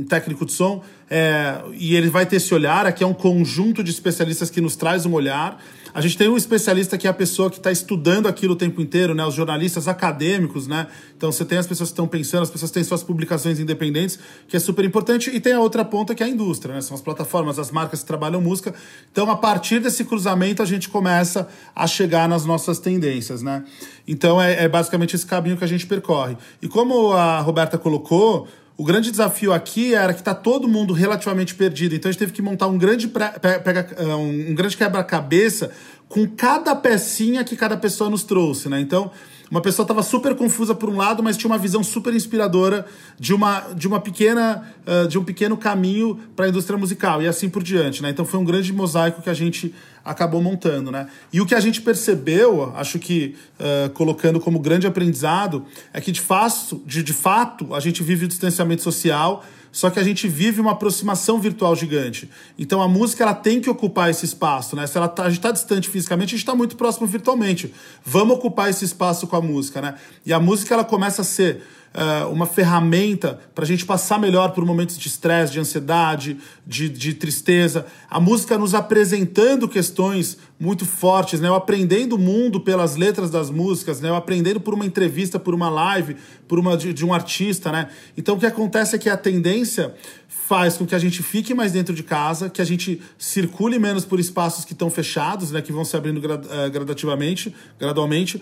um 0.00 0.06
técnico 0.08 0.46
de 0.46 0.52
som. 0.52 0.82
É, 1.10 1.60
e 1.74 1.96
ele 1.96 2.08
vai 2.08 2.26
ter 2.26 2.36
esse 2.36 2.54
olhar, 2.54 2.86
aqui 2.86 3.02
é 3.02 3.06
um 3.06 3.14
conjunto 3.14 3.82
de 3.82 3.90
especialistas 3.90 4.50
que 4.50 4.60
nos 4.60 4.76
traz 4.76 5.06
um 5.06 5.12
olhar. 5.12 5.60
A 5.92 6.00
gente 6.00 6.16
tem 6.16 6.28
um 6.28 6.36
especialista 6.36 6.98
que 6.98 7.06
é 7.06 7.10
a 7.10 7.14
pessoa 7.14 7.50
que 7.50 7.56
está 7.56 7.72
estudando 7.72 8.28
aquilo 8.28 8.54
o 8.54 8.56
tempo 8.56 8.80
inteiro, 8.80 9.14
né? 9.14 9.24
Os 9.24 9.34
jornalistas 9.34 9.88
acadêmicos, 9.88 10.66
né? 10.66 10.86
Então 11.16 11.32
você 11.32 11.44
tem 11.44 11.58
as 11.58 11.66
pessoas 11.66 11.90
que 11.90 11.94
estão 11.94 12.06
pensando, 12.06 12.42
as 12.42 12.50
pessoas 12.50 12.70
têm 12.70 12.84
suas 12.84 13.02
publicações 13.02 13.58
independentes, 13.58 14.18
que 14.46 14.56
é 14.56 14.60
super 14.60 14.84
importante. 14.84 15.30
E 15.30 15.40
tem 15.40 15.52
a 15.52 15.60
outra 15.60 15.84
ponta 15.84 16.14
que 16.14 16.22
é 16.22 16.26
a 16.26 16.28
indústria, 16.28 16.74
né? 16.74 16.80
São 16.80 16.94
as 16.94 17.00
plataformas, 17.00 17.58
as 17.58 17.70
marcas 17.70 18.00
que 18.00 18.06
trabalham 18.06 18.40
música. 18.40 18.74
Então, 19.10 19.30
a 19.30 19.36
partir 19.36 19.80
desse 19.80 20.04
cruzamento, 20.04 20.62
a 20.62 20.66
gente 20.66 20.88
começa 20.88 21.48
a 21.74 21.86
chegar 21.86 22.28
nas 22.28 22.44
nossas 22.44 22.78
tendências, 22.78 23.42
né? 23.42 23.64
Então 24.06 24.40
é, 24.40 24.64
é 24.64 24.68
basicamente 24.68 25.14
esse 25.14 25.26
caminho 25.26 25.56
que 25.56 25.64
a 25.64 25.68
gente 25.68 25.86
percorre. 25.86 26.36
E 26.62 26.68
como 26.68 27.12
a 27.12 27.40
Roberta 27.40 27.76
colocou, 27.76 28.48
o 28.78 28.84
grande 28.84 29.10
desafio 29.10 29.52
aqui 29.52 29.92
era 29.92 30.14
que 30.14 30.20
está 30.20 30.32
todo 30.32 30.68
mundo 30.68 30.94
relativamente 30.94 31.52
perdido. 31.52 31.96
Então 31.96 32.08
a 32.08 32.12
gente 32.12 32.20
teve 32.20 32.30
que 32.30 32.40
montar 32.40 32.68
um 32.68 32.78
grande, 32.78 33.08
pega, 33.08 33.88
um 34.16 34.54
grande 34.54 34.76
quebra-cabeça 34.76 35.72
com 36.08 36.24
cada 36.28 36.76
pecinha 36.76 37.42
que 37.42 37.56
cada 37.56 37.76
pessoa 37.76 38.08
nos 38.08 38.22
trouxe, 38.22 38.68
né? 38.68 38.80
Então 38.80 39.10
uma 39.50 39.60
pessoa 39.60 39.84
estava 39.84 40.02
super 40.02 40.34
confusa 40.34 40.74
por 40.74 40.88
um 40.88 40.96
lado, 40.96 41.22
mas 41.22 41.36
tinha 41.36 41.50
uma 41.50 41.58
visão 41.58 41.82
super 41.82 42.14
inspiradora 42.14 42.86
de 43.18 43.32
uma, 43.32 43.60
de 43.74 43.86
uma 43.86 44.00
pequena 44.00 44.62
uh, 44.86 45.08
de 45.08 45.18
um 45.18 45.24
pequeno 45.24 45.56
caminho 45.56 46.18
para 46.36 46.46
a 46.46 46.48
indústria 46.48 46.78
musical 46.78 47.22
e 47.22 47.26
assim 47.26 47.48
por 47.48 47.62
diante, 47.62 48.02
né? 48.02 48.10
Então 48.10 48.24
foi 48.24 48.38
um 48.38 48.44
grande 48.44 48.72
mosaico 48.72 49.22
que 49.22 49.30
a 49.30 49.34
gente 49.34 49.74
acabou 50.04 50.42
montando, 50.42 50.90
né? 50.90 51.08
E 51.32 51.40
o 51.40 51.46
que 51.46 51.54
a 51.54 51.60
gente 51.60 51.80
percebeu, 51.80 52.72
acho 52.76 52.98
que 52.98 53.36
uh, 53.58 53.90
colocando 53.90 54.40
como 54.40 54.58
grande 54.58 54.86
aprendizado, 54.86 55.64
é 55.92 56.00
que 56.00 56.12
de 56.12 56.20
fato, 56.20 56.82
de, 56.86 57.02
de 57.02 57.12
fato 57.12 57.74
a 57.74 57.80
gente 57.80 58.02
vive 58.02 58.24
o 58.24 58.28
distanciamento 58.28 58.82
social 58.82 59.44
só 59.70 59.90
que 59.90 59.98
a 59.98 60.02
gente 60.02 60.28
vive 60.28 60.60
uma 60.60 60.72
aproximação 60.72 61.38
virtual 61.40 61.74
gigante. 61.76 62.28
Então 62.58 62.80
a 62.80 62.88
música 62.88 63.22
ela 63.22 63.34
tem 63.34 63.60
que 63.60 63.70
ocupar 63.70 64.10
esse 64.10 64.24
espaço, 64.24 64.74
né? 64.74 64.86
Se 64.86 64.96
ela 64.96 65.08
tá, 65.08 65.24
a 65.24 65.28
gente 65.28 65.38
está 65.38 65.50
distante 65.50 65.88
fisicamente, 65.88 66.28
a 66.28 66.36
gente 66.36 66.40
está 66.40 66.54
muito 66.54 66.76
próximo 66.76 67.06
virtualmente. 67.06 67.72
Vamos 68.04 68.36
ocupar 68.36 68.70
esse 68.70 68.84
espaço 68.84 69.26
com 69.26 69.36
a 69.36 69.40
música, 69.40 69.80
né? 69.80 69.94
E 70.24 70.32
a 70.32 70.40
música 70.40 70.74
ela 70.74 70.84
começa 70.84 71.22
a 71.22 71.24
ser 71.24 71.62
uh, 71.94 72.30
uma 72.30 72.46
ferramenta 72.46 73.38
para 73.54 73.64
a 73.64 73.66
gente 73.66 73.84
passar 73.84 74.18
melhor 74.18 74.50
por 74.50 74.64
momentos 74.64 74.98
de 74.98 75.08
estresse, 75.08 75.52
de 75.52 75.60
ansiedade, 75.60 76.38
de, 76.66 76.88
de 76.88 77.14
tristeza. 77.14 77.86
A 78.10 78.20
música 78.20 78.58
nos 78.58 78.74
apresentando 78.74 79.68
questões 79.68 80.38
muito 80.58 80.84
fortes, 80.84 81.40
né? 81.40 81.48
Eu 81.48 81.54
aprendendo 81.54 82.16
o 82.16 82.18
mundo 82.18 82.60
pelas 82.60 82.96
letras 82.96 83.30
das 83.30 83.50
músicas, 83.50 84.00
né? 84.00 84.08
Eu 84.08 84.16
aprendendo 84.16 84.60
por 84.60 84.74
uma 84.74 84.84
entrevista, 84.84 85.38
por 85.38 85.54
uma 85.54 85.68
live, 85.68 86.16
por 86.46 86.58
uma 86.58 86.76
de, 86.76 86.92
de 86.92 87.04
um 87.04 87.14
artista, 87.14 87.70
né? 87.70 87.88
Então 88.16 88.36
o 88.36 88.38
que 88.38 88.46
acontece 88.46 88.96
é 88.96 88.98
que 88.98 89.08
a 89.08 89.16
tendência 89.16 89.94
faz 90.28 90.76
com 90.76 90.86
que 90.86 90.94
a 90.94 90.98
gente 90.98 91.22
fique 91.22 91.52
mais 91.54 91.72
dentro 91.72 91.94
de 91.94 92.02
casa, 92.02 92.48
que 92.48 92.62
a 92.62 92.64
gente 92.64 93.00
circule 93.18 93.78
menos 93.78 94.04
por 94.04 94.18
espaços 94.18 94.64
que 94.64 94.72
estão 94.72 94.90
fechados, 94.90 95.50
né? 95.50 95.62
Que 95.62 95.72
vão 95.72 95.84
se 95.84 95.96
abrindo 95.96 96.20
eh, 96.24 96.70
gradativamente, 96.70 97.54
gradualmente 97.78 98.40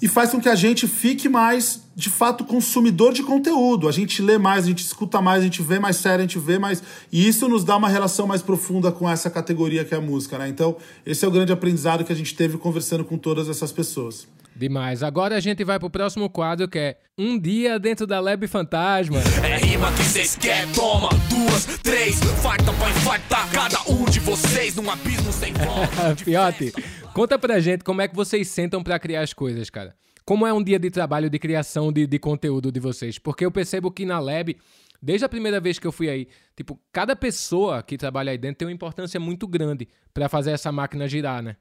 e 0.00 0.06
faz 0.06 0.30
com 0.30 0.40
que 0.40 0.48
a 0.48 0.54
gente 0.54 0.86
fique 0.86 1.28
mais, 1.28 1.82
de 1.94 2.10
fato, 2.10 2.44
consumidor 2.44 3.12
de 3.12 3.22
conteúdo. 3.22 3.88
A 3.88 3.92
gente 3.92 4.20
lê 4.20 4.36
mais, 4.36 4.64
a 4.64 4.68
gente 4.68 4.84
escuta 4.84 5.22
mais, 5.22 5.40
a 5.40 5.44
gente 5.44 5.62
vê 5.62 5.78
mais 5.78 5.96
série, 5.96 6.18
a 6.18 6.26
gente 6.26 6.38
vê 6.38 6.58
mais. 6.58 6.82
E 7.10 7.26
isso 7.26 7.48
nos 7.48 7.64
dá 7.64 7.76
uma 7.76 7.88
relação 7.88 8.26
mais 8.26 8.42
profunda 8.42 8.92
com 8.92 9.08
essa 9.08 9.30
categoria 9.30 9.84
que 9.84 9.94
é 9.94 9.96
a 9.96 10.00
música, 10.00 10.38
né? 10.38 10.48
Então, 10.48 10.76
esse 11.04 11.24
é 11.24 11.28
o 11.28 11.30
grande 11.30 11.52
aprendizado 11.52 12.04
que 12.04 12.12
a 12.12 12.16
gente 12.16 12.34
teve 12.34 12.58
conversando 12.58 13.04
com 13.04 13.16
todas 13.16 13.48
essas 13.48 13.72
pessoas. 13.72 14.26
Demais. 14.56 15.02
Agora 15.02 15.36
a 15.36 15.40
gente 15.40 15.62
vai 15.62 15.78
pro 15.78 15.90
próximo 15.90 16.30
quadro 16.30 16.66
que 16.66 16.78
é 16.78 16.98
Um 17.18 17.38
Dia 17.38 17.78
Dentro 17.78 18.06
da 18.06 18.18
Lab 18.20 18.46
Fantasma. 18.46 19.18
É 19.44 19.58
rima 19.58 19.92
que 19.92 20.02
vocês 20.02 20.34
querem, 20.34 20.72
toma 20.72 21.10
duas, 21.28 21.66
três, 21.82 22.18
farta 22.42 22.72
pra 22.72 22.88
infartar 22.90 23.50
cada 23.52 23.78
um 23.92 24.04
de 24.06 24.18
vocês 24.20 24.74
num 24.76 24.90
abismo 24.90 25.30
sem 25.30 25.52
volta. 25.52 26.16
Fiote, 26.24 26.72
conta 27.12 27.38
pra 27.38 27.60
gente 27.60 27.84
como 27.84 28.00
é 28.00 28.08
que 28.08 28.16
vocês 28.16 28.48
sentam 28.48 28.82
para 28.82 28.98
criar 28.98 29.20
as 29.20 29.34
coisas, 29.34 29.68
cara. 29.68 29.94
Como 30.24 30.46
é 30.46 30.52
um 30.52 30.62
dia 30.62 30.78
de 30.78 30.90
trabalho 30.90 31.28
de 31.28 31.38
criação 31.38 31.92
de, 31.92 32.06
de 32.06 32.18
conteúdo 32.18 32.72
de 32.72 32.80
vocês? 32.80 33.18
Porque 33.18 33.44
eu 33.44 33.50
percebo 33.50 33.90
que 33.90 34.06
na 34.06 34.18
Lab, 34.18 34.56
desde 35.00 35.24
a 35.24 35.28
primeira 35.28 35.60
vez 35.60 35.78
que 35.78 35.86
eu 35.86 35.92
fui 35.92 36.08
aí, 36.08 36.28
tipo, 36.56 36.80
cada 36.90 37.14
pessoa 37.14 37.82
que 37.82 37.96
trabalha 37.98 38.32
aí 38.32 38.38
dentro 38.38 38.58
tem 38.58 38.66
uma 38.66 38.74
importância 38.74 39.20
muito 39.20 39.46
grande 39.46 39.86
para 40.14 40.28
fazer 40.30 40.52
essa 40.52 40.72
máquina 40.72 41.06
girar, 41.06 41.42
né? 41.42 41.56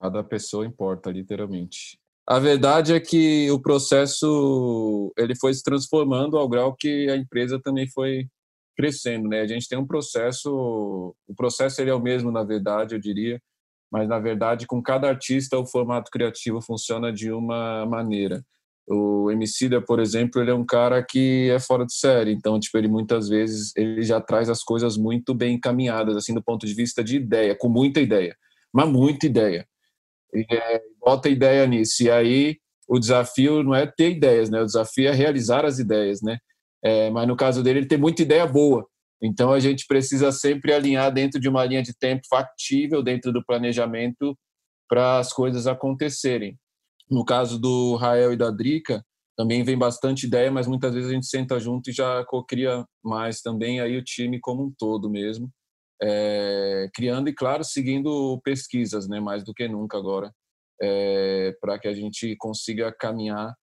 Cada 0.00 0.22
pessoa 0.22 0.66
importa, 0.66 1.10
literalmente. 1.10 1.98
A 2.28 2.40
verdade 2.40 2.92
é 2.92 2.98
que 2.98 3.48
o 3.52 3.60
processo 3.60 5.12
ele 5.16 5.36
foi 5.36 5.54
se 5.54 5.62
transformando 5.62 6.36
ao 6.36 6.48
grau 6.48 6.74
que 6.74 7.08
a 7.08 7.16
empresa 7.16 7.60
também 7.62 7.88
foi 7.88 8.26
crescendo, 8.76 9.28
né? 9.28 9.42
A 9.42 9.46
gente 9.46 9.68
tem 9.68 9.78
um 9.78 9.86
processo, 9.86 11.14
o 11.28 11.34
processo 11.36 11.80
ele 11.80 11.90
é 11.90 11.94
o 11.94 12.02
mesmo 12.02 12.32
na 12.32 12.42
verdade, 12.42 12.96
eu 12.96 12.98
diria, 12.98 13.40
mas 13.92 14.08
na 14.08 14.18
verdade 14.18 14.66
com 14.66 14.82
cada 14.82 15.08
artista 15.08 15.56
o 15.56 15.66
formato 15.66 16.10
criativo 16.10 16.60
funciona 16.60 17.12
de 17.12 17.30
uma 17.30 17.86
maneira. 17.86 18.42
O 18.88 19.30
Emicida, 19.30 19.80
por 19.80 20.00
exemplo, 20.00 20.40
ele 20.40 20.50
é 20.50 20.54
um 20.54 20.66
cara 20.66 21.04
que 21.04 21.50
é 21.50 21.60
fora 21.60 21.86
de 21.86 21.94
série, 21.94 22.32
então 22.32 22.58
tipo 22.58 22.76
ele 22.76 22.88
muitas 22.88 23.28
vezes 23.28 23.72
ele 23.76 24.02
já 24.02 24.20
traz 24.20 24.50
as 24.50 24.64
coisas 24.64 24.96
muito 24.96 25.32
bem 25.32 25.54
encaminhadas 25.54 26.16
assim 26.16 26.34
do 26.34 26.42
ponto 26.42 26.66
de 26.66 26.74
vista 26.74 27.04
de 27.04 27.16
ideia, 27.16 27.56
com 27.56 27.68
muita 27.68 28.00
ideia, 28.00 28.36
mas 28.72 28.88
muita 28.88 29.26
ideia 29.26 29.66
é, 30.34 30.82
bota 31.00 31.28
ideia 31.28 31.66
nisso. 31.66 32.02
E 32.02 32.10
aí 32.10 32.56
o 32.88 32.98
desafio 32.98 33.62
não 33.62 33.74
é 33.74 33.86
ter 33.86 34.12
ideias, 34.12 34.50
né? 34.50 34.60
O 34.60 34.66
desafio 34.66 35.08
é 35.08 35.12
realizar 35.12 35.64
as 35.64 35.78
ideias, 35.78 36.22
né? 36.22 36.38
É, 36.82 37.10
mas 37.10 37.26
no 37.26 37.36
caso 37.36 37.62
dele, 37.62 37.80
ele 37.80 37.88
tem 37.88 37.98
muita 37.98 38.22
ideia 38.22 38.46
boa. 38.46 38.86
Então 39.22 39.52
a 39.52 39.58
gente 39.58 39.86
precisa 39.86 40.30
sempre 40.30 40.72
alinhar 40.72 41.12
dentro 41.12 41.40
de 41.40 41.48
uma 41.48 41.64
linha 41.64 41.82
de 41.82 41.96
tempo 41.96 42.22
factível, 42.28 43.02
dentro 43.02 43.32
do 43.32 43.44
planejamento, 43.44 44.36
para 44.88 45.18
as 45.18 45.32
coisas 45.32 45.66
acontecerem. 45.66 46.56
No 47.10 47.24
caso 47.24 47.58
do 47.58 47.96
Rael 47.96 48.32
e 48.32 48.36
da 48.36 48.50
Drica, 48.50 49.04
também 49.36 49.62
vem 49.64 49.76
bastante 49.76 50.26
ideia, 50.26 50.50
mas 50.50 50.66
muitas 50.66 50.94
vezes 50.94 51.10
a 51.10 51.14
gente 51.14 51.26
senta 51.26 51.58
junto 51.58 51.90
e 51.90 51.92
já 51.92 52.24
cocria 52.26 52.84
mais 53.04 53.40
também 53.40 53.80
aí 53.80 53.96
o 53.96 54.04
time 54.04 54.38
como 54.40 54.64
um 54.64 54.72
todo 54.78 55.10
mesmo 55.10 55.50
é, 56.02 56.88
criando 56.94 57.28
e, 57.28 57.34
claro, 57.34 57.64
seguindo 57.64 58.40
pesquisas, 58.44 59.08
né, 59.08 59.20
mais 59.20 59.44
do 59.44 59.54
que 59.54 59.66
nunca 59.68 59.96
agora, 59.96 60.32
é, 60.80 61.56
para 61.60 61.78
que 61.78 61.88
a 61.88 61.94
gente 61.94 62.36
consiga 62.36 62.92
caminhar 62.92 63.54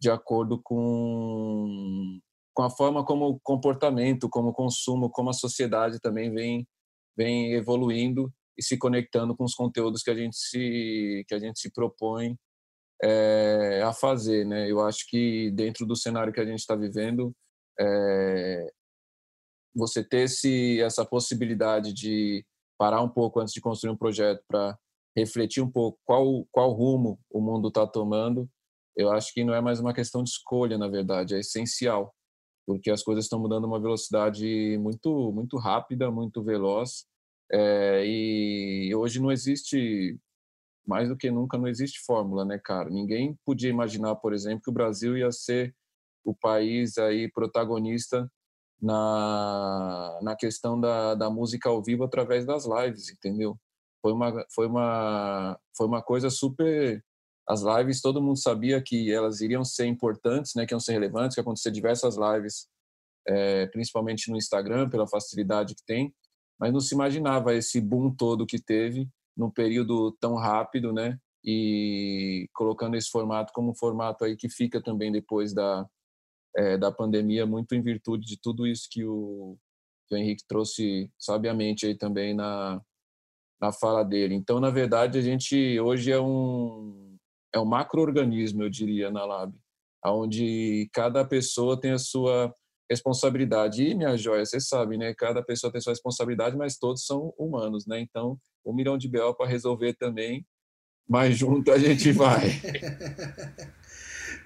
de 0.00 0.10
acordo 0.10 0.60
com, 0.62 2.18
com 2.54 2.62
a 2.62 2.70
forma 2.70 3.04
como 3.04 3.26
o 3.26 3.40
comportamento, 3.40 4.28
como 4.28 4.48
o 4.48 4.54
consumo, 4.54 5.10
como 5.10 5.30
a 5.30 5.34
sociedade 5.34 6.00
também 6.00 6.32
vem, 6.32 6.66
vem 7.16 7.52
evoluindo 7.52 8.32
e 8.58 8.62
se 8.62 8.76
conectando 8.76 9.36
com 9.36 9.44
os 9.44 9.54
conteúdos 9.54 10.02
que 10.02 10.10
a 10.10 10.14
gente 10.14 10.36
se, 10.36 11.24
que 11.28 11.34
a 11.34 11.38
gente 11.38 11.60
se 11.60 11.70
propõe 11.72 12.36
é, 13.02 13.82
a 13.84 13.92
fazer. 13.92 14.44
Né? 14.46 14.70
Eu 14.70 14.80
acho 14.80 15.06
que 15.08 15.50
dentro 15.52 15.86
do 15.86 15.96
cenário 15.96 16.32
que 16.32 16.40
a 16.40 16.44
gente 16.44 16.60
está 16.60 16.74
vivendo, 16.74 17.32
é, 17.78 18.72
você 19.74 20.04
ter 20.04 20.24
esse, 20.24 20.80
essa 20.80 21.04
possibilidade 21.04 21.92
de 21.92 22.44
parar 22.78 23.00
um 23.02 23.08
pouco 23.08 23.40
antes 23.40 23.54
de 23.54 23.60
construir 23.60 23.92
um 23.92 23.96
projeto 23.96 24.42
para 24.46 24.78
refletir 25.16 25.62
um 25.62 25.70
pouco 25.70 25.98
qual, 26.04 26.46
qual 26.50 26.72
rumo 26.72 27.18
o 27.30 27.40
mundo 27.40 27.68
está 27.68 27.86
tomando, 27.86 28.48
eu 28.96 29.10
acho 29.10 29.32
que 29.32 29.44
não 29.44 29.54
é 29.54 29.60
mais 29.60 29.80
uma 29.80 29.94
questão 29.94 30.22
de 30.22 30.30
escolha, 30.30 30.76
na 30.76 30.88
verdade, 30.88 31.34
é 31.34 31.40
essencial, 31.40 32.14
porque 32.66 32.90
as 32.90 33.02
coisas 33.02 33.24
estão 33.24 33.38
mudando 33.38 33.64
uma 33.64 33.80
velocidade 33.80 34.76
muito, 34.78 35.32
muito 35.32 35.56
rápida, 35.58 36.10
muito 36.10 36.42
veloz, 36.42 37.06
é, 37.50 38.04
e 38.06 38.94
hoje 38.94 39.20
não 39.20 39.30
existe, 39.30 40.18
mais 40.86 41.08
do 41.08 41.16
que 41.16 41.30
nunca, 41.30 41.58
não 41.58 41.68
existe 41.68 42.00
fórmula, 42.00 42.44
né, 42.44 42.58
cara? 42.58 42.88
Ninguém 42.90 43.38
podia 43.44 43.70
imaginar, 43.70 44.16
por 44.16 44.32
exemplo, 44.32 44.62
que 44.64 44.70
o 44.70 44.74
Brasil 44.74 45.16
ia 45.16 45.30
ser 45.30 45.74
o 46.24 46.34
país 46.34 46.98
aí 46.98 47.30
protagonista 47.30 48.30
na, 48.82 50.18
na 50.20 50.34
questão 50.34 50.78
da, 50.78 51.14
da 51.14 51.30
música 51.30 51.68
ao 51.68 51.80
vivo 51.80 52.02
através 52.02 52.44
das 52.44 52.66
lives, 52.66 53.08
entendeu? 53.10 53.56
Foi 54.02 54.12
uma, 54.12 54.44
foi, 54.52 54.66
uma, 54.66 55.58
foi 55.76 55.86
uma 55.86 56.02
coisa 56.02 56.28
super. 56.28 57.02
As 57.48 57.62
lives, 57.62 58.00
todo 58.00 58.22
mundo 58.22 58.38
sabia 58.38 58.82
que 58.82 59.12
elas 59.12 59.40
iriam 59.40 59.64
ser 59.64 59.86
importantes, 59.86 60.52
né, 60.56 60.66
que 60.66 60.74
iam 60.74 60.80
ser 60.80 60.92
relevantes, 60.92 61.34
que 61.34 61.40
acontecer 61.40 61.70
diversas 61.70 62.16
lives, 62.16 62.66
é, 63.26 63.66
principalmente 63.66 64.30
no 64.30 64.36
Instagram, 64.36 64.88
pela 64.90 65.06
facilidade 65.06 65.74
que 65.74 65.84
tem, 65.84 66.12
mas 66.58 66.72
não 66.72 66.80
se 66.80 66.94
imaginava 66.94 67.54
esse 67.54 67.80
boom 67.80 68.14
todo 68.14 68.46
que 68.46 68.60
teve 68.60 69.08
num 69.36 69.50
período 69.50 70.12
tão 70.20 70.34
rápido, 70.34 70.92
né? 70.92 71.18
E 71.44 72.48
colocando 72.52 72.96
esse 72.96 73.10
formato 73.10 73.52
como 73.52 73.70
um 73.70 73.74
formato 73.74 74.24
aí 74.24 74.36
que 74.36 74.48
fica 74.48 74.80
também 74.82 75.10
depois 75.10 75.52
da, 75.52 75.86
é, 76.56 76.76
da 76.76 76.92
pandemia, 76.92 77.46
muito 77.46 77.74
em 77.74 77.82
virtude 77.82 78.26
de 78.26 78.38
tudo 78.38 78.66
isso 78.66 78.88
que 78.90 79.04
o, 79.04 79.56
que 80.08 80.14
o 80.14 80.18
Henrique 80.18 80.44
trouxe 80.46 81.10
sabiamente 81.18 81.86
aí 81.86 81.96
também 81.96 82.34
na, 82.34 82.80
na 83.60 83.72
fala 83.72 84.02
dele. 84.04 84.34
Então, 84.34 84.60
na 84.60 84.70
verdade, 84.70 85.18
a 85.18 85.22
gente 85.22 85.78
hoje 85.80 86.10
é 86.10 86.20
um, 86.20 87.16
é 87.54 87.58
um 87.58 87.64
macro-organismo, 87.64 88.62
eu 88.62 88.68
diria, 88.68 89.10
na 89.10 89.24
Lab, 89.24 89.54
onde 90.04 90.90
cada 90.92 91.24
pessoa 91.24 91.80
tem 91.80 91.92
a 91.92 91.98
sua 91.98 92.54
responsabilidade. 92.90 93.84
E, 93.84 93.94
minha 93.94 94.16
joia, 94.16 94.44
você 94.44 94.60
sabe, 94.60 94.98
né? 94.98 95.14
Cada 95.14 95.42
pessoa 95.42 95.72
tem 95.72 95.80
sua 95.80 95.92
responsabilidade, 95.92 96.56
mas 96.56 96.76
todos 96.76 97.06
são 97.06 97.32
humanos, 97.38 97.86
né? 97.86 98.00
Então, 98.00 98.38
um 98.64 98.74
milhão 98.74 98.98
de 98.98 99.08
BO 99.08 99.34
para 99.34 99.46
resolver 99.48 99.94
também, 99.94 100.46
mas 101.08 101.36
junto 101.36 101.70
a 101.72 101.78
gente 101.78 102.12
vai. 102.12 102.48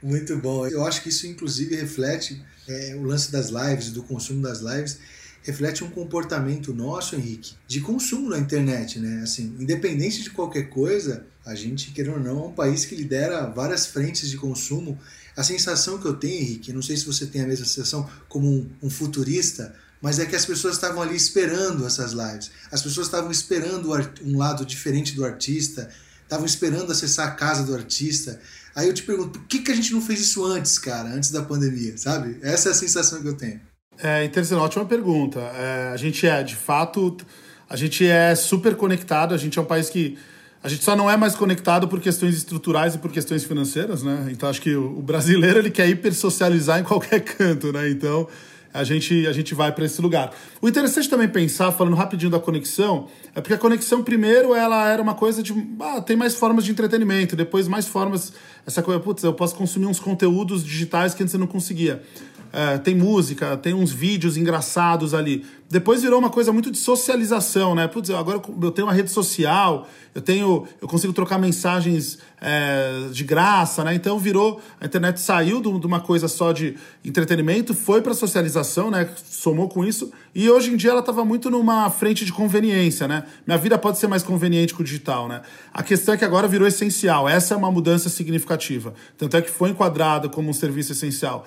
Muito 0.03 0.37
bom. 0.37 0.67
Eu 0.67 0.85
acho 0.85 1.03
que 1.03 1.09
isso, 1.09 1.27
inclusive, 1.27 1.77
reflete 1.77 2.43
é, 2.69 2.95
o 2.97 3.03
lance 3.03 3.31
das 3.31 3.49
lives, 3.49 3.91
do 3.91 4.03
consumo 4.03 4.43
das 4.43 4.61
lives, 4.61 4.99
reflete 5.43 5.85
um 5.85 5.91
comportamento 5.91 6.75
nosso, 6.75 7.15
Henrique, 7.15 7.55
de 7.69 7.81
consumo 7.81 8.31
na 8.31 8.39
internet, 8.39 8.99
né? 8.99 9.23
Assim, 9.23 9.55
independente 9.61 10.23
de 10.23 10.31
qualquer 10.31 10.69
coisa, 10.69 11.25
a 11.45 11.55
gente, 11.55 11.93
querendo 11.93 12.15
ou 12.15 12.21
não, 12.21 12.45
é 12.45 12.47
um 12.49 12.53
país 12.53 12.85
que 12.85 12.97
lidera 12.97 13.47
várias 13.47 13.87
frentes 13.87 14.29
de 14.29 14.37
consumo. 14.37 14.99
A 15.37 15.45
sensação 15.45 15.99
que 15.99 16.07
eu 16.07 16.15
tenho, 16.15 16.41
Henrique, 16.41 16.73
não 16.73 16.83
sei 16.83 16.97
se 16.97 17.07
você 17.07 17.27
tem 17.27 17.43
a 17.43 17.47
mesma 17.47 17.65
sensação 17.65 18.11
como 18.29 18.51
um, 18.51 18.69
um 18.83 18.91
futurista, 18.91 19.73
mas 20.03 20.19
é 20.19 20.27
que 20.27 20.35
as 20.35 20.45
pessoas 20.45 20.75
estavam 20.75 21.01
ali 21.01 21.15
esperando 21.15 21.87
essas 21.87 22.13
lives. 22.13 22.51
As 22.71 22.83
pessoas 22.83 23.07
estavam 23.07 23.31
esperando 23.31 23.89
um 24.25 24.37
lado 24.37 24.67
diferente 24.67 25.15
do 25.15 25.25
artista, 25.25 25.89
estavam 26.27 26.45
esperando 26.45 26.91
acessar 26.93 27.29
a 27.29 27.31
casa 27.31 27.65
do 27.65 27.75
artista. 27.75 28.41
Aí 28.75 28.89
eu 28.89 28.93
te 28.93 29.05
pergunto, 29.05 29.39
por 29.39 29.47
que, 29.47 29.61
que 29.61 29.73
a 29.73 29.75
gente 29.75 29.93
não 29.93 30.03
fez 30.03 30.21
isso 30.21 30.45
antes, 30.45 30.79
cara, 30.79 31.09
antes 31.09 31.31
da 31.31 31.43
pandemia, 31.43 31.97
sabe? 31.97 32.39
Essa 32.43 32.69
é 32.69 32.73
a 32.73 32.75
sensação 32.75 33.23
que 33.23 33.29
eu 33.29 33.37
tenho. 33.37 33.61
É 33.99 34.25
interessante, 34.25 34.61
ótima 34.61 34.85
pergunta. 34.85 35.41
É, 35.41 35.91
a 35.93 35.97
gente 35.97 36.27
é, 36.27 36.43
de 36.43 36.55
fato, 36.55 37.17
a 37.71 37.77
gente 37.77 38.07
é 38.07 38.35
super 38.35 38.77
conectado, 38.77 39.35
a 39.35 39.39
gente 39.39 39.59
é 39.59 39.63
um 39.63 39.65
país 39.65 39.89
que. 39.89 40.19
A 40.63 40.69
gente 40.69 40.83
só 40.83 40.97
não 40.97 41.09
é 41.09 41.17
mais 41.17 41.37
conectado 41.37 41.87
por 41.87 42.01
questões 42.01 42.35
estruturais 42.35 42.97
e 42.97 42.99
por 42.99 43.13
questões 43.13 43.45
financeiras, 43.45 44.03
né? 44.03 44.29
Então 44.33 44.49
acho 44.49 44.61
que 44.61 44.75
o 44.75 45.01
brasileiro 45.01 45.61
ele 45.61 45.71
quer 45.71 45.89
hipersocializar 45.89 46.81
em 46.81 46.83
qualquer 46.83 47.21
canto, 47.25 47.73
né? 47.73 47.89
Então 47.89 48.27
a 48.73 48.85
gente, 48.85 49.27
a 49.27 49.33
gente 49.33 49.55
vai 49.55 49.73
para 49.73 49.85
esse 49.85 50.01
lugar. 50.01 50.33
O 50.61 50.69
interessante 50.69 51.09
também 51.09 51.29
pensar, 51.29 51.73
falando 51.73 51.95
rapidinho 51.95 52.31
da 52.31 52.39
conexão, 52.39 53.09
é 53.35 53.41
porque 53.41 53.55
a 53.55 53.59
conexão, 53.59 54.03
primeiro, 54.03 54.55
ela 54.55 54.89
era 54.89 55.01
uma 55.03 55.15
coisa 55.15 55.43
de. 55.43 55.53
Ah, 55.81 56.01
tem 56.01 56.17
mais 56.17 56.35
formas 56.35 56.65
de 56.65 56.73
entretenimento, 56.73 57.35
depois 57.35 57.69
mais 57.69 57.87
formas. 57.87 58.33
Essa 58.67 58.83
coisa, 58.83 59.01
putz, 59.01 59.23
eu 59.23 59.33
posso 59.33 59.55
consumir 59.55 59.87
uns 59.87 60.01
conteúdos 60.01 60.65
digitais 60.65 61.15
que 61.15 61.23
antes 61.23 61.35
eu 61.35 61.41
não 61.41 61.47
conseguia. 61.47 62.03
É, 62.57 62.79
tem 62.79 62.95
música, 62.95 63.55
tem 63.59 63.75
uns 63.75 63.93
vídeos 63.93 64.39
engraçados 64.39 65.13
ali. 65.13 65.45
Depois 65.69 66.01
virou 66.01 66.19
uma 66.19 66.31
coisa 66.31 66.53
muito 66.55 66.71
de 66.71 66.79
socialização, 66.79 67.75
né? 67.75 67.87
Putz, 67.87 68.09
agora 68.09 68.41
eu 68.63 68.71
tenho 68.71 68.87
uma 68.87 68.95
rede 68.95 69.11
social, 69.11 69.87
eu 70.15 70.23
tenho, 70.23 70.67
eu 70.81 70.89
consigo 70.89 71.13
trocar 71.13 71.39
mensagens 71.39 72.19
é, 72.41 73.09
de 73.13 73.25
graça, 73.25 73.85
né? 73.85 73.95
Então 73.95 74.19
virou, 74.19 74.63
a 74.81 74.87
internet 74.87 75.21
saiu 75.21 75.61
de 75.61 75.69
uma 75.69 76.01
coisa 76.01 76.29
só 76.29 76.53
de 76.53 76.77
entretenimento, 77.05 77.75
foi 77.75 78.01
para 78.01 78.15
socialização, 78.15 78.91
né? 78.91 79.07
Somou 79.29 79.69
com 79.69 79.85
isso 79.85 80.11
e 80.35 80.49
hoje 80.49 80.71
em 80.71 80.77
dia 80.77 80.93
ela 80.93 81.01
estava 81.01 81.25
muito 81.27 81.51
numa 81.51 81.91
frente 81.91 82.25
de 82.25 82.33
conveniência, 82.33 83.07
né? 83.07 83.25
Minha 83.47 83.59
vida 83.59 83.77
pode 83.77 83.99
ser 83.99 84.07
mais 84.07 84.23
conveniente 84.23 84.73
com 84.73 84.81
o 84.81 84.85
digital, 84.85 85.29
né? 85.29 85.43
A 85.75 85.83
questão 85.83 86.15
é 86.15 86.17
que 86.17 86.25
agora 86.25 86.49
virou 86.49 86.67
essencial. 86.67 87.29
Essa 87.29 87.53
é 87.53 87.57
uma 87.57 87.71
mudança 87.71 88.09
significativa. 88.09 88.95
Tanto 89.19 89.37
é 89.37 89.43
que 89.43 89.51
foi 89.51 89.71
enquadrado 89.71 90.31
como 90.31 90.49
um 90.49 90.55
serviço 90.55 90.93
essencial 90.93 91.45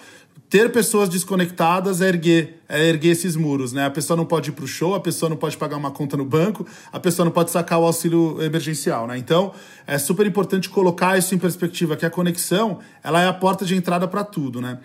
ter 0.50 0.72
pessoas 0.72 1.08
desconectadas 1.08 2.02
é 2.02 2.08
erguer, 2.08 2.60
é 2.68 2.88
erguer 2.88 3.10
esses 3.10 3.36
muros, 3.36 3.72
né? 3.72 3.86
A 3.86 3.90
pessoa 3.92 4.18
não 4.18 4.26
pode 4.26 4.50
ir 4.50 4.54
para 4.54 4.66
o 4.66 4.68
show, 4.68 4.96
a 4.96 5.00
pessoa 5.00 5.30
não 5.30 5.38
pode 5.38 5.56
pagar 5.56 5.78
uma 5.78 5.92
conta 5.92 6.18
no 6.18 6.26
banco, 6.26 6.66
a 6.92 7.00
pessoa 7.00 7.24
não 7.24 7.32
pode 7.32 7.52
sacar 7.52 7.80
o 7.80 7.84
auxílio 7.84 8.42
emergencial, 8.42 9.06
né? 9.06 9.18
Então, 9.18 9.54
é 9.86 9.98
super 10.00 10.26
importante 10.26 10.68
colocar 10.68 11.18
isso 11.18 11.36
em 11.36 11.38
perspectiva, 11.38 11.96
que 11.96 12.06
a 12.06 12.10
conexão, 12.10 12.80
ela 13.04 13.22
é 13.22 13.28
a 13.28 13.34
porta 13.34 13.64
de 13.64 13.76
entrada 13.76 14.08
para 14.08 14.24
tudo, 14.24 14.60
né? 14.60 14.80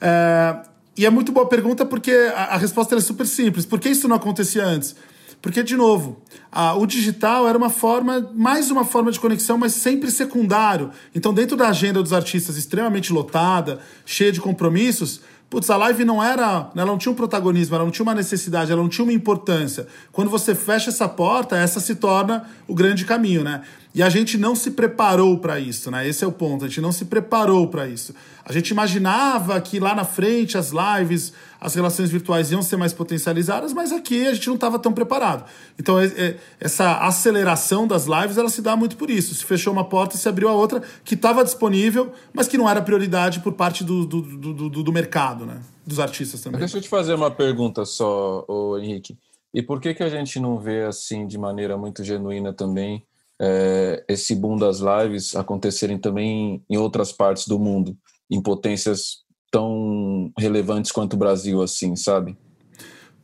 É, 0.00 0.56
e 0.96 1.06
é 1.06 1.10
muito 1.10 1.30
boa 1.30 1.46
pergunta 1.46 1.86
porque 1.86 2.10
a, 2.34 2.54
a 2.54 2.56
resposta 2.56 2.96
é 2.96 3.00
super 3.00 3.26
simples. 3.26 3.64
Por 3.64 3.78
que 3.78 3.88
isso 3.88 4.08
não 4.08 4.16
acontecia 4.16 4.66
antes? 4.66 4.96
Porque, 5.44 5.62
de 5.62 5.76
novo, 5.76 6.22
a, 6.50 6.72
o 6.72 6.86
digital 6.86 7.46
era 7.46 7.58
uma 7.58 7.68
forma, 7.68 8.30
mais 8.34 8.70
uma 8.70 8.82
forma 8.82 9.12
de 9.12 9.20
conexão, 9.20 9.58
mas 9.58 9.74
sempre 9.74 10.10
secundário. 10.10 10.90
Então, 11.14 11.34
dentro 11.34 11.54
da 11.54 11.68
agenda 11.68 12.02
dos 12.02 12.14
artistas 12.14 12.56
extremamente 12.56 13.12
lotada, 13.12 13.78
cheia 14.06 14.32
de 14.32 14.40
compromissos, 14.40 15.20
Putz, 15.50 15.68
a 15.68 15.76
live 15.76 16.02
não 16.02 16.22
era. 16.24 16.70
Ela 16.74 16.86
não 16.86 16.96
tinha 16.96 17.12
um 17.12 17.14
protagonismo, 17.14 17.74
ela 17.74 17.84
não 17.84 17.90
tinha 17.90 18.04
uma 18.04 18.14
necessidade, 18.14 18.72
ela 18.72 18.80
não 18.80 18.88
tinha 18.88 19.04
uma 19.04 19.12
importância. 19.12 19.86
Quando 20.10 20.30
você 20.30 20.54
fecha 20.54 20.88
essa 20.88 21.06
porta, 21.06 21.56
essa 21.56 21.78
se 21.78 21.94
torna 21.94 22.46
o 22.66 22.74
grande 22.74 23.04
caminho, 23.04 23.44
né? 23.44 23.60
E 23.94 24.02
a 24.02 24.08
gente 24.08 24.36
não 24.36 24.56
se 24.56 24.72
preparou 24.72 25.38
para 25.38 25.60
isso, 25.60 25.88
né? 25.88 26.06
Esse 26.08 26.24
é 26.24 26.26
o 26.26 26.32
ponto. 26.32 26.64
A 26.64 26.68
gente 26.68 26.80
não 26.80 26.90
se 26.90 27.04
preparou 27.04 27.68
para 27.68 27.86
isso. 27.86 28.12
A 28.44 28.52
gente 28.52 28.70
imaginava 28.70 29.60
que 29.60 29.78
lá 29.78 29.94
na 29.94 30.04
frente 30.04 30.58
as 30.58 30.72
lives, 30.72 31.32
as 31.60 31.76
relações 31.76 32.10
virtuais 32.10 32.50
iam 32.50 32.60
ser 32.60 32.76
mais 32.76 32.92
potencializadas, 32.92 33.72
mas 33.72 33.92
aqui 33.92 34.26
a 34.26 34.34
gente 34.34 34.48
não 34.48 34.56
estava 34.56 34.80
tão 34.80 34.92
preparado. 34.92 35.44
Então 35.78 35.96
é, 35.96 36.06
é, 36.06 36.36
essa 36.58 36.98
aceleração 37.06 37.86
das 37.86 38.06
lives 38.06 38.36
ela 38.36 38.48
se 38.48 38.60
dá 38.60 38.74
muito 38.74 38.96
por 38.96 39.08
isso. 39.08 39.32
Se 39.32 39.44
fechou 39.44 39.72
uma 39.72 39.84
porta, 39.84 40.16
se 40.16 40.28
abriu 40.28 40.48
a 40.48 40.52
outra 40.52 40.82
que 41.04 41.14
estava 41.14 41.44
disponível, 41.44 42.12
mas 42.32 42.48
que 42.48 42.58
não 42.58 42.68
era 42.68 42.82
prioridade 42.82 43.38
por 43.38 43.52
parte 43.52 43.84
do, 43.84 44.04
do, 44.04 44.22
do, 44.22 44.68
do, 44.70 44.82
do 44.82 44.92
mercado, 44.92 45.46
né? 45.46 45.60
Dos 45.86 46.00
artistas 46.00 46.40
também. 46.40 46.58
Deixa 46.58 46.78
eu 46.78 46.82
te 46.82 46.88
fazer 46.88 47.14
uma 47.14 47.30
pergunta 47.30 47.84
só, 47.84 48.44
Henrique. 48.80 49.16
E 49.52 49.62
por 49.62 49.80
que 49.80 49.94
que 49.94 50.02
a 50.02 50.08
gente 50.08 50.40
não 50.40 50.58
vê 50.58 50.82
assim 50.82 51.28
de 51.28 51.38
maneira 51.38 51.78
muito 51.78 52.02
genuína 52.02 52.52
também? 52.52 53.04
É, 53.40 54.04
esse 54.08 54.34
boom 54.34 54.56
das 54.56 54.80
lives 54.80 55.34
acontecerem 55.34 55.98
também 55.98 56.62
em 56.68 56.76
outras 56.76 57.12
partes 57.12 57.46
do 57.46 57.58
mundo, 57.58 57.96
em 58.30 58.40
potências 58.40 59.24
tão 59.50 60.32
relevantes 60.38 60.90
quanto 60.90 61.14
o 61.14 61.18
Brasil, 61.18 61.62
assim, 61.62 61.94
sabe? 61.94 62.36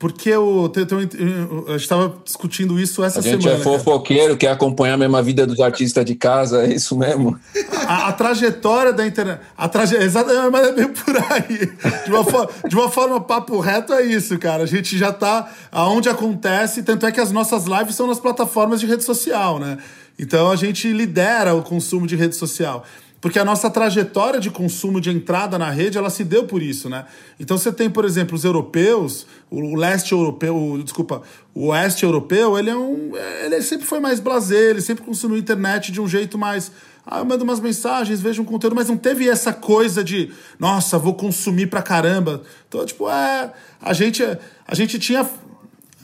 Porque 0.00 0.30
eu, 0.30 0.72
eu, 0.74 1.00
eu, 1.18 1.68
eu 1.68 1.76
estava 1.76 2.22
discutindo 2.24 2.80
isso 2.80 3.04
essa 3.04 3.20
semana. 3.20 3.36
A 3.36 3.40
gente 3.42 3.62
semana, 3.62 3.76
é 3.76 3.78
fofoqueiro, 3.78 4.24
cara. 4.28 4.36
quer 4.38 4.50
acompanhar 4.50 4.94
a 4.94 4.96
mesma 4.96 5.22
vida 5.22 5.46
dos 5.46 5.60
artistas 5.60 6.02
de 6.06 6.14
casa, 6.14 6.64
é 6.64 6.72
isso 6.72 6.96
mesmo? 6.96 7.38
A, 7.86 8.08
a 8.08 8.12
trajetória 8.14 8.94
da 8.94 9.06
internet. 9.06 9.42
A 9.54 9.68
traje, 9.68 9.96
exatamente, 9.96 10.50
mas 10.50 10.68
é 10.68 10.72
bem 10.72 10.88
por 10.88 11.14
aí. 11.16 11.70
De 12.06 12.10
uma, 12.10 12.24
forma, 12.24 12.48
de 12.66 12.76
uma 12.76 12.90
forma 12.90 13.20
papo 13.20 13.60
reto, 13.60 13.92
é 13.92 14.02
isso, 14.02 14.38
cara. 14.38 14.62
A 14.62 14.66
gente 14.66 14.96
já 14.96 15.10
está 15.10 15.52
aonde 15.70 16.08
acontece, 16.08 16.82
tanto 16.82 17.04
é 17.04 17.12
que 17.12 17.20
as 17.20 17.30
nossas 17.30 17.66
lives 17.66 17.94
são 17.94 18.06
nas 18.06 18.18
plataformas 18.18 18.80
de 18.80 18.86
rede 18.86 19.04
social, 19.04 19.58
né? 19.58 19.76
Então 20.18 20.50
a 20.50 20.56
gente 20.56 20.92
lidera 20.92 21.54
o 21.54 21.62
consumo 21.62 22.06
de 22.06 22.16
rede 22.16 22.36
social. 22.36 22.84
Porque 23.20 23.38
a 23.38 23.44
nossa 23.44 23.68
trajetória 23.68 24.40
de 24.40 24.50
consumo 24.50 24.98
de 24.98 25.10
entrada 25.10 25.58
na 25.58 25.68
rede, 25.70 25.98
ela 25.98 26.08
se 26.08 26.24
deu 26.24 26.44
por 26.44 26.62
isso, 26.62 26.88
né? 26.88 27.04
Então 27.38 27.58
você 27.58 27.70
tem, 27.70 27.90
por 27.90 28.06
exemplo, 28.06 28.34
os 28.34 28.44
europeus, 28.44 29.26
o 29.50 29.76
leste 29.76 30.12
europeu, 30.12 30.56
o, 30.56 30.82
desculpa, 30.82 31.20
o 31.54 31.66
oeste 31.66 32.02
europeu, 32.02 32.58
ele 32.58 32.70
é 32.70 32.76
um. 32.76 33.12
Ele 33.44 33.60
sempre 33.60 33.86
foi 33.86 34.00
mais 34.00 34.20
blazer, 34.20 34.70
ele 34.70 34.80
sempre 34.80 35.04
consumiu 35.04 35.36
internet 35.36 35.92
de 35.92 36.00
um 36.00 36.08
jeito 36.08 36.38
mais. 36.38 36.72
Ah, 37.04 37.18
eu 37.18 37.24
mando 37.24 37.44
umas 37.44 37.60
mensagens, 37.60 38.22
vejo 38.22 38.40
um 38.40 38.44
conteúdo, 38.44 38.76
mas 38.76 38.88
não 38.88 38.96
teve 38.96 39.28
essa 39.28 39.52
coisa 39.52 40.02
de, 40.02 40.30
nossa, 40.58 40.98
vou 40.98 41.14
consumir 41.14 41.66
pra 41.66 41.82
caramba. 41.82 42.42
Então, 42.68 42.84
tipo, 42.86 43.10
é. 43.10 43.52
A 43.82 43.92
gente, 43.92 44.22
a 44.66 44.74
gente 44.74 44.98
tinha 44.98 45.28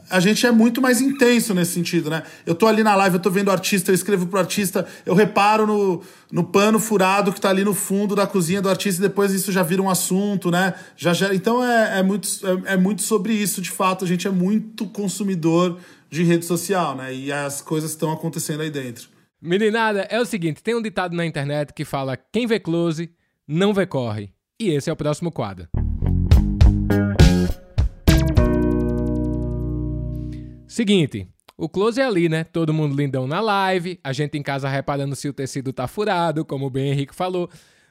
a 0.09 0.21
gente 0.21 0.47
é 0.47 0.51
muito 0.51 0.81
mais 0.81 1.01
intenso 1.01 1.55
nesse 1.55 1.73
sentido, 1.73 2.11
né? 2.11 2.23
Eu 2.45 2.55
tô 2.55 2.67
ali 2.67 2.83
na 2.83 2.95
live, 2.95 3.17
eu 3.17 3.23
tô 3.23 3.31
vendo 3.31 3.49
o 3.49 3.51
artista, 3.51 3.91
eu 3.91 3.95
escrevo 3.95 4.27
pro 4.27 4.39
artista, 4.39 4.87
eu 5.05 5.15
reparo 5.15 5.67
no, 5.67 6.03
no 6.31 6.45
pano 6.45 6.79
furado 6.79 7.33
que 7.33 7.41
tá 7.41 7.51
ali 7.51 7.65
no 7.65 7.75
fundo 7.75 8.15
da 8.15 8.27
cozinha 8.27 8.63
do 8.63 8.69
artista 8.69 9.01
e 9.01 9.09
depois 9.09 9.33
isso 9.33 9.51
já 9.51 9.63
vira 9.63 9.83
um 9.83 9.91
assunto, 9.91 10.51
né? 10.51 10.75
Já 10.97 11.13
gera... 11.13 11.35
Então 11.35 11.63
é, 11.65 12.01
é, 12.01 12.03
muito, 12.03 12.29
é, 12.43 12.75
é 12.75 12.77
muito 12.77 13.03
sobre 13.03 13.33
isso, 13.33 13.61
de 13.61 13.71
fato. 13.71 14.05
A 14.05 14.09
gente 14.09 14.27
é 14.27 14.31
muito 14.31 14.87
consumidor 14.87 15.79
de 16.11 16.23
rede 16.23 16.45
social, 16.45 16.97
né? 16.97 17.15
E 17.15 17.33
as 17.33 17.61
coisas 17.61 17.91
estão 17.91 18.13
acontecendo 18.13 18.61
aí 18.61 18.71
dentro. 18.71 19.09
Meninada, 19.41 20.07
é 20.11 20.21
o 20.21 20.25
seguinte: 20.25 20.63
tem 20.63 20.75
um 20.75 20.83
ditado 20.83 21.15
na 21.15 21.27
internet 21.27 21.73
que 21.73 21.85
fala: 21.85 22.17
quem 22.17 22.47
vê 22.47 22.59
close, 22.59 23.11
não 23.47 23.75
vê 23.75 23.87
corre. 23.87 24.33
E 24.59 24.71
esse 24.71 24.89
é 24.89 24.93
o 24.93 24.97
próximo 24.97 25.31
quadro. 25.31 25.69
Seguinte, 30.77 31.27
o 31.57 31.70
close 31.70 31.99
é 31.99 32.05
ali, 32.05 32.29
né? 32.29 32.45
Todo 32.45 32.74
mundo 32.74 32.95
lindão 32.95 33.27
na 33.27 33.41
live, 33.41 33.99
a 34.05 34.12
gente 34.12 34.37
em 34.37 34.43
casa 34.43 34.68
reparando 34.68 35.16
se 35.16 35.27
o 35.27 35.33
tecido 35.33 35.72
tá 35.72 35.89
furado, 35.89 36.45
como 36.45 36.66
o 36.66 36.70
Ben 36.70 36.93
Henrique 36.93 37.14
falou. 37.14 37.49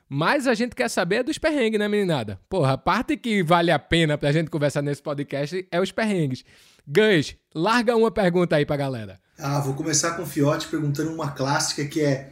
Mas 0.07 0.45
a 0.45 0.53
gente 0.53 0.75
quer 0.75 0.87
saber 0.87 1.23
dos 1.23 1.39
perrengues, 1.39 1.79
né, 1.79 1.87
meninada? 1.87 2.39
Porra, 2.47 2.73
a 2.73 2.77
parte 2.77 3.17
que 3.17 3.41
vale 3.41 3.71
a 3.71 3.79
pena 3.79 4.19
pra 4.19 4.31
gente 4.31 4.51
conversar 4.51 4.83
nesse 4.83 5.01
podcast 5.01 5.67
é 5.71 5.81
os 5.81 5.91
perrengues. 5.91 6.45
Gans, 6.87 7.35
larga 7.55 7.95
uma 7.95 8.11
pergunta 8.11 8.55
aí 8.55 8.67
pra 8.67 8.77
galera. 8.77 9.19
Ah, 9.39 9.59
vou 9.61 9.73
começar 9.73 10.11
com 10.11 10.21
o 10.21 10.27
Fiote 10.27 10.67
perguntando 10.67 11.11
uma 11.11 11.31
clássica 11.31 11.85
que 11.85 12.01
é: 12.01 12.29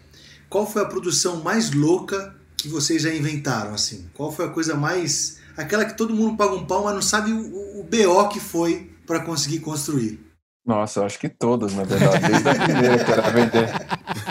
qual 0.51 0.67
foi 0.67 0.83
a 0.83 0.85
produção 0.85 1.41
mais 1.41 1.71
louca 1.71 2.35
que 2.55 2.67
vocês 2.67 3.01
já 3.01 3.11
inventaram, 3.11 3.73
assim? 3.73 4.07
Qual 4.13 4.31
foi 4.31 4.45
a 4.45 4.49
coisa 4.49 4.75
mais. 4.75 5.39
aquela 5.57 5.83
que 5.83 5.97
todo 5.97 6.13
mundo 6.13 6.37
paga 6.37 6.53
um 6.53 6.67
pau, 6.67 6.83
mas 6.83 6.93
não 6.93 7.01
sabe 7.01 7.31
o, 7.31 7.79
o 7.79 7.83
BO 7.83 8.29
que 8.29 8.39
foi 8.39 8.91
para 9.07 9.19
conseguir 9.21 9.57
construir? 9.57 10.32
Nossa, 10.65 11.05
acho 11.05 11.19
que 11.19 11.27
todas, 11.27 11.73
na 11.73 11.83
verdade. 11.83 12.25
Desde 12.25 12.49
a 12.49 12.55
primeira 12.55 13.03
que 13.03 13.11
era 13.11 13.29
vender, 13.29 13.69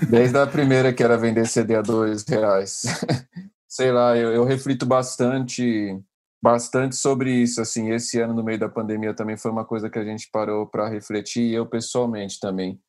desde 0.09 0.39
a 0.39 0.47
primeira 0.47 0.93
que 0.93 1.03
era 1.03 1.19
vender 1.19 1.47
CD 1.47 1.75
a 1.75 1.83
dois 1.83 2.25
reais. 2.27 2.83
Sei 3.69 3.93
lá, 3.93 4.17
eu, 4.17 4.33
eu 4.33 4.45
reflito 4.45 4.87
bastante, 4.87 5.99
bastante 6.43 6.97
sobre 6.97 7.31
isso. 7.31 7.61
Assim, 7.61 7.91
esse 7.91 8.19
ano 8.19 8.33
no 8.33 8.43
meio 8.43 8.59
da 8.59 8.69
pandemia 8.69 9.15
também 9.15 9.37
foi 9.37 9.51
uma 9.51 9.65
coisa 9.65 9.91
que 9.91 9.99
a 9.99 10.05
gente 10.05 10.31
parou 10.33 10.67
para 10.67 10.89
refletir. 10.89 11.43
E 11.43 11.55
eu 11.55 11.67
pessoalmente 11.67 12.41
também, 12.41 12.81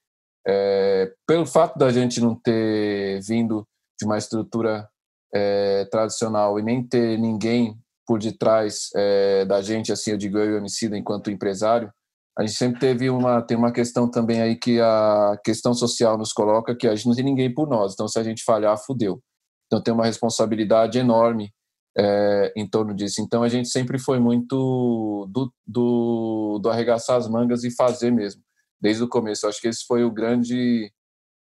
é, 0.48 1.12
pelo 1.28 1.46
fato 1.46 1.78
da 1.78 1.92
gente 1.92 2.22
não 2.22 2.36
ter 2.36 3.22
vindo 3.22 3.68
de 4.00 4.06
uma 4.06 4.18
estrutura 4.18 4.88
é, 5.34 5.86
tradicional 5.92 6.58
e 6.58 6.64
nem 6.64 6.82
ter 6.82 7.18
ninguém 7.18 7.78
por 8.06 8.20
detrás 8.20 8.90
é, 8.96 9.44
da 9.46 9.62
gente, 9.62 9.92
assim, 9.92 10.12
eu 10.12 10.18
digo 10.18 10.38
eu 10.38 10.58
e 10.58 10.60
o 10.60 10.96
enquanto 10.96 11.32
empresário 11.32 11.92
a 12.38 12.44
gente 12.46 12.58
sempre 12.58 12.80
teve 12.80 13.10
uma 13.10 13.42
tem 13.42 13.56
uma 13.56 13.72
questão 13.72 14.10
também 14.10 14.42
aí 14.42 14.56
que 14.56 14.80
a 14.80 15.38
questão 15.44 15.74
social 15.74 16.18
nos 16.18 16.34
coloca 16.34 16.76
que 16.76 16.88
a 16.88 16.96
gente 16.96 17.08
não 17.08 17.16
tem 17.16 17.24
ninguém 17.24 17.54
por 17.54 17.68
nós. 17.68 17.94
Então 17.94 18.08
se 18.08 18.18
a 18.18 18.24
gente 18.24 18.44
falhar 18.44 18.78
fudeu. 18.78 19.22
Então 19.68 19.82
tem 19.82 19.94
uma 19.94 20.06
responsabilidade 20.06 20.98
enorme 20.98 21.52
é, 21.96 22.52
em 22.56 22.68
torno 22.68 22.94
disso. 22.94 23.22
Então 23.22 23.44
a 23.44 23.50
gente 23.50 23.70
sempre 23.70 24.00
foi 24.00 24.20
muito 24.20 25.28
do, 25.30 25.54
do, 25.66 26.60
do 26.60 26.70
arregaçar 26.70 27.18
as 27.18 27.28
mangas 27.28 27.64
e 27.64 27.76
fazer 27.76 28.12
mesmo 28.12 28.42
desde 28.82 29.04
o 29.04 29.08
começo. 29.08 29.48
Acho 29.48 29.62
que 29.62 29.68
esse 29.68 29.86
foi 29.86 30.04
o 30.04 30.12
grande 30.12 30.92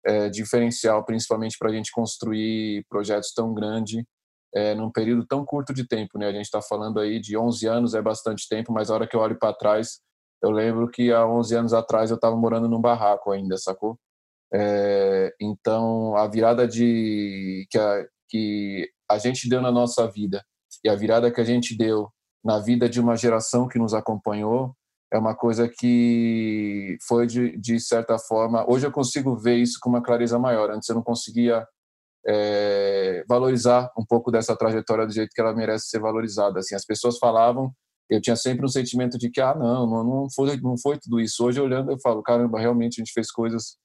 é, 0.05 0.29
diferencial 0.29 1.05
principalmente 1.05 1.57
para 1.57 1.69
a 1.69 1.73
gente 1.73 1.91
construir 1.91 2.85
projetos 2.89 3.33
tão 3.33 3.53
grandes 3.53 4.03
é, 4.53 4.75
num 4.75 4.91
período 4.91 5.25
tão 5.25 5.45
curto 5.45 5.73
de 5.73 5.87
tempo 5.87 6.17
né? 6.17 6.27
A 6.27 6.33
gente 6.33 6.45
está 6.45 6.61
falando 6.61 6.99
aí 6.99 7.19
de 7.19 7.37
11 7.37 7.67
anos 7.67 7.93
é 7.93 8.01
bastante 8.01 8.47
tempo 8.49 8.73
mas 8.73 8.89
a 8.89 8.95
hora 8.95 9.07
que 9.07 9.15
eu 9.15 9.19
olho 9.19 9.37
para 9.37 9.53
trás 9.53 10.01
eu 10.41 10.51
lembro 10.51 10.89
que 10.89 11.11
há 11.11 11.25
11 11.25 11.55
anos 11.55 11.73
atrás 11.73 12.09
eu 12.09 12.15
estava 12.15 12.35
morando 12.35 12.67
num 12.67 12.81
barraco 12.81 13.31
ainda, 13.31 13.57
sacou? 13.57 13.97
É, 14.53 15.33
então, 15.39 16.15
a 16.15 16.27
virada 16.27 16.67
de 16.67 17.67
que 17.69 17.77
a, 17.77 18.05
que 18.29 18.89
a 19.09 19.17
gente 19.17 19.47
deu 19.47 19.61
na 19.61 19.71
nossa 19.71 20.09
vida 20.09 20.43
e 20.83 20.89
a 20.89 20.95
virada 20.95 21.31
que 21.31 21.41
a 21.41 21.43
gente 21.43 21.77
deu 21.77 22.09
na 22.43 22.59
vida 22.59 22.89
de 22.89 22.99
uma 22.99 23.15
geração 23.15 23.67
que 23.67 23.77
nos 23.77 23.93
acompanhou, 23.93 24.75
é 25.13 25.17
uma 25.17 25.35
coisa 25.35 25.69
que 25.69 26.97
foi 27.07 27.27
de, 27.27 27.57
de 27.57 27.79
certa 27.79 28.17
forma. 28.17 28.65
Hoje 28.69 28.87
eu 28.87 28.91
consigo 28.91 29.35
ver 29.35 29.57
isso 29.57 29.77
com 29.81 29.89
uma 29.89 30.01
clareza 30.01 30.39
maior. 30.39 30.71
Antes 30.71 30.87
eu 30.87 30.95
não 30.95 31.03
conseguia 31.03 31.67
é, 32.25 33.23
valorizar 33.27 33.91
um 33.97 34.05
pouco 34.05 34.31
dessa 34.31 34.55
trajetória 34.55 35.05
do 35.05 35.13
jeito 35.13 35.31
que 35.33 35.41
ela 35.41 35.53
merece 35.53 35.87
ser 35.87 35.99
valorizada. 35.99 36.59
Assim, 36.59 36.75
as 36.75 36.85
pessoas 36.85 37.17
falavam, 37.17 37.73
eu 38.11 38.21
tinha 38.21 38.35
sempre 38.35 38.65
um 38.65 38.69
sentimento 38.69 39.17
de 39.17 39.29
que 39.29 39.39
ah 39.39 39.55
não, 39.55 39.87
não, 39.87 40.27
foi, 40.35 40.59
não 40.59 40.77
foi 40.77 40.99
tudo 40.99 41.19
isso. 41.19 41.43
Hoje 41.45 41.61
olhando 41.61 41.91
eu 41.91 41.99
falo, 41.99 42.21
caramba, 42.21 42.59
realmente 42.59 42.99
a 42.99 43.03
gente 43.03 43.13
fez 43.13 43.31
coisas 43.31 43.77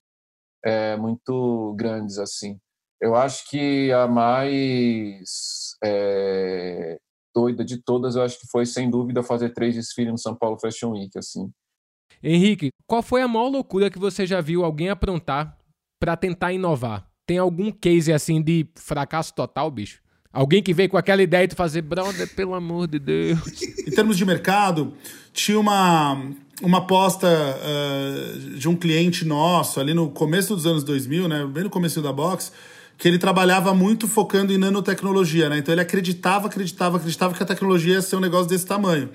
é, 0.64 0.96
muito 0.96 1.74
grandes 1.78 2.18
assim. 2.18 2.58
Eu 3.00 3.14
acho 3.14 3.48
que 3.48 3.92
a 3.92 4.08
mais 4.08 5.76
é, 5.84 6.98
doida 7.32 7.64
de 7.64 7.80
todas, 7.80 8.16
eu 8.16 8.22
acho 8.22 8.40
que 8.40 8.48
foi, 8.50 8.66
sem 8.66 8.90
dúvida, 8.90 9.22
fazer 9.22 9.50
três 9.50 9.74
desfiles 9.74 10.10
no 10.10 10.18
São 10.18 10.34
Paulo 10.34 10.58
Fashion 10.58 10.92
Week, 10.92 11.16
assim. 11.16 11.52
Henrique, 12.22 12.70
qual 12.86 13.02
foi 13.02 13.22
a 13.22 13.28
maior 13.28 13.48
loucura 13.48 13.90
que 13.90 13.98
você 13.98 14.26
já 14.26 14.40
viu 14.40 14.64
alguém 14.64 14.88
aprontar 14.88 15.56
para 16.00 16.16
tentar 16.16 16.52
inovar? 16.52 17.08
Tem 17.26 17.38
algum 17.38 17.70
case, 17.70 18.12
assim, 18.12 18.42
de 18.42 18.66
fracasso 18.74 19.34
total, 19.34 19.70
bicho? 19.70 20.02
Alguém 20.36 20.62
que 20.62 20.74
veio 20.74 20.90
com 20.90 20.98
aquela 20.98 21.22
ideia 21.22 21.48
de 21.48 21.54
fazer, 21.54 21.80
brother, 21.80 22.28
pelo 22.34 22.52
amor 22.52 22.86
de 22.86 22.98
Deus. 22.98 23.40
em 23.86 23.90
termos 23.90 24.18
de 24.18 24.24
mercado, 24.26 24.92
tinha 25.32 25.58
uma, 25.58 26.22
uma 26.60 26.76
aposta 26.76 27.26
uh, 27.26 28.50
de 28.50 28.68
um 28.68 28.76
cliente 28.76 29.24
nosso 29.24 29.80
ali 29.80 29.94
no 29.94 30.10
começo 30.10 30.54
dos 30.54 30.66
anos 30.66 30.84
2000, 30.84 31.26
né, 31.26 31.46
bem 31.46 31.64
no 31.64 31.70
começo 31.70 32.02
da 32.02 32.12
box, 32.12 32.52
que 32.98 33.08
ele 33.08 33.16
trabalhava 33.16 33.72
muito 33.72 34.06
focando 34.06 34.52
em 34.52 34.58
nanotecnologia, 34.58 35.48
né? 35.48 35.56
Então 35.56 35.72
ele 35.72 35.80
acreditava, 35.80 36.48
acreditava, 36.48 36.98
acreditava 36.98 37.32
que 37.32 37.42
a 37.42 37.46
tecnologia 37.46 37.94
ia 37.94 38.02
ser 38.02 38.16
um 38.16 38.20
negócio 38.20 38.46
desse 38.46 38.66
tamanho. 38.66 39.08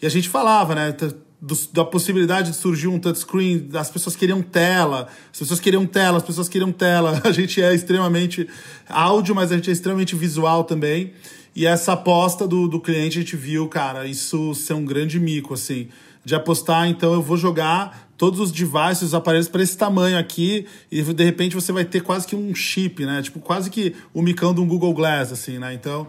E 0.00 0.06
a 0.06 0.08
gente 0.08 0.28
falava, 0.28 0.76
né? 0.76 0.94
Do, 1.40 1.56
da 1.72 1.84
possibilidade 1.84 2.50
de 2.50 2.56
surgir 2.56 2.88
um 2.88 2.98
touchscreen, 2.98 3.68
as 3.74 3.88
pessoas 3.90 4.16
queriam 4.16 4.42
tela, 4.42 5.08
as 5.32 5.38
pessoas 5.38 5.60
queriam 5.60 5.86
tela, 5.86 6.16
as 6.16 6.24
pessoas 6.24 6.48
queriam 6.48 6.72
tela. 6.72 7.20
A 7.24 7.30
gente 7.30 7.62
é 7.62 7.72
extremamente 7.72 8.48
áudio, 8.88 9.34
mas 9.34 9.52
a 9.52 9.54
gente 9.54 9.70
é 9.70 9.72
extremamente 9.72 10.16
visual 10.16 10.64
também. 10.64 11.12
E 11.54 11.66
essa 11.66 11.92
aposta 11.92 12.46
do, 12.46 12.68
do 12.68 12.80
cliente 12.80 13.18
a 13.18 13.20
gente 13.20 13.36
viu, 13.36 13.68
cara, 13.68 14.06
isso 14.06 14.54
ser 14.54 14.74
um 14.74 14.84
grande 14.84 15.18
mico, 15.18 15.54
assim. 15.54 15.88
De 16.24 16.34
apostar, 16.34 16.88
então 16.88 17.12
eu 17.12 17.22
vou 17.22 17.36
jogar 17.36 18.08
todos 18.18 18.40
os 18.40 18.50
devices, 18.50 19.02
os 19.02 19.14
aparelhos 19.14 19.48
para 19.48 19.62
esse 19.62 19.78
tamanho 19.78 20.18
aqui, 20.18 20.66
e 20.90 21.00
de 21.02 21.24
repente 21.24 21.54
você 21.54 21.70
vai 21.70 21.84
ter 21.84 22.00
quase 22.00 22.26
que 22.26 22.34
um 22.34 22.52
chip, 22.54 23.06
né? 23.06 23.22
Tipo, 23.22 23.38
quase 23.38 23.70
que 23.70 23.94
o 24.12 24.20
micão 24.20 24.52
de 24.52 24.60
um 24.60 24.66
Google 24.66 24.92
Glass, 24.92 25.32
assim, 25.32 25.58
né? 25.58 25.72
Então, 25.72 26.08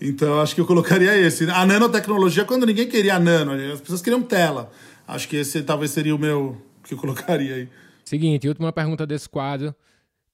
então 0.00 0.40
acho 0.40 0.54
que 0.54 0.60
eu 0.60 0.66
colocaria 0.66 1.16
esse. 1.16 1.48
A 1.50 1.64
nanotecnologia, 1.64 2.44
quando 2.44 2.66
ninguém 2.66 2.88
queria 2.88 3.18
nano, 3.18 3.52
as 3.72 3.80
pessoas 3.80 4.02
queriam 4.02 4.22
tela. 4.22 4.70
Acho 5.06 5.28
que 5.28 5.36
esse 5.36 5.62
talvez 5.62 5.90
seria 5.90 6.14
o 6.14 6.18
meu 6.18 6.60
que 6.84 6.94
eu 6.94 6.98
colocaria 6.98 7.54
aí. 7.54 7.68
Seguinte, 8.04 8.48
última 8.48 8.72
pergunta 8.72 9.06
desse 9.06 9.28
quadro. 9.28 9.74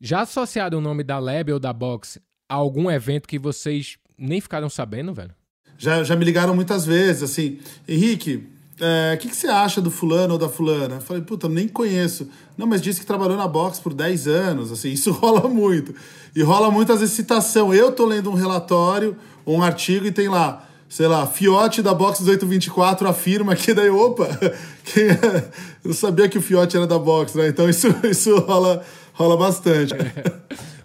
Já 0.01 0.23
associado 0.23 0.79
o 0.79 0.81
nome 0.81 1.05
da 1.05 1.19
Lab 1.19 1.53
ou 1.53 1.59
da 1.59 1.73
Box 1.73 2.21
a 2.49 2.55
algum 2.55 2.91
evento 2.91 3.29
que 3.29 3.39
vocês 3.39 3.97
nem 4.19 4.41
ficaram 4.41 4.69
sabendo, 4.69 5.15
velho? 5.15 5.35
Já, 5.79 6.03
já 6.05 6.15
me 6.17 6.25
ligaram 6.25 6.55
muitas 6.55 6.85
vezes, 6.85 7.23
assim, 7.23 7.59
Henrique, 7.89 8.47
é, 8.85 9.15
o 9.15 9.19
que, 9.19 9.29
que, 9.29 9.37
você 9.37 9.47
acha 9.47 9.81
do 9.81 9.93
fulano 9.93 10.33
ou 10.33 10.39
da 10.39 10.49
fulana? 10.49 10.97
Eu 10.97 11.01
falei, 11.01 11.23
puta, 11.23 11.49
nem 11.49 11.69
conheço. 11.69 12.29
Não, 12.59 12.67
mas 12.67 12.83
disse 12.83 12.99
que 12.99 13.07
trabalhou 13.07 13.37
na 13.37 13.47
box 13.47 13.79
por 13.79 13.95
10 13.95 14.27
anos, 14.27 14.73
assim, 14.73 14.91
isso 14.91 15.13
rola 15.15 15.49
muito. 15.49 15.95
E 16.35 16.43
rola 16.43 16.69
muito 16.69 16.93
às 16.93 16.99
vezes 16.99 17.15
citação. 17.15 17.73
Eu 17.73 17.93
tô 17.93 18.05
lendo 18.05 18.29
um 18.29 18.35
relatório, 18.35 19.17
um 19.47 19.63
artigo, 19.63 20.07
e 20.07 20.11
tem 20.11 20.29
lá, 20.29 20.67
sei 20.89 21.07
lá, 21.07 21.29
Fiote 21.29 21.81
da 21.81 21.95
Box 21.95 22.23
1824 22.23 23.07
afirma 23.07 23.55
que 23.55 23.73
daí, 23.73 23.89
opa, 23.89 24.27
quem 24.85 25.05
é? 25.05 25.49
eu 25.85 25.95
sabia 25.95 26.29
que 26.29 26.39
o 26.39 26.43
Fiote 26.43 26.77
era 26.77 26.87
da 26.87 26.99
Box, 26.99 27.39
né? 27.39 27.47
Então 27.47 27.71
isso, 27.71 27.87
isso 28.03 28.37
rola, 28.41 28.85
rola 29.13 29.37
bastante. 29.37 29.95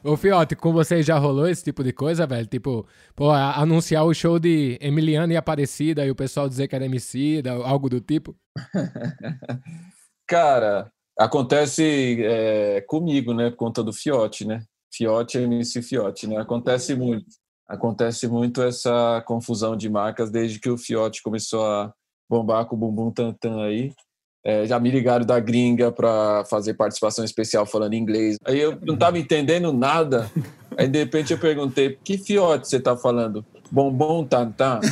Ô, 0.08 0.16
Fiote, 0.16 0.56
com 0.56 0.72
você 0.72 1.04
já 1.04 1.18
rolou 1.18 1.50
esse 1.50 1.62
tipo 1.62 1.84
de 1.84 1.92
coisa, 1.92 2.26
velho? 2.26 2.48
Tipo, 2.48 2.88
pô, 3.14 3.30
anunciar 3.30 4.06
o 4.06 4.14
show 4.14 4.40
de 4.40 4.78
Emiliano 4.80 5.34
e 5.34 5.36
Aparecida 5.36 6.06
e 6.06 6.10
o 6.10 6.16
pessoal 6.16 6.48
dizer 6.48 6.70
que 6.70 6.76
era 6.78 6.86
MC, 6.86 7.44
algo 7.66 7.90
do 7.90 8.00
tipo? 8.00 8.34
Cara, 10.26 10.90
acontece 11.20 12.24
é, 12.24 12.80
comigo, 12.88 13.34
né? 13.34 13.50
Por 13.50 13.58
conta 13.58 13.84
do 13.84 13.92
Fiote, 13.92 14.46
né? 14.46 14.64
Fiote 14.94 15.40
é 15.40 15.42
MC 15.42 15.82
Fiote, 15.82 16.26
né? 16.26 16.38
Acontece 16.38 16.96
muito. 16.96 17.26
Acontece 17.68 18.30
muito 18.30 18.62
essa 18.62 19.22
confusão 19.28 19.76
de 19.76 19.90
marcas 19.90 20.32
desde 20.32 20.58
que 20.58 20.70
o 20.70 20.78
Fiote 20.78 21.22
começou 21.22 21.66
a 21.66 21.94
bombar 22.30 22.66
com 22.66 22.78
o 22.78 22.80
bumbum 22.80 23.12
tantan 23.12 23.62
aí. 23.62 23.92
É, 24.44 24.66
já 24.66 24.80
me 24.80 24.90
ligaram 24.90 25.26
da 25.26 25.40
gringa 25.40 25.92
para 25.92 26.46
fazer 26.46 26.74
participação 26.76 27.26
especial 27.26 27.66
falando 27.66 27.96
inglês. 27.96 28.38
Aí 28.46 28.60
eu 28.60 28.78
não 28.82 28.94
estava 28.94 29.20
entendendo 29.20 29.74
nada. 29.74 30.32
Aí 30.78 30.88
de 30.88 31.00
repente 31.00 31.34
eu 31.34 31.38
perguntei: 31.38 31.98
que 32.04 32.18
fiote 32.18 32.68
você 32.68 32.78
está 32.78 32.96
falando? 32.96 33.46
Bombom 33.70 34.26
tantã. 34.26 34.80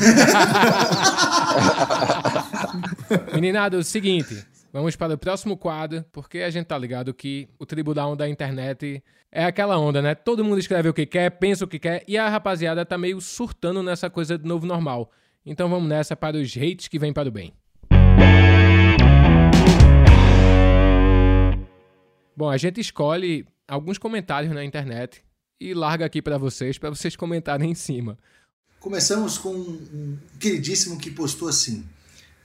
Meninado, 3.33 3.77
é 3.77 3.79
o 3.79 3.83
seguinte. 3.83 4.45
Vamos 4.73 4.95
para 4.97 5.13
o 5.13 5.17
próximo 5.17 5.55
quadro, 5.55 6.03
porque 6.11 6.39
a 6.39 6.49
gente 6.49 6.65
tá 6.65 6.77
ligado 6.77 7.13
que 7.13 7.47
o 7.57 7.65
tribunal 7.65 8.13
da 8.13 8.27
internet 8.27 9.01
é 9.31 9.45
aquela 9.45 9.77
onda, 9.77 10.01
né? 10.01 10.13
Todo 10.13 10.43
mundo 10.43 10.59
escreve 10.59 10.89
o 10.89 10.93
que 10.93 11.05
quer, 11.05 11.29
pensa 11.29 11.63
o 11.63 11.67
que 11.67 11.79
quer, 11.79 12.03
e 12.05 12.17
a 12.17 12.27
rapaziada 12.27 12.85
tá 12.85 12.97
meio 12.97 13.21
surtando 13.21 13.81
nessa 13.81 14.09
coisa 14.09 14.37
de 14.37 14.45
novo 14.45 14.65
normal. 14.65 15.09
Então 15.45 15.69
vamos 15.69 15.87
nessa 15.87 16.13
para 16.13 16.35
os 16.35 16.57
hates 16.57 16.89
que 16.89 16.99
vêm 16.99 17.13
para 17.13 17.29
o 17.29 17.31
bem. 17.31 17.53
Bom, 22.37 22.49
a 22.49 22.57
gente 22.57 22.81
escolhe 22.81 23.45
alguns 23.65 23.97
comentários 23.97 24.53
na 24.53 24.63
internet 24.63 25.23
e 25.59 25.73
larga 25.73 26.05
aqui 26.05 26.21
para 26.21 26.37
vocês, 26.37 26.77
para 26.77 26.89
vocês 26.89 27.15
comentarem 27.15 27.71
em 27.71 27.75
cima. 27.75 28.17
Começamos 28.79 29.37
com 29.37 29.53
um 29.53 30.17
queridíssimo 30.37 30.97
que 30.97 31.09
postou 31.09 31.47
assim: 31.47 31.85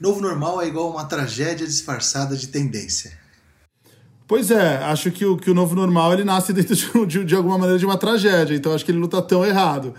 Novo 0.00 0.20
normal 0.20 0.62
é 0.62 0.68
igual 0.68 0.90
uma 0.90 1.04
tragédia 1.04 1.66
disfarçada 1.66 2.36
de 2.36 2.48
tendência. 2.48 3.18
Pois 4.28 4.52
é, 4.52 4.76
acho 4.76 5.10
que 5.10 5.24
o, 5.24 5.36
que 5.36 5.50
o 5.50 5.54
novo 5.54 5.74
normal 5.74 6.12
ele 6.12 6.22
nasce 6.22 6.52
dentro 6.52 6.76
de, 6.76 7.06
de, 7.06 7.24
de 7.24 7.34
alguma 7.34 7.58
maneira 7.58 7.78
de 7.78 7.84
uma 7.84 7.98
tragédia, 7.98 8.54
então 8.54 8.72
acho 8.72 8.84
que 8.84 8.92
ele 8.92 8.98
não 8.98 9.06
está 9.06 9.20
tão 9.20 9.44
errado. 9.44 9.92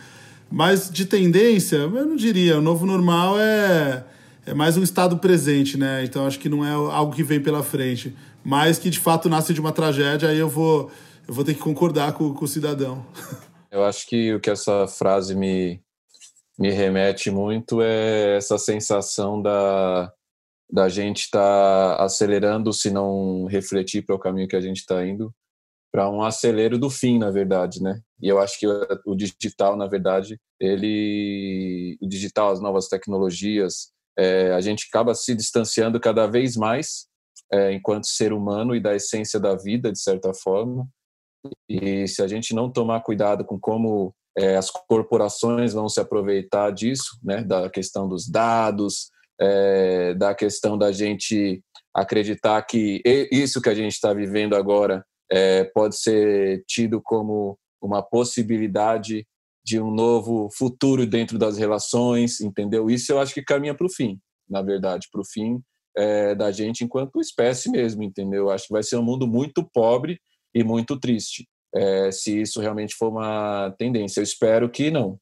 Mas 0.49 0.89
de 0.89 1.05
tendência, 1.05 1.75
eu 1.75 2.05
não 2.05 2.15
diria. 2.15 2.57
O 2.57 2.61
novo 2.61 2.85
normal 2.85 3.37
é, 3.37 4.05
é 4.45 4.53
mais 4.53 4.77
um 4.77 4.83
estado 4.83 5.17
presente, 5.17 5.77
né? 5.77 6.03
Então 6.05 6.25
acho 6.25 6.39
que 6.39 6.47
não 6.47 6.65
é 6.65 6.71
algo 6.71 7.13
que 7.13 7.23
vem 7.23 7.41
pela 7.41 7.61
frente 7.61 8.15
mas 8.43 8.79
que 8.79 8.89
de 8.89 8.99
fato 8.99 9.29
nasce 9.29 9.53
de 9.53 9.61
uma 9.61 9.71
tragédia, 9.71 10.29
aí 10.29 10.37
eu 10.37 10.49
vou, 10.49 10.91
eu 11.27 11.33
vou 11.33 11.43
ter 11.43 11.53
que 11.53 11.59
concordar 11.59 12.13
com, 12.13 12.33
com 12.33 12.45
o 12.45 12.47
cidadão. 12.47 13.05
Eu 13.71 13.85
acho 13.85 14.05
que 14.05 14.33
o 14.33 14.39
que 14.41 14.49
essa 14.49 14.85
frase 14.85 15.33
me, 15.33 15.81
me 16.59 16.71
remete 16.71 17.31
muito 17.31 17.81
é 17.81 18.35
essa 18.35 18.57
sensação 18.57 19.41
da, 19.41 20.11
da 20.69 20.89
gente 20.89 21.21
estar 21.21 21.95
tá 21.95 22.03
acelerando, 22.03 22.73
se 22.73 22.91
não 22.91 23.45
refletir 23.45 24.05
para 24.05 24.13
o 24.13 24.19
caminho 24.19 24.49
que 24.49 24.57
a 24.57 24.61
gente 24.61 24.79
está 24.79 25.07
indo, 25.07 25.33
para 25.89 26.09
um 26.09 26.21
acelero 26.21 26.77
do 26.77 26.89
fim, 26.89 27.17
na 27.17 27.31
verdade, 27.31 27.81
né? 27.81 28.01
E 28.21 28.27
eu 28.27 28.39
acho 28.39 28.59
que 28.59 28.67
o 29.05 29.15
digital, 29.15 29.77
na 29.77 29.87
verdade, 29.87 30.37
ele, 30.59 31.97
o 32.01 32.07
digital, 32.07 32.51
as 32.51 32.61
novas 32.61 32.87
tecnologias, 32.87 33.91
é, 34.17 34.53
a 34.53 34.61
gente 34.61 34.87
acaba 34.89 35.15
se 35.15 35.33
distanciando 35.33 35.97
cada 35.99 36.27
vez 36.27 36.57
mais 36.57 37.07
é, 37.51 37.73
enquanto 37.73 38.07
ser 38.07 38.31
humano 38.31 38.75
e 38.75 38.79
da 38.79 38.95
essência 38.95 39.39
da 39.39 39.55
vida, 39.55 39.91
de 39.91 39.99
certa 39.99 40.33
forma. 40.33 40.87
E 41.67 42.07
se 42.07 42.21
a 42.21 42.27
gente 42.27 42.53
não 42.53 42.71
tomar 42.71 43.01
cuidado 43.01 43.43
com 43.43 43.59
como 43.59 44.13
é, 44.37 44.55
as 44.55 44.69
corporações 44.69 45.73
vão 45.73 45.89
se 45.89 45.99
aproveitar 45.99 46.71
disso, 46.71 47.19
né, 47.23 47.43
da 47.43 47.69
questão 47.69 48.07
dos 48.07 48.29
dados, 48.29 49.09
é, 49.39 50.13
da 50.13 50.33
questão 50.33 50.77
da 50.77 50.91
gente 50.91 51.61
acreditar 51.93 52.61
que 52.61 53.01
isso 53.31 53.61
que 53.61 53.69
a 53.69 53.75
gente 53.75 53.93
está 53.93 54.13
vivendo 54.13 54.55
agora 54.55 55.03
é, 55.29 55.65
pode 55.65 55.97
ser 55.97 56.63
tido 56.67 57.01
como 57.01 57.57
uma 57.81 58.01
possibilidade 58.01 59.25
de 59.65 59.79
um 59.79 59.91
novo 59.91 60.49
futuro 60.55 61.05
dentro 61.05 61.37
das 61.37 61.57
relações, 61.57 62.39
entendeu? 62.39 62.89
Isso 62.89 63.11
eu 63.11 63.19
acho 63.19 63.33
que 63.33 63.43
caminha 63.43 63.75
para 63.75 63.85
o 63.85 63.91
fim, 63.91 64.19
na 64.49 64.61
verdade, 64.61 65.07
para 65.11 65.21
o 65.21 65.25
fim 65.25 65.61
é, 65.97 66.35
da 66.35 66.51
gente 66.51 66.83
enquanto 66.83 67.19
espécie 67.19 67.69
mesmo, 67.69 68.03
entendeu? 68.03 68.49
Acho 68.49 68.67
que 68.67 68.73
vai 68.73 68.83
ser 68.83 68.97
um 68.97 69.03
mundo 69.03 69.27
muito 69.27 69.67
pobre 69.73 70.19
e 70.53 70.63
muito 70.63 70.99
triste, 70.99 71.47
é, 71.73 72.11
se 72.11 72.41
isso 72.41 72.59
realmente 72.59 72.95
for 72.95 73.09
uma 73.09 73.73
tendência. 73.77 74.19
Eu 74.19 74.23
espero 74.23 74.69
que 74.69 74.91
não. 74.91 75.17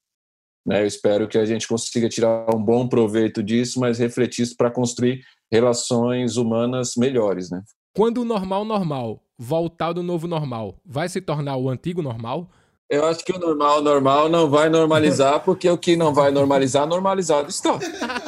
Né? 0.66 0.82
Eu 0.82 0.88
espero 0.88 1.28
que 1.28 1.38
a 1.38 1.46
gente 1.46 1.68
consiga 1.68 2.10
tirar 2.10 2.54
um 2.54 2.64
bom 2.64 2.88
proveito 2.88 3.42
disso, 3.42 3.80
mas 3.80 4.00
refletir 4.00 4.44
isso 4.44 4.56
para 4.58 4.72
construir 4.72 5.24
relações 5.52 6.38
humanas 6.38 6.94
melhores, 6.98 7.50
né? 7.50 7.64
Quando 7.96 8.22
o 8.22 8.26
normal 8.26 8.64
normal 8.64 9.24
voltar 9.38 9.94
do 9.94 10.04
novo 10.04 10.28
normal, 10.28 10.76
vai 10.86 11.08
se 11.08 11.22
tornar 11.22 11.56
o 11.56 11.70
antigo 11.70 12.02
normal? 12.02 12.50
Eu 12.90 13.06
acho 13.06 13.24
que 13.24 13.32
o 13.32 13.40
normal 13.40 13.82
normal 13.82 14.28
não 14.28 14.50
vai 14.50 14.68
normalizar, 14.68 15.44
porque 15.44 15.70
o 15.70 15.78
que 15.78 15.96
não 15.96 16.14
vai 16.14 16.32
normalizar, 16.32 16.86
normalizado 16.88 17.50
está. 17.50 17.80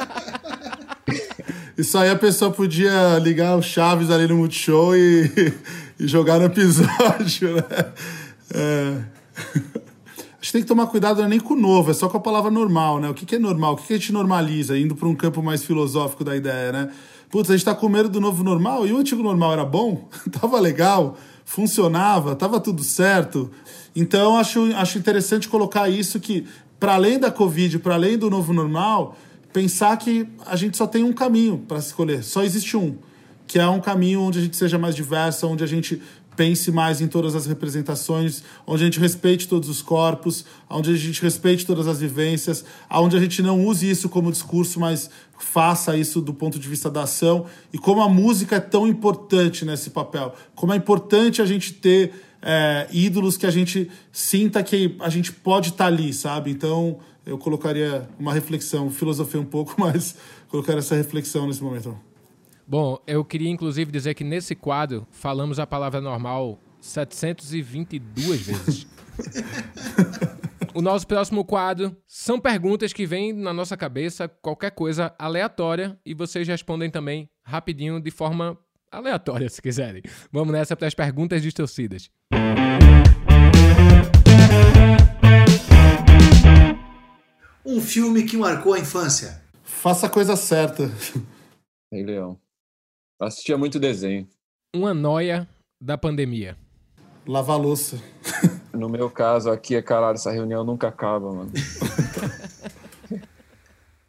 Isso 1.76 1.96
aí 1.96 2.10
a 2.10 2.16
pessoa 2.16 2.50
podia 2.50 3.18
ligar 3.18 3.56
o 3.56 3.62
Chaves 3.62 4.10
ali 4.10 4.26
no 4.26 4.36
Multishow 4.36 4.94
e, 4.94 5.30
e 5.98 6.06
jogar 6.06 6.38
no 6.38 6.44
episódio, 6.46 7.56
né? 7.56 7.92
É. 8.54 9.12
A 10.42 10.44
gente 10.44 10.52
tem 10.54 10.62
que 10.62 10.68
tomar 10.68 10.88
cuidado 10.88 11.18
não 11.18 11.26
é 11.26 11.28
nem 11.28 11.38
com 11.38 11.54
o 11.54 11.56
novo, 11.56 11.92
é 11.92 11.94
só 11.94 12.08
com 12.08 12.16
a 12.16 12.20
palavra 12.20 12.50
normal, 12.50 12.98
né? 12.98 13.08
O 13.08 13.14
que, 13.14 13.24
que 13.24 13.36
é 13.36 13.38
normal? 13.38 13.74
O 13.74 13.76
que, 13.76 13.86
que 13.86 13.92
a 13.92 13.96
gente 13.96 14.12
normaliza, 14.12 14.76
indo 14.76 14.96
para 14.96 15.06
um 15.06 15.14
campo 15.14 15.40
mais 15.40 15.62
filosófico 15.62 16.24
da 16.24 16.34
ideia, 16.34 16.72
né? 16.72 16.90
Putz, 17.30 17.48
a 17.48 17.52
gente 17.56 17.64
tá 17.64 17.76
com 17.76 17.88
medo 17.88 18.08
do 18.08 18.20
novo 18.20 18.42
normal 18.42 18.84
e 18.84 18.92
o 18.92 18.98
antigo 18.98 19.22
normal 19.22 19.52
era 19.52 19.64
bom, 19.64 20.08
tava 20.40 20.58
legal, 20.58 21.16
funcionava, 21.44 22.34
tava 22.34 22.58
tudo 22.58 22.82
certo. 22.82 23.52
Então 23.94 24.36
acho, 24.36 24.74
acho 24.74 24.98
interessante 24.98 25.48
colocar 25.48 25.88
isso 25.88 26.18
que, 26.18 26.44
para 26.80 26.94
além 26.94 27.20
da 27.20 27.30
Covid, 27.30 27.78
para 27.78 27.94
além 27.94 28.18
do 28.18 28.28
novo 28.28 28.52
normal, 28.52 29.16
pensar 29.52 29.96
que 29.96 30.26
a 30.46 30.56
gente 30.56 30.76
só 30.76 30.86
tem 30.86 31.04
um 31.04 31.12
caminho 31.12 31.58
para 31.66 31.78
escolher, 31.78 32.22
só 32.24 32.42
existe 32.42 32.76
um, 32.76 32.96
que 33.46 33.58
é 33.58 33.68
um 33.68 33.80
caminho 33.80 34.22
onde 34.22 34.38
a 34.38 34.42
gente 34.42 34.56
seja 34.56 34.78
mais 34.78 34.94
diversa, 34.94 35.46
onde 35.46 35.62
a 35.62 35.66
gente 35.66 36.00
pense 36.36 36.70
mais 36.72 37.00
em 37.00 37.06
todas 37.06 37.34
as 37.34 37.46
representações, 37.46 38.42
onde 38.66 38.82
a 38.82 38.86
gente 38.86 38.98
respeite 38.98 39.46
todos 39.46 39.68
os 39.68 39.82
corpos, 39.82 40.44
onde 40.68 40.90
a 40.90 40.96
gente 40.96 41.20
respeite 41.22 41.66
todas 41.66 41.86
as 41.86 42.00
vivências, 42.00 42.64
onde 42.90 43.16
a 43.16 43.20
gente 43.20 43.42
não 43.42 43.64
use 43.64 43.88
isso 43.88 44.08
como 44.08 44.32
discurso, 44.32 44.80
mas 44.80 45.10
faça 45.38 45.96
isso 45.96 46.20
do 46.20 46.32
ponto 46.32 46.58
de 46.58 46.68
vista 46.68 46.90
da 46.90 47.02
ação 47.02 47.46
e 47.72 47.78
como 47.78 48.00
a 48.00 48.08
música 48.08 48.56
é 48.56 48.60
tão 48.60 48.86
importante 48.86 49.64
nesse 49.64 49.90
papel, 49.90 50.34
como 50.54 50.72
é 50.72 50.76
importante 50.76 51.42
a 51.42 51.46
gente 51.46 51.74
ter 51.74 52.12
é, 52.40 52.88
ídolos 52.90 53.36
que 53.36 53.46
a 53.46 53.50
gente 53.50 53.90
sinta 54.10 54.62
que 54.62 54.96
a 54.98 55.08
gente 55.08 55.32
pode 55.32 55.70
estar 55.70 55.84
tá 55.84 55.90
ali, 55.90 56.12
sabe? 56.12 56.50
Então 56.50 56.98
eu 57.24 57.38
colocaria 57.38 58.08
uma 58.18 58.32
reflexão, 58.32 58.90
filosofei 58.90 59.40
um 59.40 59.44
pouco, 59.44 59.74
mas 59.80 60.16
colocaria 60.48 60.80
essa 60.80 60.94
reflexão 60.94 61.46
nesse 61.46 61.62
momento. 61.62 61.98
Bom, 62.66 62.98
eu 63.06 63.24
queria 63.24 63.50
inclusive 63.50 63.90
dizer 63.90 64.14
que 64.14 64.24
nesse 64.24 64.54
quadro 64.54 65.06
falamos 65.10 65.58
a 65.58 65.66
palavra 65.66 66.00
normal 66.00 66.58
722 66.80 68.40
vezes. 68.40 68.86
o 70.74 70.80
nosso 70.80 71.06
próximo 71.06 71.44
quadro 71.44 71.96
são 72.06 72.40
perguntas 72.40 72.92
que 72.92 73.06
vêm 73.06 73.32
na 73.32 73.52
nossa 73.52 73.76
cabeça, 73.76 74.28
qualquer 74.28 74.70
coisa 74.70 75.14
aleatória, 75.18 75.98
e 76.04 76.14
vocês 76.14 76.46
respondem 76.48 76.90
também 76.90 77.28
rapidinho, 77.44 78.00
de 78.00 78.10
forma 78.10 78.58
aleatória, 78.90 79.48
se 79.48 79.60
quiserem. 79.60 80.02
Vamos 80.30 80.52
nessa 80.52 80.76
para 80.76 80.86
as 80.86 80.94
perguntas 80.94 81.42
distorcidas. 81.42 82.10
Um 87.64 87.80
filme 87.80 88.24
que 88.24 88.36
marcou 88.36 88.74
a 88.74 88.78
infância. 88.78 89.40
Faça 89.62 90.06
a 90.06 90.10
coisa 90.10 90.34
certa. 90.34 90.90
Rei 91.92 92.04
Leão. 92.04 92.38
Assistia 93.20 93.56
muito 93.56 93.78
desenho. 93.78 94.28
Uma 94.74 94.92
noia 94.92 95.48
da 95.80 95.96
pandemia. 95.96 96.56
Lavar 97.26 97.58
louça. 97.58 98.02
No 98.72 98.88
meu 98.88 99.10
caso 99.10 99.50
aqui, 99.50 99.76
é 99.76 99.82
caralho, 99.82 100.14
essa 100.14 100.30
reunião 100.30 100.64
nunca 100.64 100.88
acaba, 100.88 101.32
mano. 101.32 101.52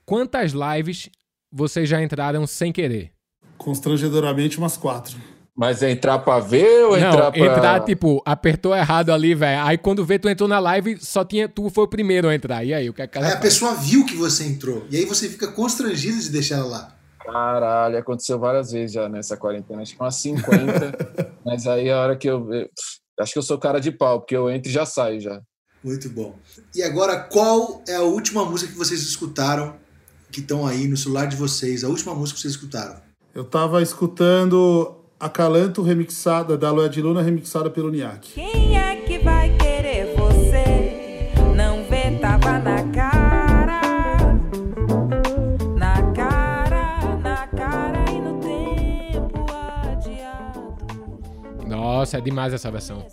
Quantas 0.05 0.53
lives 0.53 1.09
vocês 1.51 1.87
já 1.87 2.01
entraram 2.01 2.47
sem 2.47 2.71
querer? 2.71 3.11
Constrangedoramente 3.57 4.57
umas 4.57 4.77
quatro. 4.77 5.17
Mas 5.55 5.83
é 5.83 5.91
entrar 5.91 6.17
pra 6.19 6.39
ver 6.39 6.85
ou 6.85 6.97
Não, 6.99 7.09
entrar 7.09 7.31
pra... 7.31 7.39
entrar, 7.45 7.79
tipo, 7.83 8.21
apertou 8.25 8.75
errado 8.75 9.11
ali, 9.11 9.35
velho. 9.35 9.61
Aí 9.63 9.77
quando 9.77 10.03
vê, 10.03 10.17
tu 10.17 10.27
entrou 10.27 10.49
na 10.49 10.57
live, 10.59 10.97
só 10.99 11.23
tinha. 11.23 11.47
Tu 11.47 11.69
foi 11.69 11.83
o 11.83 11.87
primeiro 11.87 12.27
a 12.27 12.33
entrar. 12.33 12.63
E 12.63 12.73
aí, 12.73 12.89
o 12.89 12.93
que 12.93 13.03
é 13.03 13.07
que 13.07 13.19
Aí 13.19 13.31
a 13.31 13.37
pessoa 13.37 13.75
viu 13.75 14.03
que 14.05 14.15
você 14.15 14.45
entrou. 14.45 14.85
E 14.89 14.97
aí 14.97 15.05
você 15.05 15.29
fica 15.29 15.47
constrangido 15.51 16.19
de 16.19 16.29
deixar 16.31 16.55
ela 16.57 16.65
lá. 16.67 16.95
Caralho, 17.23 17.97
aconteceu 17.97 18.39
várias 18.39 18.71
vezes 18.71 18.93
já 18.93 19.07
nessa 19.07 19.37
quarentena, 19.37 19.81
acho 19.81 19.95
que 19.95 20.01
umas 20.01 20.15
50. 20.15 21.31
mas 21.45 21.67
aí 21.67 21.89
a 21.89 21.99
hora 21.99 22.15
que 22.17 22.27
eu. 22.29 22.51
eu- 22.51 22.69
Acho 23.19 23.33
que 23.33 23.37
eu 23.37 23.43
sou 23.43 23.59
cara 23.59 23.79
de 23.79 23.91
pau, 23.91 24.21
porque 24.21 24.35
eu 24.35 24.49
entro 24.49 24.69
e 24.71 24.73
já 24.73 24.87
saio 24.87 25.21
já. 25.21 25.39
Muito 25.83 26.09
bom. 26.09 26.35
E 26.73 26.81
agora, 26.81 27.19
qual 27.19 27.83
é 27.87 27.93
a 27.95 28.01
última 28.01 28.43
música 28.43 28.71
que 28.71 28.77
vocês 28.77 29.03
escutaram, 29.03 29.75
que 30.31 30.39
estão 30.39 30.65
aí 30.65 30.87
no 30.87 30.97
celular 30.97 31.27
de 31.27 31.35
vocês? 31.35 31.83
A 31.83 31.89
última 31.89 32.15
música 32.15 32.37
que 32.37 32.41
vocês 32.41 32.55
escutaram? 32.55 32.95
Eu 33.35 33.43
tava 33.43 33.83
escutando 33.83 35.02
Acalanto 35.19 35.81
remixada, 35.81 36.57
da 36.57 36.71
Lua 36.71 36.89
de 36.89 37.01
Luna 37.01 37.21
remixada 37.21 37.69
pelo 37.69 37.89
Niak. 37.89 38.33
Quem 38.33 38.77
é 38.77 38.95
que 38.97 39.19
vai 39.19 39.55
querer 39.57 40.13
você? 40.15 41.31
Não 41.55 41.83
vê, 41.85 42.17
tava 42.19 42.59
na 42.59 42.83
cara. 42.91 43.81
Na 45.77 46.11
cara, 46.13 47.15
na 47.17 47.47
cara 47.47 48.05
e 48.11 48.19
no 48.19 48.39
tempo 48.41 49.45
adiado. 49.91 50.75
Nossa, 51.67 52.17
é 52.17 52.21
demais 52.21 52.53
essa 52.53 52.69
versão. 52.69 53.05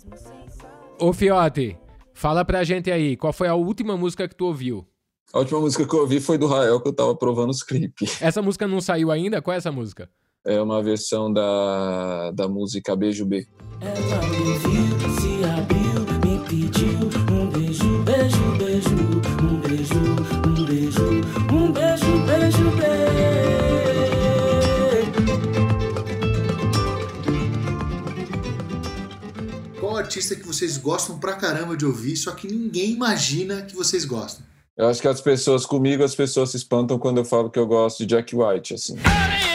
Ô, 0.99 1.13
Fiote, 1.13 1.77
fala 2.13 2.43
pra 2.43 2.63
gente 2.63 2.91
aí, 2.91 3.15
qual 3.15 3.31
foi 3.31 3.47
a 3.47 3.55
última 3.55 3.95
música 3.95 4.27
que 4.27 4.35
tu 4.35 4.45
ouviu? 4.47 4.85
A 5.33 5.39
última 5.39 5.61
música 5.61 5.85
que 5.85 5.93
eu 5.95 6.01
ouvi 6.01 6.19
foi 6.19 6.37
do 6.37 6.45
Rael, 6.45 6.81
que 6.81 6.89
eu 6.89 6.93
tava 6.93 7.15
provando 7.15 7.51
os 7.51 7.63
clipes. 7.63 8.21
Essa 8.21 8.41
música 8.41 8.67
não 8.67 8.81
saiu 8.81 9.09
ainda? 9.09 9.41
Qual 9.41 9.53
é 9.53 9.57
essa 9.57 9.71
música? 9.71 10.09
É 10.43 10.59
uma 10.59 10.81
versão 10.81 11.31
da, 11.31 12.31
da 12.31 12.47
música 12.47 12.95
Beijo 12.95 13.23
B. 13.25 13.47
Ela 13.79 14.21
me 14.27 14.57
viu, 14.57 14.97
se 15.19 15.43
abriu, 15.45 16.01
me 16.25 16.39
pediu 16.49 16.97
um 17.31 17.47
beijo, 17.47 18.01
beijo, 18.01 18.57
beijo, 18.57 18.89
um 19.43 19.59
beijo, 19.61 19.99
um 20.47 20.65
beijo, 20.65 21.05
um 21.53 21.71
beijo, 21.71 22.25
beijo, 22.25 22.71
beijo. 22.71 23.01
Qual 29.79 29.95
artista 29.97 30.35
que 30.35 30.47
vocês 30.47 30.77
gostam 30.77 31.19
pra 31.19 31.33
caramba 31.33 31.77
de 31.77 31.85
ouvir, 31.85 32.17
só 32.17 32.31
que 32.31 32.47
ninguém 32.47 32.93
imagina 32.93 33.61
que 33.61 33.75
vocês 33.75 34.05
gostam? 34.05 34.43
Eu 34.75 34.87
acho 34.87 34.99
que 34.99 35.07
as 35.07 35.21
pessoas, 35.21 35.67
comigo, 35.67 36.03
as 36.03 36.15
pessoas 36.15 36.49
se 36.49 36.57
espantam 36.57 36.97
quando 36.97 37.19
eu 37.19 37.25
falo 37.25 37.51
que 37.51 37.59
eu 37.59 37.67
gosto 37.67 37.99
de 37.99 38.07
Jack 38.07 38.35
White, 38.35 38.73
assim. 38.73 38.95
Early 38.95 39.50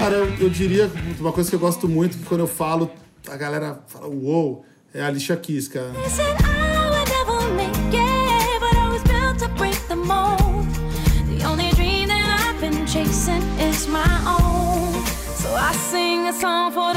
Cara, 0.00 0.14
eu, 0.14 0.34
eu 0.40 0.48
diria 0.50 0.90
uma 1.20 1.30
coisa 1.30 1.48
que 1.48 1.54
eu 1.54 1.60
gosto 1.60 1.86
muito, 1.86 2.16
que 2.16 2.24
quando 2.24 2.40
eu 2.40 2.46
falo, 2.48 2.90
a 3.28 3.36
galera 3.36 3.80
fala, 3.86 4.08
uou, 4.08 4.64
é 4.94 5.02
a 5.02 5.06
Alicia 5.06 5.36
Keys, 5.36 5.68
cara. 5.68 5.92
Said 6.08 6.36
I 6.42 6.88
would 6.90 7.08
never 7.10 7.54
make 7.54 7.70
it, 7.94 8.60
but 8.60 8.76
I 8.76 8.88
was 8.90 9.02
built 9.02 9.38
to 9.38 9.48
break 9.56 9.76
the 9.88 9.96
mold. 9.96 10.66
The 11.28 11.44
only 11.46 11.70
dream 11.76 12.08
that 12.08 12.24
I've 12.40 12.58
been 12.60 12.86
chasing 12.86 13.42
is 13.60 13.86
my 13.86 14.00
own. 14.26 15.04
So 15.36 15.54
I 15.54 15.72
sing 15.74 16.26
a 16.26 16.32
song 16.32 16.72
for 16.72 16.89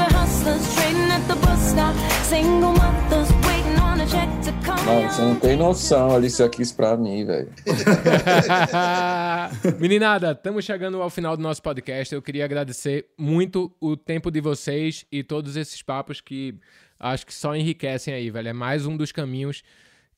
Mano, 4.86 5.10
você 5.10 5.22
não 5.22 5.38
tem 5.38 5.56
noção, 5.56 6.14
Alicia 6.14 6.48
Keys 6.48 6.72
pra 6.72 6.96
mim, 6.96 7.24
velho. 7.24 7.52
Meninada, 9.78 10.32
estamos 10.32 10.64
chegando 10.64 11.02
ao 11.02 11.10
final 11.10 11.36
do 11.36 11.42
nosso 11.42 11.62
podcast. 11.62 12.14
Eu 12.14 12.22
queria 12.22 12.44
agradecer 12.44 13.06
muito 13.18 13.74
o 13.80 13.96
tempo 13.96 14.30
de 14.30 14.40
vocês 14.40 15.04
e 15.12 15.22
todos 15.22 15.56
esses 15.56 15.82
papos 15.82 16.20
que 16.20 16.58
acho 16.98 17.26
que 17.26 17.34
só 17.34 17.54
enriquecem 17.54 18.14
aí, 18.14 18.30
velho. 18.30 18.48
É 18.48 18.52
mais 18.54 18.86
um 18.86 18.96
dos 18.96 19.12
caminhos 19.12 19.62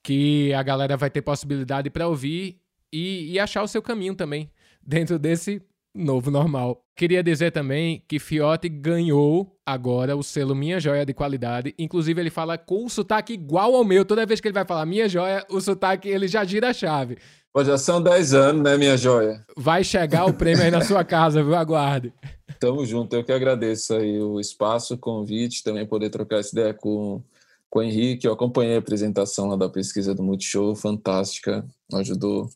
que 0.02 0.52
a 0.54 0.62
galera 0.62 0.96
vai 0.96 1.11
ter 1.11 1.22
possibilidade 1.22 1.90
para 1.90 2.07
ouvir 2.07 2.61
e, 2.92 3.32
e 3.32 3.40
achar 3.40 3.62
o 3.62 3.68
seu 3.68 3.82
caminho 3.82 4.14
também 4.14 4.48
dentro 4.80 5.18
desse 5.18 5.61
novo 5.97 6.30
normal. 6.30 6.82
Queria 6.94 7.22
dizer 7.22 7.51
também 7.51 8.03
que 8.07 8.18
Fiote 8.18 8.68
ganhou 8.68 9.57
agora 9.64 10.16
o 10.16 10.22
selo 10.22 10.55
Minha 10.55 10.78
Joia 10.78 11.05
de 11.05 11.12
qualidade. 11.12 11.74
Inclusive, 11.78 12.20
ele 12.20 12.30
fala 12.30 12.57
com 12.57 12.84
o 12.84 12.90
sotaque 12.90 13.32
igual 13.32 13.74
ao 13.74 13.84
meu. 13.84 14.05
Toda 14.05 14.26
vez 14.26 14.40
que 14.40 14.49
ele 14.49 14.55
vai 14.55 14.64
falar 14.64 14.86
Minha 14.86 15.09
Joia, 15.09 15.44
o 15.51 15.61
sotaque 15.61 16.09
ele 16.09 16.28
já 16.28 16.44
gira 16.44 16.70
a 16.70 16.72
chave. 16.72 17.18
Pô, 17.57 17.64
já 17.64 17.78
são 17.78 18.03
10 18.03 18.34
anos, 18.34 18.62
né, 18.62 18.76
minha 18.76 18.99
joia? 18.99 19.42
Vai 19.57 19.82
chegar 19.82 20.26
o 20.26 20.34
prêmio 20.34 20.62
aí 20.62 20.70
na 20.70 20.82
sua 20.82 21.03
casa, 21.03 21.42
viu? 21.42 21.55
Aguarde. 21.55 22.12
Tamo 22.61 22.84
junto. 22.84 23.16
Eu 23.16 23.24
que 23.24 23.32
agradeço 23.32 23.94
aí 23.94 24.20
o 24.20 24.38
espaço, 24.38 24.92
o 24.92 24.99
convite, 24.99 25.62
também 25.62 25.86
poder 25.86 26.11
trocar 26.11 26.40
essa 26.40 26.51
ideia 26.55 26.74
com, 26.74 27.22
com 27.70 27.78
o 27.78 27.82
Henrique. 27.82 28.26
Eu 28.26 28.34
acompanhei 28.34 28.76
a 28.76 28.78
apresentação 28.78 29.49
lá 29.49 29.57
da 29.57 29.70
pesquisa 29.70 30.14
do 30.14 30.22
Multishow, 30.22 30.74
fantástica. 30.74 31.66
Ajudou 31.94 32.47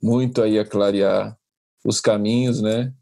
muito 0.00 0.40
aí 0.40 0.56
a 0.56 0.64
clarear 0.64 1.36
os 1.84 2.00
caminhos, 2.00 2.62
né? 2.62 2.92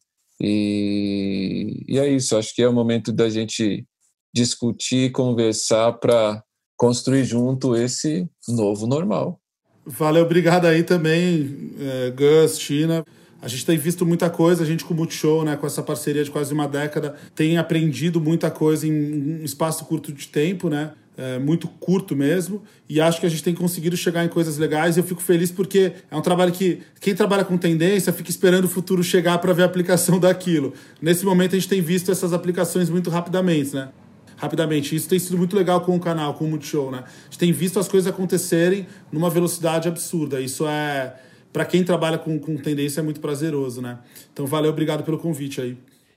E, 0.41 1.85
e 1.87 1.99
é 1.99 2.09
isso. 2.09 2.37
Acho 2.37 2.55
que 2.55 2.63
é 2.63 2.69
o 2.69 2.73
momento 2.73 3.13
da 3.13 3.31
gente 3.31 3.87
discutir, 4.35 5.13
conversar 5.13 5.93
para 5.95 6.43
construir 6.77 7.25
junto 7.25 7.77
esse 7.77 8.29
novo 8.49 8.87
normal. 8.87 9.39
Valeu, 9.85 10.25
obrigado 10.25 10.67
aí 10.67 10.83
também, 10.83 11.73
é, 11.79 12.11
Gus, 12.11 12.59
China. 12.59 13.05
A 13.41 13.49
gente 13.49 13.67
tem 13.67 13.77
visto 13.77 14.07
muita 14.07 14.31
coisa, 14.31 14.63
a 14.63 14.67
gente 14.67 14.85
com 14.85 14.95
o 14.95 14.97
Multishow, 14.97 15.45
né, 15.45 15.57
com 15.57 15.67
essa 15.67 15.83
parceria 15.83 16.23
de 16.23 16.31
quase 16.31 16.55
uma 16.55 16.69
década, 16.69 17.17
tem 17.35 17.59
aprendido 17.59 18.21
muita 18.21 18.51
coisa 18.51 18.87
em 18.87 19.41
um 19.41 19.45
espaço 19.45 19.85
curto 19.85 20.13
de 20.13 20.29
tempo, 20.29 20.69
né? 20.69 20.93
É, 21.25 21.39
muito 21.39 21.69
curto 21.69 22.17
mesmo, 22.17 22.65
e 22.89 23.01
acho 23.01 23.21
que 23.21 23.27
a 23.27 23.29
gente 23.29 23.45
tem 23.45 23.55
conseguido 23.55 23.97
chegar 23.97 24.25
em 24.25 24.29
coisas 24.29 24.59
legais. 24.59 24.97
E 24.97 25.01
eu 25.01 25.05
fico 25.05 25.23
feliz 25.23 25.53
porque 25.53 25.93
é 26.11 26.17
um 26.17 26.21
trabalho 26.21 26.51
que 26.51 26.83
quem 27.01 27.15
trabalha 27.15 27.45
com 27.45 27.57
tendência 27.57 28.13
fica 28.13 28.29
esperando 28.29 28.65
o 28.65 28.69
futuro 28.69 29.05
chegar 29.05 29.39
para 29.39 29.53
ver 29.53 29.63
a 29.63 29.67
aplicação 29.67 30.19
daquilo. 30.21 30.75
Nesse 31.01 31.25
momento 31.25 31.55
a 31.55 31.59
gente 31.61 31.69
tem 31.69 31.81
visto 31.81 32.11
essas 32.11 32.33
aplicações 32.33 32.91
muito 32.91 33.09
rapidamente, 33.09 33.73
né? 33.73 33.91
Rapidamente. 34.37 34.97
Isso 34.97 35.09
tem 35.09 35.17
sido 35.17 35.39
muito 35.39 35.55
legal 35.55 35.83
com 35.83 35.95
o 35.95 36.01
canal, 36.01 36.35
com 36.35 36.45
o 36.45 36.49
Multishow, 36.49 36.91
né? 36.91 37.05
A 37.07 37.25
gente 37.27 37.39
tem 37.39 37.53
visto 37.53 37.79
as 37.79 37.87
coisas 37.87 38.13
acontecerem 38.13 38.89
numa 39.13 39.31
velocidade 39.31 39.87
absurda. 39.87 40.41
Isso 40.41 40.67
é 40.67 41.15
para 41.53 41.65
quem 41.65 41.85
trabalha 41.85 42.19
com, 42.19 42.37
com 42.37 42.57
tendência 42.57 42.99
é 42.99 43.03
muito 43.05 43.21
prazeroso, 43.21 43.81
né? 43.81 44.01
Então 44.33 44.45
valeu, 44.45 44.73
obrigado 44.73 45.05
pelo 45.05 45.19
convite 45.19 45.61
aí. 45.61 45.77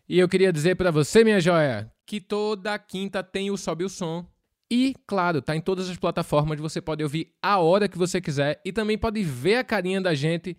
E 0.09 0.17
eu 0.17 0.27
queria 0.27 0.51
dizer 0.51 0.75
para 0.75 0.89
você, 0.89 1.23
minha 1.23 1.39
joia, 1.39 1.91
que 2.07 2.19
toda 2.19 2.75
quinta 2.79 3.21
tem 3.21 3.51
o 3.51 3.57
Sobe 3.57 3.83
o 3.83 3.89
Som. 3.89 4.25
E, 4.69 4.95
claro, 5.05 5.41
tá 5.41 5.55
em 5.55 5.61
todas 5.61 5.89
as 5.89 5.97
plataformas, 5.97 6.59
você 6.59 6.81
pode 6.81 7.03
ouvir 7.03 7.31
a 7.41 7.59
hora 7.59 7.87
que 7.87 7.97
você 7.97 8.19
quiser 8.19 8.59
e 8.65 8.71
também 8.71 8.97
pode 8.97 9.21
ver 9.23 9.57
a 9.57 9.63
carinha 9.63 10.01
da 10.01 10.15
gente 10.15 10.57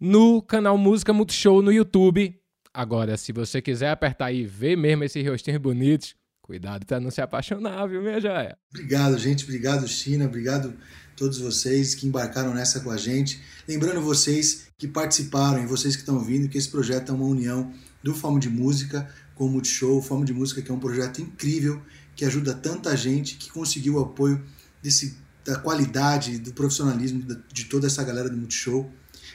no 0.00 0.42
canal 0.42 0.76
Música 0.76 1.12
Multishow 1.12 1.62
no 1.62 1.72
YouTube. 1.72 2.36
Agora, 2.72 3.16
se 3.16 3.32
você 3.32 3.62
quiser 3.62 3.90
apertar 3.90 4.26
aí 4.26 4.40
e 4.40 4.46
ver 4.46 4.76
mesmo 4.76 5.04
esses 5.04 5.24
rostinhos 5.24 5.60
bonitos, 5.60 6.16
cuidado 6.42 6.84
pra 6.84 6.98
não 6.98 7.10
se 7.10 7.20
apaixonar, 7.20 7.86
viu, 7.86 8.02
minha 8.02 8.20
joia? 8.20 8.58
Obrigado, 8.72 9.16
gente. 9.16 9.44
Obrigado, 9.44 9.86
China. 9.86 10.24
Obrigado 10.24 10.74
todos 11.16 11.38
vocês 11.38 11.94
que 11.94 12.08
embarcaram 12.08 12.52
nessa 12.52 12.80
com 12.80 12.90
a 12.90 12.96
gente. 12.96 13.40
Lembrando 13.68 14.00
vocês 14.00 14.66
que 14.76 14.88
participaram 14.88 15.62
e 15.62 15.66
vocês 15.66 15.94
que 15.94 16.02
estão 16.02 16.16
ouvindo 16.16 16.48
que 16.48 16.58
esse 16.58 16.68
projeto 16.68 17.12
é 17.12 17.14
uma 17.14 17.26
união 17.26 17.72
do 18.02 18.12
Fome 18.12 18.40
de 18.40 18.50
Música 18.50 19.08
com 19.36 19.46
o 19.46 19.48
Multishow. 19.48 19.98
O 19.98 20.02
Fome 20.02 20.24
de 20.24 20.34
Música 20.34 20.60
que 20.60 20.70
é 20.70 20.74
um 20.74 20.80
projeto 20.80 21.22
incrível 21.22 21.80
que 22.14 22.24
ajuda 22.24 22.54
tanta 22.54 22.96
gente, 22.96 23.36
que 23.36 23.50
conseguiu 23.50 23.96
o 23.96 24.00
apoio 24.00 24.42
desse, 24.82 25.16
da 25.44 25.56
qualidade, 25.56 26.38
do 26.38 26.52
profissionalismo 26.52 27.24
de 27.52 27.64
toda 27.64 27.86
essa 27.86 28.02
galera 28.02 28.28
do 28.28 28.36
Multishow. 28.36 28.90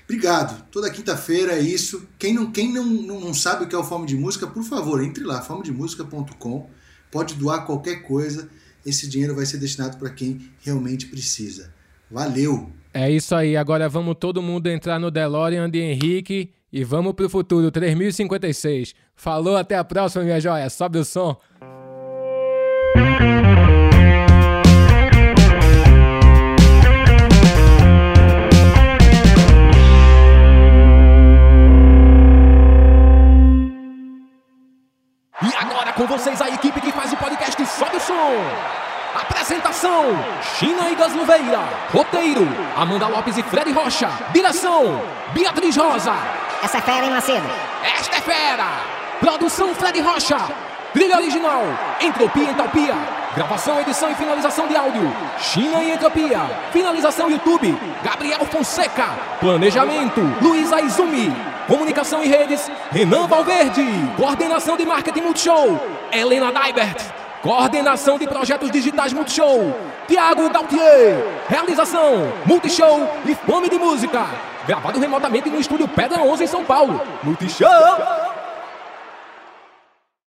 Obrigado. 0.06 0.66
Toda 0.72 0.90
quinta-feira 0.90 1.54
é 1.54 1.60
isso. 1.60 2.08
Quem, 2.18 2.34
não, 2.34 2.52
quem 2.52 2.74
não, 2.74 2.84
não, 2.84 3.20
não 3.20 3.34
sabe 3.34 3.66
o 3.66 3.68
que 3.68 3.76
é 3.76 3.78
o 3.78 3.84
Fome 3.84 4.08
de 4.08 4.16
Música, 4.16 4.48
por 4.48 4.64
favor, 4.64 5.04
entre 5.04 5.24
lá, 5.24 5.42
fomedemusica.com. 5.42 6.70
Pode 7.12 7.36
doar 7.36 7.66
qualquer 7.66 8.04
coisa. 8.04 8.50
Esse 8.86 9.08
dinheiro 9.08 9.36
vai 9.36 9.46
ser 9.46 9.58
destinado 9.58 9.98
para 9.98 10.10
quem 10.10 10.50
realmente 10.62 11.06
precisa. 11.06 11.72
Valeu! 12.10 12.72
É 12.94 13.12
isso 13.12 13.36
aí. 13.36 13.56
Agora 13.56 13.88
vamos 13.88 14.16
todo 14.20 14.42
mundo 14.42 14.68
entrar 14.68 15.00
no 15.00 15.12
DeLorean 15.12 15.70
de 15.70 15.80
Henrique 15.80 16.52
e 16.72 16.84
vamos 16.84 17.14
pro 17.14 17.30
futuro 17.30 17.70
3056. 17.70 18.96
Falou, 19.16 19.58
até 19.58 19.78
a 19.78 19.84
próxima, 19.84 20.24
minha 20.24 20.40
joia. 20.40 20.70
Sobe 20.70 20.98
o 20.98 21.06
som. 21.06 21.40
Vocês 36.10 36.42
a 36.42 36.50
equipe 36.50 36.82
que 36.82 36.92
faz 36.92 37.14
o 37.14 37.18
podcast 37.18 37.64
Sobe 37.68 37.98
o 37.98 38.00
Som. 38.00 38.34
Apresentação: 39.14 40.06
China 40.58 40.90
e 40.90 40.96
Gasluveira. 40.96 41.60
Roteiro: 41.94 42.48
Amanda 42.76 43.08
Lopes 43.08 43.38
e 43.38 43.44
Fred 43.44 43.72
Rocha. 43.72 44.10
Direção: 44.34 45.02
Beatriz 45.34 45.78
Rosa. 45.78 46.14
Essa 46.64 46.80
é 46.80 46.82
fera, 46.82 47.06
hein, 47.06 47.12
Macedo? 47.12 47.48
Esta 47.96 48.18
é 48.18 48.22
fera. 48.22 48.66
Produção: 49.20 49.74
Fred 49.76 50.02
Rocha. 50.02 50.69
Trilha 50.94 51.18
original: 51.18 51.62
Entropia 52.02 52.50
Entalpia. 52.50 52.96
Gravação, 53.36 53.80
edição 53.80 54.10
e 54.10 54.16
finalização 54.16 54.68
de 54.68 54.76
áudio: 54.76 55.14
China 55.38 55.84
e 55.84 55.92
Entropia. 55.92 56.42
Finalização 56.72 57.30
YouTube: 57.30 57.78
Gabriel 58.04 58.44
Fonseca. 58.46 59.10
Planejamento: 59.40 60.20
Luiz 60.42 60.74
Aizumi. 60.74 61.32
Comunicação 61.68 62.24
e 62.24 62.28
redes: 62.28 62.70
Renan 62.92 63.28
Valverde. 63.28 63.86
Coordenação 64.18 64.76
de 64.76 64.86
marketing 64.86 65.22
Multishow: 65.22 65.80
Helena 66.12 66.52
Daibert. 66.52 67.04
Coordenação 67.44 68.18
de 68.18 68.26
projetos 68.28 68.72
digitais 68.72 69.14
Multishow: 69.14 69.76
Tiago 70.08 70.50
Gautier. 70.50 71.24
Realização: 71.48 72.34
Multishow 72.46 73.08
e 73.26 73.36
Fome 73.36 73.70
de 73.70 73.78
Música. 73.78 74.26
Gravado 74.66 75.00
remotamente 75.00 75.50
no 75.50 75.60
estúdio 75.60 75.88
Pedra 75.88 76.24
11 76.24 76.44
em 76.44 76.48
São 76.48 76.66
Paulo. 76.66 77.00
Multishow! 77.24 77.70